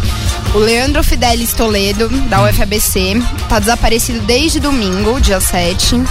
O 0.53 0.59
Leandro 0.59 1.03
Fidelis 1.03 1.51
Toledo, 1.53 2.09
da 2.29 2.43
UFABC, 2.43 3.21
tá 3.49 3.57
desaparecido 3.57 4.19
desde 4.21 4.59
domingo, 4.59 5.19
dia 5.19 5.39
7. 5.39 6.03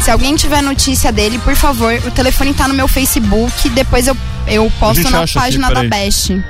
Se 0.00 0.10
alguém 0.10 0.36
tiver 0.36 0.62
notícia 0.62 1.10
dele, 1.10 1.38
por 1.38 1.56
favor, 1.56 1.92
o 2.06 2.10
telefone 2.12 2.54
tá 2.54 2.68
no 2.68 2.74
meu 2.74 2.86
Facebook, 2.86 3.68
depois 3.70 4.06
eu, 4.06 4.16
eu 4.46 4.70
posto 4.78 5.02
na 5.10 5.22
acha 5.22 5.38
aqui, 5.38 5.46
página 5.46 5.70
da. 5.72 5.82
Best. 5.82 6.40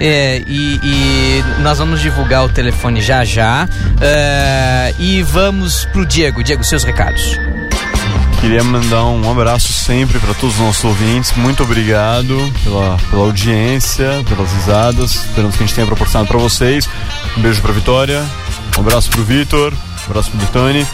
É, 0.00 0.40
e, 0.46 0.80
e 0.80 1.44
nós 1.60 1.78
vamos 1.78 2.00
divulgar 2.00 2.44
o 2.44 2.48
telefone 2.48 3.00
já 3.00 3.24
já. 3.24 3.68
É, 4.00 4.94
e 5.00 5.20
vamos 5.22 5.84
pro 5.86 6.06
Diego. 6.06 6.44
Diego, 6.44 6.62
seus 6.62 6.84
recados. 6.84 7.36
Queria 8.40 8.62
mandar 8.62 9.04
um 9.04 9.30
abraço 9.30 9.72
sempre 9.72 10.18
para 10.20 10.32
todos 10.32 10.54
os 10.56 10.60
nossos 10.60 10.84
ouvintes. 10.84 11.32
Muito 11.36 11.62
obrigado 11.62 12.36
pela, 12.62 12.96
pela 13.10 13.22
audiência, 13.22 14.24
pelas 14.28 14.52
risadas. 14.52 15.14
Esperamos 15.14 15.56
que 15.56 15.64
a 15.64 15.66
gente 15.66 15.74
tenha 15.74 15.86
proporcionado 15.86 16.28
para 16.28 16.38
vocês. 16.38 16.88
Um 17.36 17.42
beijo 17.42 17.60
para 17.60 17.72
Vitória, 17.72 18.24
um 18.76 18.80
abraço 18.80 19.10
para 19.10 19.20
o 19.20 19.24
Vitor, 19.24 19.72
um 19.72 20.10
abraço 20.10 20.30
para 20.30 20.44
o 20.44 20.46
Tony. 20.48 20.86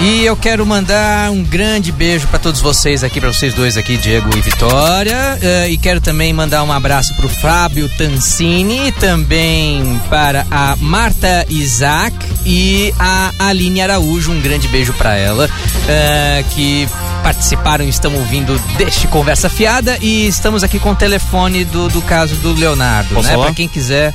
E 0.00 0.24
eu 0.24 0.36
quero 0.36 0.66
mandar 0.66 1.30
um 1.30 1.44
grande 1.44 1.92
beijo 1.92 2.26
para 2.26 2.38
todos 2.38 2.60
vocês 2.60 3.04
aqui, 3.04 3.20
para 3.20 3.32
vocês 3.32 3.54
dois 3.54 3.76
aqui, 3.76 3.96
Diego 3.96 4.36
e 4.36 4.40
Vitória. 4.40 5.38
Uh, 5.40 5.68
e 5.70 5.78
quero 5.78 6.00
também 6.00 6.32
mandar 6.32 6.64
um 6.64 6.72
abraço 6.72 7.14
para 7.14 7.26
o 7.26 7.28
Fábio 7.28 7.88
Tancini, 7.90 8.90
também 8.92 10.00
para 10.10 10.44
a 10.50 10.74
Marta 10.76 11.46
Isaac 11.48 12.16
e 12.44 12.92
a 12.98 13.32
Aline 13.38 13.80
Araújo. 13.80 14.32
Um 14.32 14.40
grande 14.40 14.66
beijo 14.68 14.92
para 14.94 15.14
ela, 15.14 15.46
uh, 15.46 16.44
que 16.50 16.88
participaram 17.22 17.84
e 17.84 17.88
estão 17.88 18.12
ouvindo 18.14 18.58
deste 18.76 19.06
Conversa 19.06 19.48
Fiada. 19.48 19.96
E 20.00 20.26
estamos 20.26 20.64
aqui 20.64 20.80
com 20.80 20.90
o 20.90 20.96
telefone 20.96 21.64
do, 21.64 21.88
do 21.88 22.02
caso 22.02 22.34
do 22.36 22.52
Leonardo, 22.54 23.14
Posso 23.14 23.28
né? 23.28 23.36
Para 23.36 23.54
quem 23.54 23.68
quiser 23.68 24.12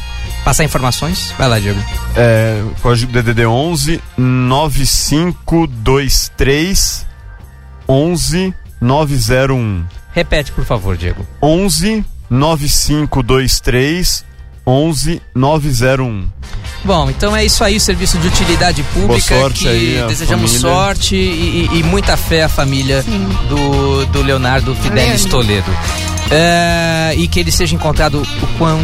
passar 0.47 0.63
informações, 0.63 1.33
vai 1.37 1.49
lá, 1.49 1.59
Diego. 1.59 1.77
É, 2.15 2.63
código 2.81 3.11
DDD 3.11 3.45
11 3.45 4.01
9523 4.17 7.05
11 7.89 8.53
901. 8.79 9.83
Repete, 10.13 10.53
por 10.53 10.63
favor, 10.63 10.95
Diego. 10.95 11.27
11 11.41 12.05
9523 12.29 14.23
11 14.65 15.21
901. 15.35 16.29
Bom, 16.85 17.09
então 17.09 17.35
é 17.35 17.43
isso 17.43 17.61
aí, 17.63 17.77
serviço 17.79 18.17
de 18.17 18.27
utilidade 18.29 18.83
pública. 18.93 19.35
Boa 19.35 19.41
sorte 19.41 19.59
que 19.63 19.67
aí 19.67 20.01
desejamos 20.07 20.51
família. 20.53 20.71
sorte 20.77 21.15
e, 21.15 21.69
e- 21.73 21.79
e 21.79 21.83
muita 21.83 22.15
fé 22.15 22.43
à 22.43 22.49
família 22.49 23.03
do, 23.49 24.05
do 24.05 24.21
Leonardo 24.21 24.73
Fidelis 24.75 25.25
Leandro. 25.25 25.29
Toledo. 25.29 25.71
É, 26.29 27.15
e 27.17 27.27
que 27.27 27.39
ele 27.39 27.51
seja 27.51 27.75
encontrado 27.75 28.21
o 28.21 28.47
quão 28.57 28.79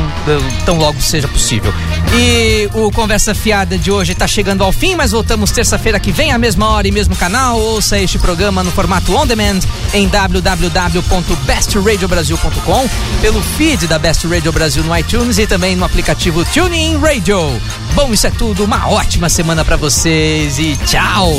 tão 0.65 0.77
logo 0.77 0.99
seja 1.01 1.27
possível. 1.27 1.73
E 2.15 2.69
o 2.73 2.89
Conversa 2.91 3.35
Fiada 3.35 3.77
de 3.77 3.91
hoje 3.91 4.13
está 4.13 4.25
chegando 4.27 4.63
ao 4.63 4.71
fim, 4.71 4.95
mas 4.95 5.11
voltamos 5.11 5.51
terça-feira 5.51 5.99
que 5.99 6.11
vem, 6.11 6.31
à 6.31 6.37
mesma 6.37 6.69
hora 6.69 6.87
e 6.87 6.91
mesmo 6.91 7.15
canal. 7.15 7.59
Ouça 7.59 7.97
este 7.99 8.19
programa 8.19 8.63
no 8.63 8.71
formato 8.71 9.13
on 9.15 9.25
demand 9.25 9.59
em 9.93 10.07
www.bestradiobrasil.com, 10.07 12.89
pelo 13.21 13.41
feed 13.41 13.87
da 13.87 13.97
Best 13.99 14.25
Radio 14.27 14.51
Brasil 14.51 14.83
no 14.83 14.95
iTunes 14.97 15.39
e 15.39 15.47
também 15.47 15.75
no 15.75 15.83
aplicativo 15.83 16.45
TuneIn 16.45 16.99
Radio. 16.99 17.59
Bom, 17.93 18.13
isso 18.13 18.27
é 18.27 18.31
tudo. 18.31 18.63
Uma 18.63 18.87
ótima 18.89 19.27
semana 19.29 19.65
para 19.65 19.75
vocês 19.75 20.59
e 20.59 20.77
tchau! 20.85 21.33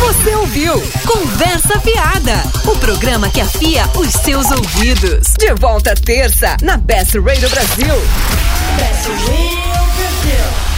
Você 0.00 0.34
ouviu 0.36 0.82
Conversa 1.06 1.78
Fiada, 1.80 2.42
o 2.66 2.74
programa 2.76 3.28
que 3.28 3.40
afia 3.40 3.84
os 3.94 4.10
seus 4.10 4.50
ouvidos. 4.50 5.34
De 5.44 5.52
volta 5.56 5.94
terça, 5.94 6.56
na 6.62 6.78
Best 6.78 7.14
Radio 7.16 7.50
Brasil. 7.50 7.94
Best 8.78 9.08
Radio 9.08 9.84
Brasil. 9.94 10.73